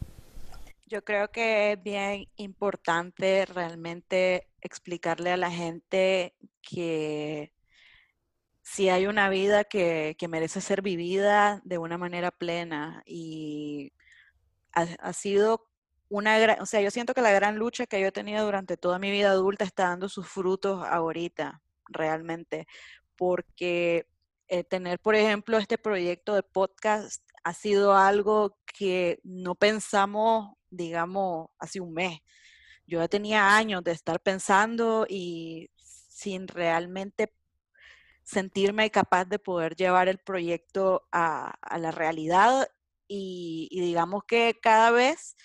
Yo 0.85 1.03
creo 1.03 1.31
que 1.31 1.73
es 1.73 1.83
bien 1.83 2.27
importante 2.37 3.47
realmente 3.47 4.47
explicarle 4.61 5.33
a 5.33 5.39
la 5.39 5.51
gente 5.51 6.35
que 6.61 7.55
si 8.61 8.91
hay 8.91 9.07
una 9.07 9.31
vida 9.31 9.65
que, 9.65 10.17
merece 10.29 10.61
ser 10.61 10.83
vivida 10.83 11.63
de 11.65 11.79
una 11.79 11.97
manera 11.97 12.31
plena 12.31 13.03
y 13.07 13.95
ha, 14.73 15.13
sido 15.15 15.67
una 16.11 16.39
gran, 16.39 16.61
o 16.61 16.67
sea, 16.67 16.83
yo 16.83 16.91
siento 16.91 17.15
que 17.15 17.23
la 17.23 17.33
gran 17.33 17.57
lucha 17.57 17.87
que 17.87 18.03
yo 18.03 18.09
he 18.09 18.13
tenido 18.13 18.45
durante 18.45 18.77
toda 18.77 18.99
mi 18.99 19.11
vida 19.11 19.31
adulta 19.31 19.65
está 19.65 19.85
dando 19.85 20.11
sus 20.11 20.29
frutos 20.29 20.85
ahorita, 20.87 21.63
realmente, 21.87 22.67
porque 23.17 24.07
eh, 24.49 24.65
tener, 24.65 24.99
por 24.99 25.15
ejemplo, 25.15 25.59
este 25.59 25.79
proyecto 25.79 26.35
de 26.35 26.43
podcast 26.43 27.23
ha 27.45 27.55
sido 27.55 27.95
algo 27.97 28.59
que 28.67 29.21
no 29.23 29.55
pensamos, 29.55 30.55
digamos, 30.71 31.49
hace 31.59 31.81
un 31.81 31.93
mes. 31.93 32.21
Yo 32.87 33.01
ya 33.01 33.09
tenía 33.09 33.57
años 33.57 33.85
de 33.85 33.93
estar 33.93 34.21
pensando 34.21 35.07
y 35.09 35.71
sin 35.77 36.49
realmente 36.49 37.33
sentirme 38.25 38.91
capaz 38.91 39.25
de 39.27 39.39
poder 39.39 39.77
llevar 39.77 40.09
el 40.09 40.19
proyecto 40.19 41.07
a, 41.13 41.55
la 41.79 41.91
realidad 41.91 42.69
y, 43.07 43.69
digamos 43.71 44.25
que 44.25 44.59
cada 44.61 44.91
vez 44.91 45.37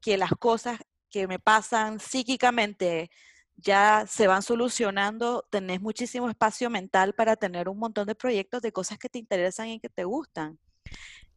que 0.00 0.16
las 0.16 0.30
cosas 0.30 0.78
que 1.10 1.26
me 1.26 1.38
pasan 1.38 2.00
psíquicamente 2.00 3.10
ya 3.56 4.06
se 4.08 4.26
van 4.26 4.42
solucionando, 4.42 5.46
tenés 5.50 5.80
muchísimo 5.80 6.28
espacio 6.28 6.70
mental 6.70 7.14
para 7.14 7.36
tener 7.36 7.68
un 7.68 7.78
montón 7.78 8.06
de 8.06 8.14
proyectos 8.14 8.62
de 8.62 8.72
cosas 8.72 8.98
que 8.98 9.08
te 9.08 9.18
interesan 9.18 9.68
y 9.68 9.80
que 9.80 9.88
te 9.88 10.04
gustan. 10.04 10.58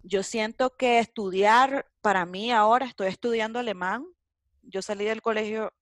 Yo 0.02 0.24
siento 0.24 0.76
que 0.76 1.00
estudiar, 1.00 1.88
para 2.02 2.26
mí 2.26 2.52
ahora 2.52 2.86
estoy 2.86 3.08
estudiando 3.08 3.60
alemán. 3.60 4.06
Yo 4.62 4.82
salí 4.82 5.06
del 5.06 5.22
colegio, 5.22 5.74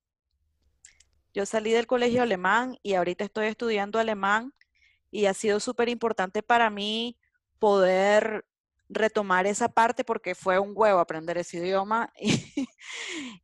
yo 1.33 1.45
salí 1.45 1.71
del 1.71 1.87
colegio 1.87 2.21
alemán 2.21 2.77
y 2.83 2.93
ahorita 2.93 3.23
estoy 3.23 3.47
estudiando 3.47 3.99
alemán 3.99 4.53
y 5.11 5.25
ha 5.25 5.33
sido 5.33 5.59
súper 5.59 5.89
importante 5.89 6.43
para 6.43 6.69
mí 6.69 7.17
poder 7.59 8.45
retomar 8.89 9.47
esa 9.47 9.69
parte 9.69 10.03
porque 10.03 10.35
fue 10.35 10.59
un 10.59 10.73
huevo 10.75 10.99
aprender 10.99 11.37
ese 11.37 11.57
idioma 11.57 12.11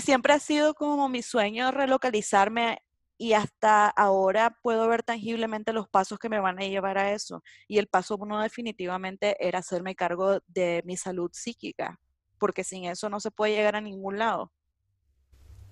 siempre 0.00 0.32
ha 0.32 0.38
sido 0.38 0.74
como 0.74 1.08
mi 1.08 1.22
sueño 1.22 1.70
relocalizarme 1.70 2.78
y 3.18 3.32
hasta 3.32 3.88
ahora 3.88 4.56
puedo 4.62 4.86
ver 4.88 5.02
tangiblemente 5.02 5.72
los 5.72 5.88
pasos 5.88 6.18
que 6.18 6.28
me 6.28 6.40
van 6.40 6.58
a 6.60 6.66
llevar 6.66 6.98
a 6.98 7.12
eso. 7.12 7.42
Y 7.66 7.78
el 7.78 7.88
paso 7.88 8.16
uno 8.16 8.40
definitivamente 8.40 9.36
era 9.40 9.58
hacerme 9.58 9.96
cargo 9.96 10.40
de 10.46 10.82
mi 10.84 10.96
salud 10.96 11.30
psíquica, 11.32 11.98
porque 12.38 12.64
sin 12.64 12.84
eso 12.84 13.08
no 13.08 13.18
se 13.20 13.32
puede 13.32 13.54
llegar 13.54 13.76
a 13.76 13.80
ningún 13.80 14.18
lado. 14.18 14.52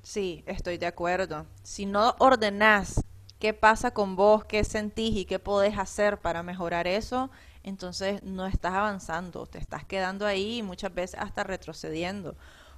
Sí, 0.03 0.45
estoy 0.47 0.79
de 0.79 0.87
acuerdo. 0.87 1.47
Si 1.63 1.87
no 1.87 2.15
ordenás 2.19 3.03
qué 3.39 3.55
pasa 3.55 3.93
con 3.93 4.17
vos, 4.17 4.45
qué 4.45 4.65
sentís 4.65 5.17
y 5.17 5.25
qué 5.25 5.39
podés 5.39 5.79
hacer 5.79 6.19
para 6.19 6.43
mejorar 6.43 6.87
eso, 6.87 7.31
entonces 7.63 8.23
no 8.23 8.47
estás 8.47 8.75
avanzando, 8.75 9.47
te 9.47 9.59
estás 9.59 9.85
quedando 9.85 10.27
ahí 10.27 10.59
y 10.59 10.63
muchas 10.63 10.95
veces 10.95 11.21
hasta 11.21 11.45
retrocediendo. 11.45 12.37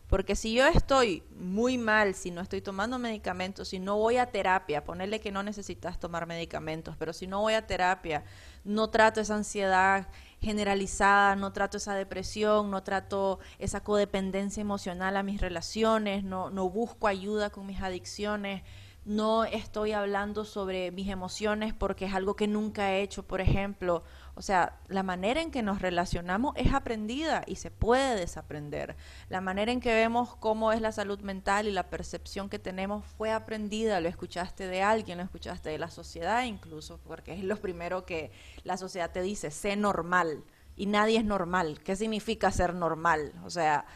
Porque 0.09 0.37
si 0.37 0.55
yo 0.55 0.67
estoy 0.67 1.23
muy 1.39 1.77
mal, 1.77 2.15
si 2.15 2.31
no 2.31 2.41
estoy 2.41 2.63
tomando 2.63 2.99
medicamentos, 2.99 3.69
si 3.69 3.79
no 3.79 3.99
voy 3.99 4.17
a 4.17 4.27
terapia, 4.27 4.83
ponerle 4.83 5.21
que 5.21 5.31
no 5.31 5.43
necesitas 5.43 6.01
tomar 6.01 6.27
medicamentos, 6.27 6.97
pero 6.99 7.13
si 7.13 7.27
no 7.27 7.43
voy 7.43 7.53
a 7.53 7.67
terapia, 7.67 8.25
no 8.65 8.89
trato 8.89 9.21
esa 9.21 9.35
ansiedad 9.35 10.09
generalizada, 10.41 11.37
no 11.37 11.53
trato 11.53 11.77
esa 11.77 11.95
depresión, 11.95 12.71
no 12.71 12.83
trato 12.83 13.39
esa 13.59 13.83
codependencia 13.83 14.63
emocional 14.63 15.15
a 15.17 15.23
mis 15.23 15.43
relaciones, 15.43 16.25
no, 16.25 16.49
no 16.49 16.71
busco 16.71 17.07
ayuda 17.07 17.51
con 17.51 17.67
mis 17.67 17.83
adicciones, 17.83 18.63
no 19.09 19.45
estoy 19.45 19.93
hablando 19.93 20.45
sobre 20.45 20.91
mis 20.93 21.09
emociones 21.09 21.73
porque 21.73 22.05
es 22.05 22.15
algo 22.15 22.37
que 22.37 22.47
nunca 22.47 22.93
he 22.93 23.01
hecho, 23.01 23.23
por 23.23 23.41
ejemplo. 23.41 24.05
O 24.35 24.43
sea, 24.43 24.79
la 24.87 25.03
manera 25.03 25.41
en 25.41 25.51
que 25.51 25.63
nos 25.63 25.81
relacionamos 25.81 26.55
es 26.57 26.75
aprendida 26.75 27.43
y 27.47 27.57
se 27.57 27.71
puede 27.71 28.17
desaprender. 28.17 28.97
La 29.31 29.41
manera 29.41 29.73
en 29.73 29.81
que 29.81 29.95
vemos 29.95 30.37
cómo 30.37 30.73
es 30.73 30.83
la 30.83 30.93
salud 30.93 31.21
mental 31.21 31.67
y 31.67 31.73
la 31.73 31.89
percepción 31.89 32.51
que 32.51 32.59
tenemos 32.59 33.03
fue 33.17 33.33
aprendida. 33.33 34.03
Lo 34.03 34.11
escuchaste 34.11 34.67
de 34.67 34.83
alguien, 34.83 35.17
lo 35.17 35.25
escuchaste 35.25 35.71
de 35.71 35.79
la 35.79 35.89
sociedad 35.91 36.45
incluso, 36.45 37.01
porque 37.07 37.33
es 37.33 37.43
lo 37.43 37.57
primero 37.57 38.05
que 38.05 38.31
la 38.63 38.77
sociedad 38.77 39.11
te 39.11 39.23
dice, 39.23 39.51
sé 39.51 39.75
normal. 39.75 40.45
Y 40.77 40.85
nadie 40.85 41.17
es 41.17 41.25
normal. 41.25 41.81
¿Qué 41.83 41.97
significa 41.97 42.51
ser 42.51 42.75
normal? 42.75 43.33
O 43.43 43.49
sea, 43.49 43.87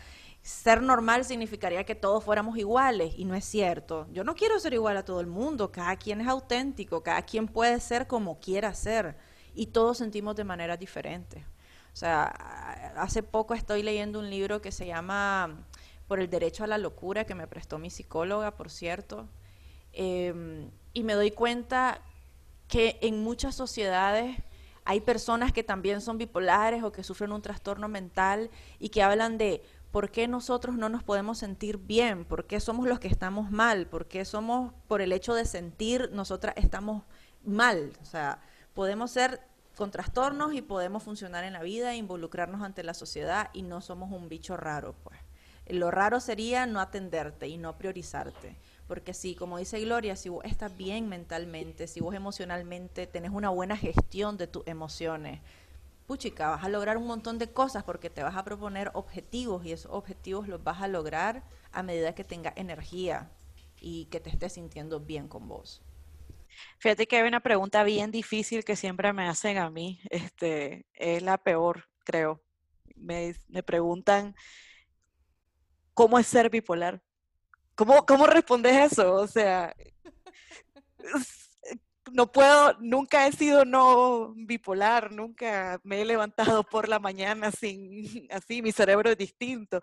ser 0.42 0.82
normal 0.82 1.24
significaría 1.24 1.84
que 1.84 1.94
todos 1.94 2.24
fuéramos 2.24 2.58
iguales 2.58 3.14
y 3.16 3.24
no 3.24 3.34
es 3.34 3.44
cierto. 3.44 4.08
Yo 4.12 4.24
no 4.24 4.34
quiero 4.34 4.58
ser 4.58 4.74
igual 4.74 4.96
a 4.96 5.04
todo 5.04 5.20
el 5.20 5.28
mundo, 5.28 5.70
cada 5.70 5.96
quien 5.96 6.20
es 6.20 6.28
auténtico, 6.28 7.02
cada 7.02 7.22
quien 7.22 7.46
puede 7.46 7.78
ser 7.78 8.08
como 8.08 8.40
quiera 8.40 8.74
ser 8.74 9.16
y 9.54 9.66
todos 9.66 9.98
sentimos 9.98 10.34
de 10.34 10.44
manera 10.44 10.76
diferente. 10.76 11.46
O 11.92 11.96
sea, 11.96 12.24
hace 12.96 13.22
poco 13.22 13.54
estoy 13.54 13.82
leyendo 13.82 14.18
un 14.18 14.30
libro 14.30 14.60
que 14.60 14.72
se 14.72 14.86
llama 14.86 15.64
Por 16.08 16.20
el 16.20 16.28
derecho 16.28 16.64
a 16.64 16.66
la 16.66 16.78
locura, 16.78 17.24
que 17.24 17.34
me 17.34 17.46
prestó 17.46 17.78
mi 17.78 17.90
psicóloga, 17.90 18.52
por 18.52 18.70
cierto, 18.70 19.28
em, 19.92 20.70
y 20.92 21.04
me 21.04 21.14
doy 21.14 21.30
cuenta 21.30 22.00
que 22.66 22.98
en 23.02 23.22
muchas 23.22 23.54
sociedades 23.54 24.38
hay 24.84 25.00
personas 25.00 25.52
que 25.52 25.62
también 25.62 26.00
son 26.00 26.18
bipolares 26.18 26.82
o 26.82 26.90
que 26.90 27.04
sufren 27.04 27.32
un 27.32 27.42
trastorno 27.42 27.88
mental 27.88 28.50
y 28.80 28.88
que 28.88 29.02
hablan 29.02 29.38
de 29.38 29.62
¿por 29.92 30.10
qué 30.10 30.26
nosotros 30.26 30.76
no 30.76 30.88
nos 30.88 31.04
podemos 31.04 31.38
sentir 31.38 31.76
bien? 31.76 32.24
¿Por 32.24 32.46
qué 32.46 32.58
somos 32.58 32.88
los 32.88 32.98
que 32.98 33.08
estamos 33.08 33.50
mal? 33.50 33.86
¿Por 33.86 34.08
qué 34.08 34.24
somos, 34.24 34.72
por 34.88 35.02
el 35.02 35.12
hecho 35.12 35.34
de 35.34 35.44
sentir, 35.44 36.10
nosotras 36.12 36.54
estamos 36.56 37.04
mal? 37.44 37.92
O 38.00 38.04
sea, 38.04 38.40
podemos 38.74 39.10
ser 39.10 39.42
con 39.76 39.90
trastornos 39.90 40.54
y 40.54 40.62
podemos 40.62 41.02
funcionar 41.02 41.44
en 41.44 41.52
la 41.52 41.62
vida, 41.62 41.94
involucrarnos 41.94 42.62
ante 42.62 42.82
la 42.82 42.94
sociedad 42.94 43.50
y 43.52 43.62
no 43.62 43.80
somos 43.80 44.10
un 44.10 44.28
bicho 44.28 44.56
raro, 44.56 44.94
pues. 45.04 45.18
Lo 45.68 45.90
raro 45.90 46.20
sería 46.20 46.66
no 46.66 46.80
atenderte 46.80 47.46
y 47.46 47.56
no 47.56 47.78
priorizarte. 47.78 48.56
Porque 48.88 49.14
si, 49.14 49.34
como 49.34 49.58
dice 49.58 49.80
Gloria, 49.80 50.16
si 50.16 50.28
vos 50.28 50.44
estás 50.44 50.76
bien 50.76 51.08
mentalmente, 51.08 51.86
si 51.86 52.00
vos 52.00 52.14
emocionalmente 52.14 53.06
tenés 53.06 53.30
una 53.30 53.48
buena 53.48 53.76
gestión 53.76 54.36
de 54.36 54.48
tus 54.48 54.66
emociones, 54.66 55.40
puchica, 56.02 56.50
vas 56.50 56.64
a 56.64 56.68
lograr 56.68 56.96
un 56.96 57.06
montón 57.06 57.38
de 57.38 57.52
cosas 57.52 57.84
porque 57.84 58.10
te 58.10 58.22
vas 58.22 58.36
a 58.36 58.44
proponer 58.44 58.90
objetivos 58.94 59.64
y 59.64 59.72
esos 59.72 59.92
objetivos 59.92 60.48
los 60.48 60.62
vas 60.62 60.82
a 60.82 60.88
lograr 60.88 61.44
a 61.72 61.82
medida 61.82 62.14
que 62.14 62.24
tengas 62.24 62.54
energía 62.56 63.30
y 63.80 64.06
que 64.06 64.20
te 64.20 64.30
estés 64.30 64.54
sintiendo 64.54 65.00
bien 65.00 65.28
con 65.28 65.48
vos. 65.48 65.82
Fíjate 66.78 67.06
que 67.06 67.16
hay 67.16 67.26
una 67.26 67.40
pregunta 67.40 67.82
bien 67.84 68.10
difícil 68.10 68.64
que 68.64 68.76
siempre 68.76 69.12
me 69.12 69.28
hacen 69.28 69.58
a 69.58 69.70
mí, 69.70 70.00
este, 70.10 70.86
es 70.94 71.22
la 71.22 71.38
peor, 71.38 71.88
creo. 72.04 72.42
Me, 72.94 73.34
me 73.48 73.62
preguntan, 73.62 74.34
¿cómo 75.94 76.18
es 76.18 76.26
ser 76.26 76.50
bipolar? 76.50 77.02
¿Cómo, 77.74 78.04
¿Cómo 78.04 78.26
respondes 78.26 78.92
eso? 78.92 79.14
O 79.14 79.26
sea, 79.26 79.74
no 82.10 82.32
puedo, 82.32 82.74
nunca 82.80 83.26
he 83.26 83.32
sido 83.32 83.64
no 83.64 84.34
bipolar, 84.36 85.12
nunca 85.12 85.80
me 85.84 86.00
he 86.02 86.04
levantado 86.04 86.64
por 86.70 86.88
la 86.88 86.98
mañana 86.98 87.50
sin, 87.52 88.26
así, 88.32 88.62
mi 88.62 88.72
cerebro 88.72 89.10
es 89.10 89.18
distinto. 89.18 89.80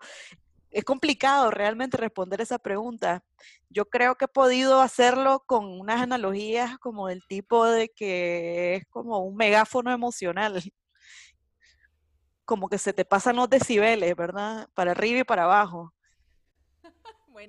es 0.70 0.84
complicado 0.84 1.50
realmente 1.50 1.96
responder 1.96 2.40
esa 2.40 2.58
pregunta. 2.58 3.24
Yo 3.70 3.86
creo 3.86 4.16
que 4.16 4.26
he 4.26 4.28
podido 4.28 4.80
hacerlo 4.80 5.44
con 5.46 5.66
unas 5.80 6.02
analogías 6.02 6.78
como 6.78 7.08
del 7.08 7.26
tipo 7.26 7.66
de 7.66 7.88
que 7.90 8.76
es 8.76 8.86
como 8.88 9.20
un 9.20 9.36
megáfono 9.36 9.92
emocional, 9.92 10.62
como 12.44 12.68
que 12.68 12.78
se 12.78 12.92
te 12.92 13.04
pasan 13.04 13.36
los 13.36 13.48
decibeles, 13.50 14.14
¿verdad? 14.16 14.68
Para 14.74 14.92
arriba 14.92 15.20
y 15.20 15.24
para 15.24 15.44
abajo. 15.44 15.94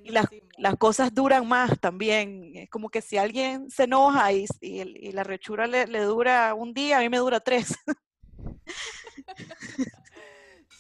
Y 0.04 0.10
las, 0.10 0.26
las, 0.58 0.76
cosas 0.78 1.14
duran 1.14 1.48
más 1.48 1.80
también. 1.80 2.52
Es 2.56 2.70
como 2.70 2.90
que 2.90 3.02
si 3.02 3.18
alguien 3.18 3.70
se 3.70 3.84
enoja 3.84 4.32
y, 4.32 4.46
y, 4.62 5.12
la 5.12 5.24
rechura 5.24 5.68
le, 5.68 5.88
le, 5.88 6.02
dura 6.02 6.54
un 6.54 6.74
día, 6.74 6.98
a 6.98 7.02
mí 7.02 7.10
me 7.10 7.18
dura 7.18 7.40
tres. 7.40 7.76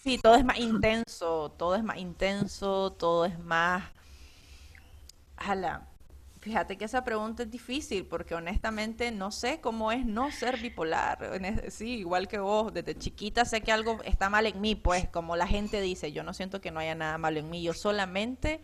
Sí, 0.03 0.17
todo 0.17 0.35
es 0.35 0.43
más 0.43 0.57
intenso, 0.57 1.51
todo 1.59 1.75
es 1.75 1.83
más 1.83 1.97
intenso, 1.97 2.91
todo 2.93 3.25
es 3.25 3.37
más... 3.37 3.83
Jala. 5.37 5.87
Fíjate 6.39 6.75
que 6.75 6.85
esa 6.85 7.03
pregunta 7.03 7.43
es 7.43 7.51
difícil 7.51 8.07
porque 8.07 8.33
honestamente 8.33 9.11
no 9.11 9.31
sé 9.31 9.61
cómo 9.61 9.91
es 9.91 10.03
no 10.03 10.31
ser 10.31 10.59
bipolar. 10.59 11.19
Sí, 11.69 11.99
igual 11.99 12.27
que 12.27 12.39
vos, 12.39 12.73
desde 12.73 12.97
chiquita 12.97 13.45
sé 13.45 13.61
que 13.61 13.71
algo 13.71 14.01
está 14.03 14.27
mal 14.31 14.47
en 14.47 14.59
mí, 14.59 14.73
pues 14.73 15.07
como 15.07 15.35
la 15.35 15.45
gente 15.45 15.79
dice, 15.81 16.11
yo 16.11 16.23
no 16.23 16.33
siento 16.33 16.61
que 16.61 16.71
no 16.71 16.79
haya 16.79 16.95
nada 16.95 17.19
malo 17.19 17.39
en 17.39 17.51
mí, 17.51 17.61
yo 17.61 17.73
solamente 17.73 18.59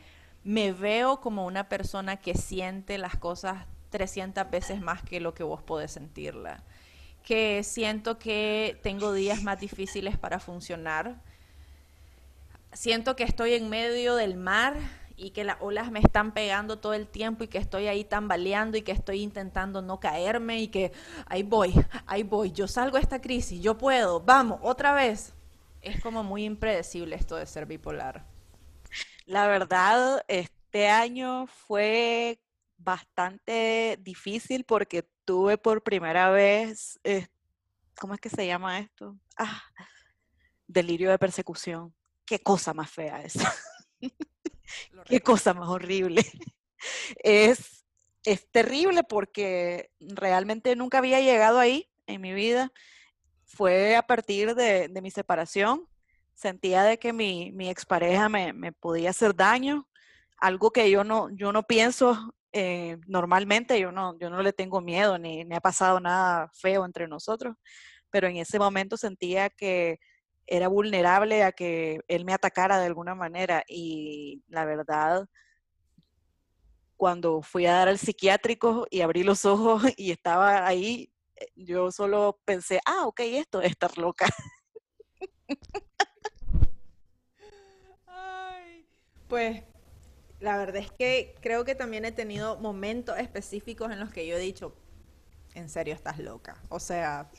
me 0.47 0.71
veo 0.71 1.19
como 1.19 1.45
una 1.45 1.69
persona 1.69 2.17
que 2.17 2.33
siente 2.33 2.97
las 2.97 3.17
cosas 3.17 3.65
300 3.89 4.49
veces 4.49 4.81
más 4.81 5.03
que 5.03 5.19
lo 5.19 5.33
que 5.33 5.43
vos 5.43 5.61
podés 5.61 5.91
sentirla 5.91 6.63
que 7.27 7.61
siento 7.65 8.17
que 8.17 8.79
tengo 8.83 9.11
días 9.11 9.43
más 9.43 9.59
difíciles 9.59 10.17
para 10.17 10.39
funcionar. 10.39 11.21
Siento 12.71 13.17
que 13.17 13.25
estoy 13.25 13.55
en 13.55 13.67
medio 13.67 14.15
del 14.15 14.37
mar 14.37 14.77
y 15.17 15.31
que 15.31 15.43
las 15.43 15.57
olas 15.59 15.91
me 15.91 15.99
están 15.99 16.31
pegando 16.31 16.79
todo 16.79 16.93
el 16.93 17.05
tiempo 17.05 17.43
y 17.43 17.49
que 17.49 17.57
estoy 17.57 17.87
ahí 17.87 18.05
tambaleando 18.05 18.77
y 18.77 18.81
que 18.81 18.93
estoy 18.93 19.23
intentando 19.23 19.81
no 19.81 19.99
caerme 19.99 20.61
y 20.61 20.69
que 20.69 20.93
ahí 21.25 21.43
voy, 21.43 21.73
ahí 22.05 22.23
voy, 22.23 22.53
yo 22.53 22.65
salgo 22.65 22.95
de 22.95 23.03
esta 23.03 23.19
crisis, 23.19 23.61
yo 23.61 23.77
puedo, 23.77 24.21
vamos, 24.21 24.61
otra 24.63 24.93
vez. 24.93 25.33
Es 25.81 25.99
como 25.99 26.23
muy 26.23 26.45
impredecible 26.45 27.17
esto 27.17 27.35
de 27.35 27.45
ser 27.45 27.65
bipolar. 27.65 28.36
La 29.27 29.45
verdad, 29.45 30.23
este 30.29 30.87
año 30.87 31.47
fue 31.47 32.39
bastante 32.77 33.99
difícil 34.01 34.63
porque 34.63 35.03
tuve 35.25 35.57
por 35.57 35.83
primera 35.83 36.29
vez, 36.29 36.97
eh, 37.03 37.27
¿cómo 37.99 38.13
es 38.13 38.21
que 38.21 38.29
se 38.29 38.47
llama 38.47 38.79
esto? 38.79 39.19
Ah, 39.37 39.61
delirio 40.65 41.09
de 41.11 41.19
persecución. 41.19 41.93
Qué 42.25 42.39
cosa 42.39 42.73
más 42.73 42.89
fea 42.89 43.21
es. 43.21 43.33
Qué 45.05 45.19
cosa 45.19 45.53
más 45.53 45.67
horrible. 45.67 46.21
Es, 47.23 47.85
es 48.23 48.47
terrible 48.51 49.03
porque 49.03 49.89
realmente 49.99 50.75
nunca 50.75 50.99
había 50.99 51.19
llegado 51.21 51.57
ahí 51.57 51.89
en 52.05 52.21
mi 52.21 52.33
vida. 52.33 52.71
Fue 53.45 53.95
a 53.95 54.03
partir 54.03 54.53
de, 54.53 54.87
de 54.87 55.01
mi 55.01 55.09
separación. 55.09 55.89
Sentía 56.37 56.83
de 56.83 56.99
que 56.99 57.13
mi, 57.13 57.51
mi 57.51 57.67
expareja 57.67 58.29
me, 58.29 58.71
podía 58.71 59.09
hacer 59.09 59.35
daño, 59.35 59.87
algo 60.37 60.69
que 60.69 60.91
yo 60.91 61.03
no, 61.03 61.63
pienso 61.63 62.35
eh, 62.51 62.97
normalmente 63.07 63.79
yo 63.79 63.91
no, 63.91 64.13
le 64.13 64.53
tengo 64.53 64.79
miedo, 64.79 65.17
ni 65.17 65.45
me 65.45 65.55
ha 65.55 65.61
pasado 65.61 65.99
nada 65.99 66.47
feo 66.53 66.85
entre 66.85 67.07
nosotros, 67.07 67.55
pero 68.11 68.27
en 68.27 68.37
ese 68.37 68.59
momento 68.59 68.97
sentía 68.97 69.49
que 69.49 69.99
era 70.45 70.67
vulnerable 70.67 71.43
a 71.43 71.51
que 71.51 72.01
él 72.07 72.23
me 72.23 72.33
atacara 72.33 72.79
de 72.79 72.85
alguna 72.85 73.15
manera 73.15 73.63
y 73.67 74.43
la 74.47 74.63
verdad, 74.65 75.27
cuando 76.97 77.41
fui 77.41 77.65
a 77.65 77.73
dar 77.73 77.87
al 77.87 77.97
psiquiátrico 77.97 78.85
y 78.91 79.01
abrí 79.01 79.23
los 79.23 79.43
ojos 79.43 79.81
y 79.97 80.11
estaba 80.11 80.67
ahí, 80.67 81.11
eh, 81.35 81.47
yo 81.55 81.91
solo 81.91 82.39
pensé, 82.45 82.79
ah, 82.85 83.07
ok, 83.07 83.21
esto 83.21 83.59
es 83.59 83.71
estar 83.71 83.97
loca. 83.97 84.27
Ay, 88.07 88.85
pues 89.27 89.63
la 90.39 90.57
verdad 90.57 90.77
es 90.77 90.91
que 90.91 91.35
creo 91.41 91.65
que 91.65 91.75
también 91.75 92.05
he 92.05 92.11
tenido 92.11 92.57
momentos 92.57 93.17
específicos 93.17 93.91
en 93.91 93.99
los 93.99 94.11
que 94.11 94.27
yo 94.27 94.37
he 94.37 94.39
dicho, 94.39 94.73
en 95.55 95.69
serio 95.69 95.93
estás 95.93 96.19
loca. 96.19 96.55
O 96.69 96.79
sea, 96.79 97.29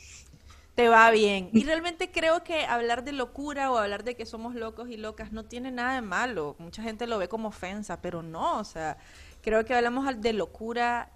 te 0.75 0.89
va 0.89 1.11
bien. 1.11 1.49
Y 1.53 1.63
realmente 1.63 2.11
creo 2.11 2.43
que 2.43 2.65
hablar 2.65 3.03
de 3.03 3.11
locura 3.11 3.71
o 3.71 3.77
hablar 3.77 4.03
de 4.03 4.15
que 4.15 4.25
somos 4.25 4.55
locos 4.55 4.89
y 4.89 4.97
locas 4.97 5.31
no 5.31 5.45
tiene 5.45 5.71
nada 5.71 5.95
de 5.95 6.01
malo. 6.01 6.55
Mucha 6.59 6.81
gente 6.81 7.07
lo 7.07 7.17
ve 7.17 7.27
como 7.27 7.49
ofensa, 7.49 8.01
pero 8.01 8.21
no. 8.21 8.59
O 8.59 8.63
sea, 8.63 8.97
creo 9.41 9.65
que 9.65 9.73
hablamos 9.73 10.05
de 10.21 10.33
locura 10.33 11.11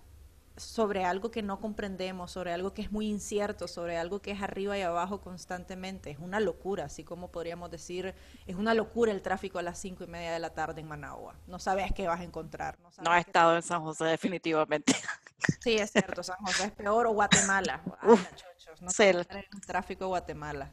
sobre 0.56 1.04
algo 1.04 1.32
que 1.32 1.42
no 1.42 1.60
comprendemos, 1.60 2.32
sobre 2.32 2.54
algo 2.54 2.74
que 2.74 2.84
es 2.84 2.92
muy 2.92 3.08
incierto, 3.08 3.68
sobre 3.68 3.98
algo 3.98 4.22
que 4.22 4.32
es 4.32 4.42
arriba 4.42 4.78
y 4.78 4.82
abajo 4.82 5.22
constantemente. 5.22 6.12
Es 6.12 6.20
una 6.20 6.40
locura, 6.40 6.86
así 6.86 7.04
como 7.04 7.32
podríamos 7.32 7.72
decir, 7.72 8.14
es 8.46 8.56
una 8.56 8.74
locura 8.74 9.12
el 9.12 9.22
tráfico 9.22 9.60
a 9.60 9.64
las 9.64 9.80
cinco 9.80 10.04
y 10.04 10.08
media 10.08 10.32
de 10.32 10.40
la 10.40 10.52
tarde 10.52 10.82
en 10.82 10.88
Managua. 10.88 11.36
No 11.48 11.60
sabes 11.60 11.92
qué 11.94 12.08
vas 12.08 12.20
a 12.20 12.24
encontrar. 12.24 12.78
No, 12.80 12.90
no 13.04 13.16
he 13.16 13.20
estado 13.20 13.56
en 13.56 13.64
San 13.64 13.82
José 13.82 14.06
definitivamente. 14.06 14.94
Sí, 15.60 15.74
es 15.74 15.92
cierto, 15.92 16.24
San 16.24 16.38
José 16.38 16.68
es 16.68 16.72
peor 16.72 17.06
o 17.06 17.12
Guatemala. 17.12 17.82
no 18.80 18.90
sé, 18.90 19.10
el 19.10 19.28
tráfico 19.66 20.06
de 20.06 20.08
Guatemala. 20.08 20.72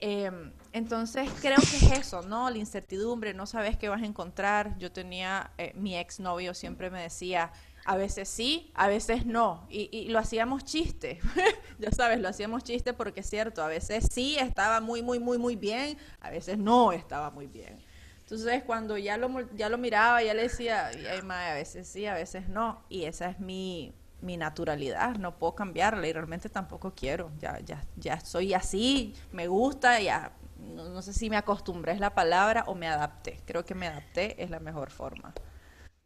Em, 0.00 0.52
entonces 0.72 1.28
creo 1.40 1.56
que 1.56 1.76
es 1.76 1.90
eso, 1.98 2.22
¿no? 2.22 2.48
La 2.50 2.58
incertidumbre, 2.58 3.34
no 3.34 3.46
sabes 3.46 3.76
qué 3.76 3.88
vas 3.88 4.02
a 4.02 4.06
encontrar. 4.06 4.78
Yo 4.78 4.92
tenía, 4.92 5.50
eh, 5.58 5.72
mi 5.74 5.98
ex 5.98 6.20
novio 6.20 6.54
siempre 6.54 6.88
me 6.88 7.02
decía, 7.02 7.52
a 7.88 7.96
veces 7.96 8.28
sí, 8.28 8.70
a 8.74 8.86
veces 8.86 9.24
no. 9.24 9.66
Y, 9.70 10.08
lo 10.10 10.18
hacíamos 10.18 10.62
chiste, 10.62 11.20
ya 11.78 11.90
sabes, 11.90 12.20
lo 12.20 12.28
hacíamos 12.28 12.62
chiste 12.62 12.92
porque 12.92 13.20
es 13.20 13.30
cierto, 13.30 13.62
a 13.62 13.66
veces 13.66 14.08
sí 14.12 14.36
estaba 14.38 14.82
muy, 14.82 15.00
muy, 15.00 15.18
muy, 15.18 15.38
muy 15.38 15.56
bien, 15.56 15.96
a 16.20 16.28
veces 16.28 16.58
no 16.58 16.92
estaba 16.92 17.30
muy 17.30 17.46
bien. 17.46 17.78
Entonces, 18.20 18.62
cuando 18.64 18.98
ya 18.98 19.16
lo, 19.16 19.30
ya 19.56 19.70
lo 19.70 19.78
miraba, 19.78 20.22
ya 20.22 20.34
le 20.34 20.42
decía, 20.42 20.90
y 20.92 21.06
a 21.06 21.54
veces 21.54 21.88
sí, 21.88 22.04
a 22.04 22.12
veces 22.12 22.50
no. 22.50 22.82
Y 22.90 23.04
esa 23.04 23.30
es 23.30 23.40
mi, 23.40 23.94
mi 24.20 24.36
naturalidad, 24.36 25.16
no 25.16 25.38
puedo 25.38 25.54
cambiarla 25.54 26.06
y 26.06 26.12
realmente 26.12 26.50
tampoco 26.50 26.92
quiero. 26.94 27.30
Ya, 27.40 27.58
ya, 27.60 27.82
ya 27.96 28.20
soy 28.20 28.52
así, 28.52 29.14
me 29.32 29.46
gusta, 29.46 29.98
ya. 29.98 30.32
No, 30.58 30.90
no 30.90 31.00
sé 31.00 31.14
si 31.14 31.30
me 31.30 31.38
acostumbré 31.38 31.92
es 31.92 32.00
la 32.00 32.14
palabra 32.14 32.64
o 32.66 32.74
me 32.74 32.86
adapté. 32.86 33.40
Creo 33.46 33.64
que 33.64 33.74
me 33.74 33.86
adapté 33.86 34.42
es 34.42 34.50
la 34.50 34.60
mejor 34.60 34.90
forma 34.90 35.32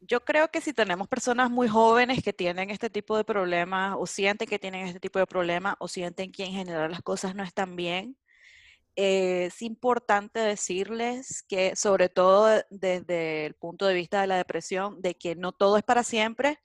yo 0.07 0.25
creo 0.25 0.49
que 0.49 0.61
si 0.61 0.73
tenemos 0.73 1.09
personas 1.09 1.51
muy 1.51 1.69
jóvenes 1.69 2.23
que 2.23 2.33
tienen 2.33 2.71
este 2.71 2.91
tipo 2.91 3.17
de 3.17 3.25
problemas 3.25 3.95
o 3.99 4.07
sienten 4.07 4.49
que 4.49 4.59
tienen 4.59 4.87
este 4.87 5.01
tipo 5.01 5.19
de 5.19 5.27
problemas 5.27 5.77
o 5.79 5.89
sienten 5.89 6.33
que 6.33 6.45
en 6.45 6.53
general 6.53 6.91
las 6.91 7.03
cosas 7.03 7.35
no 7.35 7.45
están 7.45 7.77
bien, 7.77 8.17
eh, 8.97 9.47
es 9.47 9.63
importante 9.63 10.41
decirles 10.41 11.45
que 11.49 11.77
sobre 11.77 12.09
todo 12.09 12.63
desde 12.71 13.47
el 13.47 13.55
punto 13.55 13.87
de 13.87 13.95
vista 13.95 14.21
de 14.21 14.27
la 14.27 14.37
depresión, 14.37 15.01
de 15.01 15.15
que 15.15 15.37
no 15.37 15.53
todo 15.53 15.77
es 15.77 15.85
para 15.85 16.03
siempre. 16.03 16.59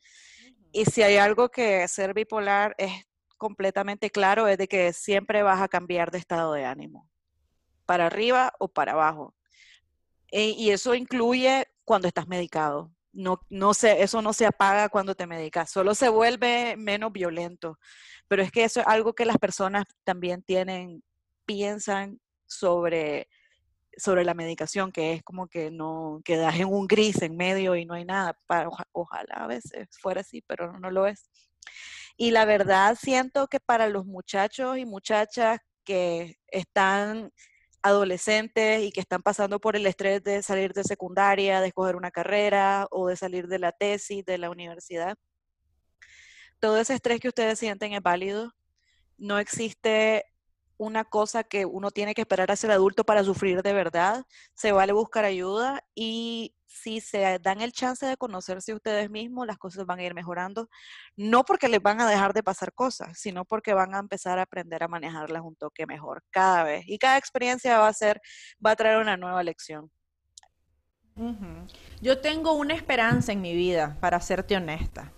Y 0.71 0.85
si 0.85 1.03
hay 1.03 1.17
algo 1.17 1.49
que 1.49 1.87
ser 1.87 2.13
bipolar 2.13 2.75
es 2.77 2.91
completamente 3.37 4.09
claro, 4.09 4.47
es 4.47 4.57
de 4.57 4.67
que 4.67 4.93
siempre 4.93 5.43
vas 5.43 5.61
a 5.61 5.67
cambiar 5.67 6.11
de 6.11 6.17
estado 6.17 6.53
de 6.53 6.65
ánimo, 6.65 7.07
para 7.85 8.07
arriba 8.07 8.53
o 8.59 8.67
para 8.67 8.93
abajo. 8.93 9.35
E, 10.31 10.49
y 10.49 10.71
eso 10.71 10.95
incluye 10.95 11.67
cuando 11.85 12.07
estás 12.07 12.27
medicado 12.27 12.91
no, 13.13 13.41
no 13.49 13.73
se, 13.73 14.01
eso 14.03 14.21
no 14.21 14.33
se 14.33 14.45
apaga 14.45 14.89
cuando 14.89 15.15
te 15.15 15.27
medicas, 15.27 15.71
solo 15.71 15.95
se 15.95 16.09
vuelve 16.09 16.75
menos 16.77 17.11
violento. 17.11 17.79
Pero 18.27 18.43
es 18.43 18.51
que 18.51 18.63
eso 18.63 18.81
es 18.81 18.87
algo 18.87 19.13
que 19.13 19.25
las 19.25 19.37
personas 19.37 19.85
también 20.03 20.43
tienen, 20.43 21.03
piensan 21.45 22.19
sobre, 22.45 23.27
sobre 23.95 24.23
la 24.23 24.33
medicación, 24.33 24.91
que 24.91 25.13
es 25.13 25.23
como 25.23 25.47
que 25.47 25.71
no 25.71 26.21
quedas 26.23 26.55
en 26.59 26.67
un 26.67 26.87
gris 26.87 27.21
en 27.21 27.37
medio 27.37 27.75
y 27.75 27.85
no 27.85 27.93
hay 27.93 28.05
nada. 28.05 28.37
Para, 28.47 28.69
ojalá 28.91 29.35
a 29.35 29.47
veces 29.47 29.87
fuera 29.99 30.21
así, 30.21 30.41
pero 30.41 30.71
no, 30.71 30.79
no 30.79 30.91
lo 30.91 31.07
es. 31.07 31.29
Y 32.17 32.31
la 32.31 32.45
verdad 32.45 32.97
siento 32.99 33.47
que 33.47 33.59
para 33.59 33.87
los 33.87 34.05
muchachos 34.05 34.77
y 34.77 34.85
muchachas 34.85 35.59
que 35.83 36.37
están 36.47 37.31
adolescentes 37.87 38.83
y 38.83 38.91
que 38.91 39.01
están 39.01 39.21
pasando 39.21 39.59
por 39.59 39.75
el 39.75 39.85
estrés 39.85 40.23
de 40.23 40.43
salir 40.43 40.73
de 40.73 40.83
secundaria, 40.83 41.61
de 41.61 41.67
escoger 41.67 41.95
una 41.95 42.11
carrera 42.11 42.87
o 42.91 43.07
de 43.07 43.15
salir 43.15 43.47
de 43.47 43.59
la 43.59 43.71
tesis, 43.71 44.25
de 44.25 44.37
la 44.37 44.49
universidad. 44.49 45.15
Todo 46.59 46.77
ese 46.79 46.93
estrés 46.95 47.19
que 47.19 47.27
ustedes 47.29 47.59
sienten 47.59 47.93
es 47.93 48.01
válido. 48.01 48.51
No 49.17 49.39
existe 49.39 50.25
una 50.77 51.05
cosa 51.05 51.43
que 51.43 51.65
uno 51.65 51.91
tiene 51.91 52.13
que 52.13 52.21
esperar 52.21 52.51
a 52.51 52.55
ser 52.55 52.71
adulto 52.71 53.03
para 53.03 53.23
sufrir 53.23 53.61
de 53.61 53.73
verdad. 53.73 54.25
Se 54.53 54.71
vale 54.71 54.93
buscar 54.93 55.25
ayuda 55.25 55.83
y 55.95 56.53
si 56.67 57.01
se 57.01 57.39
dan 57.39 57.61
el 57.61 57.71
chance 57.71 58.05
de 58.05 58.17
conocerse 58.17 58.73
ustedes 58.73 59.09
mismos, 59.09 59.47
las 59.47 59.57
cosas 59.57 59.85
van 59.85 59.99
a 59.99 60.03
ir 60.03 60.13
mejorando. 60.13 60.69
No 61.15 61.43
porque 61.43 61.67
les 61.67 61.81
van 61.81 61.99
a 62.01 62.09
dejar 62.09 62.33
de 62.33 62.43
pasar 62.43 62.73
cosas, 62.73 63.19
sino 63.19 63.45
porque 63.45 63.73
van 63.73 63.95
a 63.95 63.99
empezar 63.99 64.39
a 64.39 64.43
aprender 64.43 64.83
a 64.83 64.87
manejarlas 64.87 65.41
un 65.41 65.55
toque 65.55 65.85
mejor 65.85 66.23
cada 66.29 66.63
vez. 66.63 66.83
Y 66.87 66.97
cada 66.99 67.17
experiencia 67.17 67.79
va 67.79 67.87
a 67.87 67.93
ser, 67.93 68.21
va 68.63 68.71
a 68.71 68.75
traer 68.75 68.99
una 68.99 69.17
nueva 69.17 69.43
lección. 69.43 69.91
Yo 71.99 72.21
tengo 72.21 72.53
una 72.53 72.75
esperanza 72.75 73.31
en 73.31 73.41
mi 73.41 73.55
vida, 73.55 73.97
para 73.99 74.19
serte 74.21 74.55
honesta. 74.55 75.11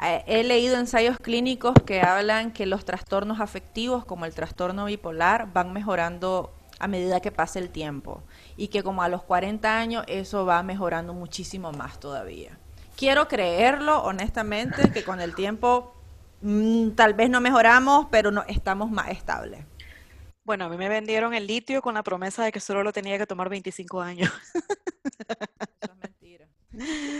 Eh, 0.00 0.22
he 0.26 0.44
leído 0.44 0.78
ensayos 0.78 1.18
clínicos 1.18 1.74
que 1.84 2.00
hablan 2.02 2.52
que 2.52 2.66
los 2.66 2.84
trastornos 2.84 3.40
afectivos, 3.40 4.04
como 4.04 4.24
el 4.24 4.34
trastorno 4.34 4.84
bipolar, 4.84 5.52
van 5.52 5.72
mejorando 5.72 6.54
a 6.78 6.86
medida 6.86 7.20
que 7.20 7.32
pasa 7.32 7.58
el 7.58 7.70
tiempo 7.70 8.22
y 8.56 8.68
que 8.68 8.82
como 8.82 9.02
a 9.02 9.08
los 9.08 9.22
40 9.24 9.78
años 9.78 10.04
eso 10.06 10.46
va 10.46 10.62
mejorando 10.62 11.12
muchísimo 11.14 11.72
más 11.72 11.98
todavía. 11.98 12.56
Quiero 12.96 13.28
creerlo, 13.28 14.02
honestamente, 14.02 14.90
que 14.92 15.04
con 15.04 15.20
el 15.20 15.34
tiempo 15.34 15.94
mm, 16.42 16.90
tal 16.90 17.14
vez 17.14 17.30
no 17.30 17.40
mejoramos, 17.40 18.06
pero 18.10 18.30
no 18.30 18.44
estamos 18.48 18.90
más 18.90 19.08
estables. 19.08 19.64
Bueno, 20.44 20.64
a 20.64 20.68
mí 20.68 20.76
me 20.76 20.88
vendieron 20.88 21.34
el 21.34 21.46
litio 21.46 21.82
con 21.82 21.94
la 21.94 22.02
promesa 22.02 22.42
de 22.42 22.52
que 22.52 22.60
solo 22.60 22.82
lo 22.82 22.92
tenía 22.92 23.18
que 23.18 23.26
tomar 23.26 23.48
25 23.48 24.00
años. 24.00 24.32
Eso 24.54 25.92
es 25.92 25.98
mentira. 26.02 26.46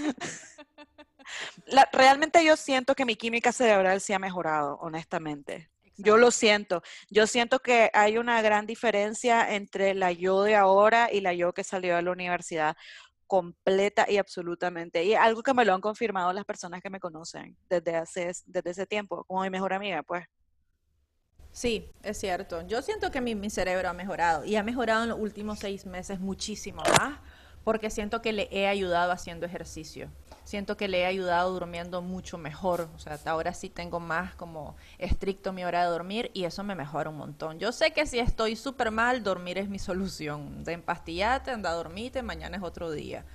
realmente 1.93 2.45
yo 2.45 2.57
siento 2.57 2.95
que 2.95 3.05
mi 3.05 3.17
química 3.17 3.53
cerebral 3.53 4.01
sí 4.01 4.13
ha 4.13 4.19
mejorado, 4.19 4.77
honestamente. 4.81 5.71
Yo 5.97 6.17
lo 6.17 6.31
siento. 6.31 6.83
Yo 7.11 7.27
siento 7.27 7.59
que 7.59 7.91
hay 7.93 8.19
una 8.19 8.41
gran 8.41 8.67
diferencia 8.67 9.55
entre 9.55 9.95
la 9.95 10.13
yo 10.13 10.43
de 10.43 10.55
ahora 10.55 11.13
y 11.13 11.21
la 11.21 11.33
yo 11.35 11.53
que 11.53 11.65
salió 11.65 11.97
de 11.97 12.03
la 12.03 12.13
universidad 12.13 12.77
completa 13.27 14.07
y 14.09 14.17
absolutamente. 14.17 15.05
Y 15.05 15.15
algo 15.15 15.43
que 15.43 15.53
me 15.55 15.65
lo 15.65 15.75
han 15.75 15.81
confirmado 15.81 16.33
las 16.33 16.45
personas 16.45 16.83
que 16.83 16.89
me 16.89 17.01
conocen 17.01 17.57
desde 17.69 17.97
hace 17.97 18.33
desde 18.47 18.71
ese 18.71 18.87
tiempo, 18.87 19.25
como 19.25 19.43
mi 19.43 19.51
mejor 19.51 19.73
amiga, 19.73 20.03
pues. 20.05 20.25
Sí, 21.51 21.91
es 22.05 22.19
cierto. 22.19 22.65
Yo 22.69 22.81
siento 22.83 23.11
que 23.11 23.21
mi, 23.21 23.35
mi 23.35 23.51
cerebro 23.51 23.89
ha 23.89 23.93
mejorado 23.93 24.45
y 24.45 24.55
ha 24.55 24.63
mejorado 24.63 25.03
en 25.03 25.09
los 25.09 25.19
últimos 25.19 25.59
seis 25.59 25.85
meses 25.85 26.21
muchísimo 26.21 26.83
más 26.99 27.19
porque 27.65 27.91
siento 27.91 28.23
que 28.23 28.33
le 28.33 28.49
he 28.53 28.69
ayudado 28.69 29.11
haciendo 29.11 29.47
ejercicio 29.47 30.11
siento 30.49 30.79
que 30.79 30.89
le 30.89 31.01
he 31.01 31.05
ayudado 31.07 31.53
durmiendo 31.53 32.01
mucho 32.01 32.39
mejor. 32.39 32.89
O 32.97 32.99
sea, 32.99 33.19
ahora 33.27 33.53
sí 33.53 33.69
tengo 33.69 34.01
más 34.01 34.35
como 34.35 34.77
estricto 34.97 35.53
mi 35.53 35.63
hora 35.63 35.85
de 35.85 35.91
dormir 35.91 36.31
y 36.33 36.45
eso 36.45 36.65
me 36.65 36.75
mejora 36.75 37.11
un 37.11 37.19
montón. 37.19 37.59
Yo 37.59 37.71
sé 37.71 37.93
que 37.93 38.07
si 38.07 38.19
estoy 38.19 38.57
súper 38.57 38.91
mal, 38.91 39.23
dormir 39.23 39.59
es 39.59 39.69
mi 39.69 39.79
solución. 39.91 40.65
De 40.65 40.73
empastillate, 40.73 41.51
anda 41.51 41.69
a 41.69 41.75
dormirte, 41.75 42.23
mañana 42.23 42.57
es 42.57 42.63
otro 42.63 42.91
día. 42.91 43.27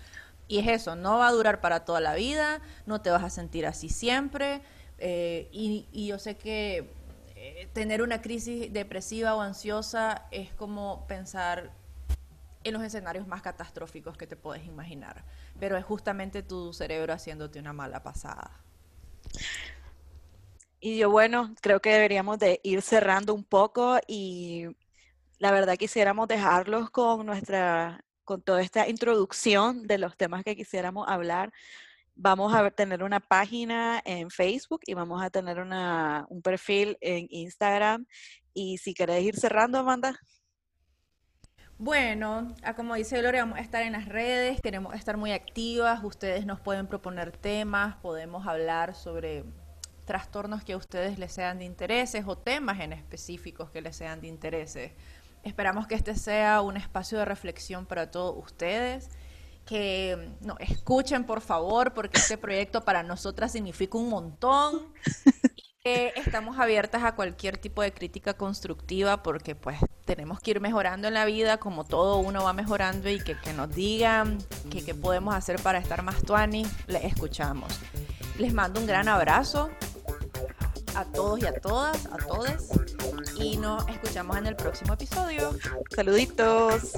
Y 0.47 0.57
es 0.57 0.67
eso, 0.67 0.95
no 0.95 1.19
va 1.19 1.27
a 1.27 1.31
durar 1.31 1.61
para 1.61 1.85
toda 1.85 2.01
la 2.01 2.15
vida, 2.15 2.61
no 2.87 3.01
te 3.01 3.11
vas 3.11 3.23
a 3.23 3.29
sentir 3.29 3.67
así 3.67 3.89
siempre. 3.89 4.63
Eh, 4.97 5.49
y, 5.51 5.87
y, 5.91 6.07
yo 6.07 6.17
sé 6.17 6.35
que 6.35 6.91
eh, 7.35 7.69
tener 7.73 8.01
una 8.01 8.21
crisis 8.23 8.73
depresiva 8.73 9.35
o 9.35 9.41
ansiosa 9.41 10.25
es 10.31 10.51
como 10.53 11.05
pensar 11.07 11.71
en 12.63 12.73
los 12.73 12.81
escenarios 12.81 13.27
más 13.27 13.43
catastróficos 13.43 14.17
que 14.17 14.25
te 14.25 14.35
puedes 14.35 14.65
imaginar. 14.65 15.23
Pero 15.59 15.77
es 15.77 15.85
justamente 15.85 16.43
tu 16.43 16.73
cerebro 16.73 17.13
haciéndote 17.13 17.59
una 17.59 17.73
mala 17.73 18.03
pasada. 18.03 18.63
Y 20.79 20.97
yo, 20.97 21.09
bueno, 21.09 21.55
creo 21.61 21.79
que 21.79 21.93
deberíamos 21.93 22.39
de 22.39 22.59
ir 22.61 22.81
cerrando 22.81 23.33
un 23.33 23.45
poco 23.45 23.99
y 24.05 24.65
la 25.39 25.51
verdad 25.51 25.77
quisiéramos 25.77 26.27
dejarlos 26.27 26.89
con 26.89 27.25
nuestra, 27.25 28.03
con 28.25 28.41
toda 28.41 28.61
esta 28.61 28.89
introducción 28.89 29.87
de 29.87 29.97
los 29.97 30.17
temas 30.17 30.43
que 30.43 30.57
quisiéramos 30.57 31.07
hablar. 31.07 31.53
Vamos 32.15 32.53
a 32.53 32.69
tener 32.69 33.01
una 33.01 33.19
página 33.21 34.01
en 34.05 34.29
Facebook 34.29 34.81
y 34.85 34.93
vamos 34.93 35.23
a 35.23 35.29
tener 35.29 35.59
una, 35.59 36.25
un 36.29 36.41
perfil 36.41 36.97
en 37.01 37.27
Instagram. 37.29 38.05
Y 38.53 38.77
si 38.77 38.93
querés 38.93 39.23
ir 39.23 39.37
cerrando, 39.37 39.79
Amanda. 39.79 40.19
Bueno, 41.83 42.55
como 42.77 42.95
dice 42.95 43.19
Gloria, 43.19 43.41
vamos 43.41 43.59
a 43.59 43.61
estar 43.61 43.83
en 43.83 43.91
las 43.91 44.05
redes, 44.05 44.61
queremos 44.61 44.95
estar 44.95 45.17
muy 45.17 45.33
activas, 45.33 46.01
ustedes 46.01 46.45
nos 46.45 46.61
pueden 46.61 46.87
proponer 46.87 47.35
temas, 47.35 47.97
podemos 47.97 48.47
hablar 48.47 48.95
sobre 48.95 49.43
trastornos 50.05 50.63
que 50.63 50.71
a 50.71 50.77
ustedes 50.77 51.19
les 51.19 51.33
sean 51.33 51.59
de 51.59 51.65
intereses 51.65 52.23
o 52.25 52.37
temas 52.37 52.79
en 52.79 52.93
específicos 52.93 53.69
que 53.69 53.81
les 53.81 53.97
sean 53.97 54.21
de 54.21 54.27
intereses. 54.27 54.93
Esperamos 55.43 55.85
que 55.85 55.95
este 55.95 56.15
sea 56.15 56.61
un 56.61 56.77
espacio 56.77 57.17
de 57.17 57.25
reflexión 57.25 57.85
para 57.85 58.09
todos 58.09 58.33
ustedes, 58.41 59.09
que 59.65 60.31
no, 60.39 60.55
escuchen 60.59 61.25
por 61.25 61.41
favor, 61.41 61.93
porque 61.93 62.17
este 62.17 62.37
proyecto 62.37 62.85
para 62.85 63.03
nosotras 63.03 63.51
significa 63.51 63.97
un 63.97 64.07
montón 64.07 64.87
estamos 65.85 66.59
abiertas 66.59 67.03
a 67.03 67.13
cualquier 67.13 67.57
tipo 67.57 67.81
de 67.81 67.91
crítica 67.91 68.35
constructiva 68.35 69.21
porque 69.21 69.53
pues 69.53 69.77
tenemos 70.05 70.39
que 70.39 70.51
ir 70.51 70.61
mejorando 70.61 71.09
en 71.09 71.13
la 71.13 71.25
vida 71.25 71.57
como 71.57 71.83
todo 71.83 72.19
uno 72.19 72.41
va 72.41 72.53
mejorando 72.53 73.09
y 73.09 73.19
que, 73.19 73.35
nos 73.53 73.69
digan 73.75 74.37
qué 74.71 74.95
podemos 74.95 75.35
hacer 75.35 75.61
para 75.61 75.79
estar 75.79 76.01
más 76.01 76.23
tuani, 76.23 76.65
les 76.87 77.03
escuchamos. 77.03 77.81
Les 78.39 78.53
mando 78.53 78.79
un 78.79 78.87
gran 78.87 79.09
abrazo 79.09 79.69
a 80.95 81.03
todos 81.03 81.41
y 81.41 81.47
a 81.47 81.53
todas, 81.59 82.05
a 82.05 82.15
todos 82.15 82.69
y 83.37 83.57
nos 83.57 83.85
escuchamos 83.89 84.37
en 84.37 84.47
el 84.47 84.55
próximo 84.55 84.93
episodio. 84.93 85.53
Saluditos. 85.93 86.93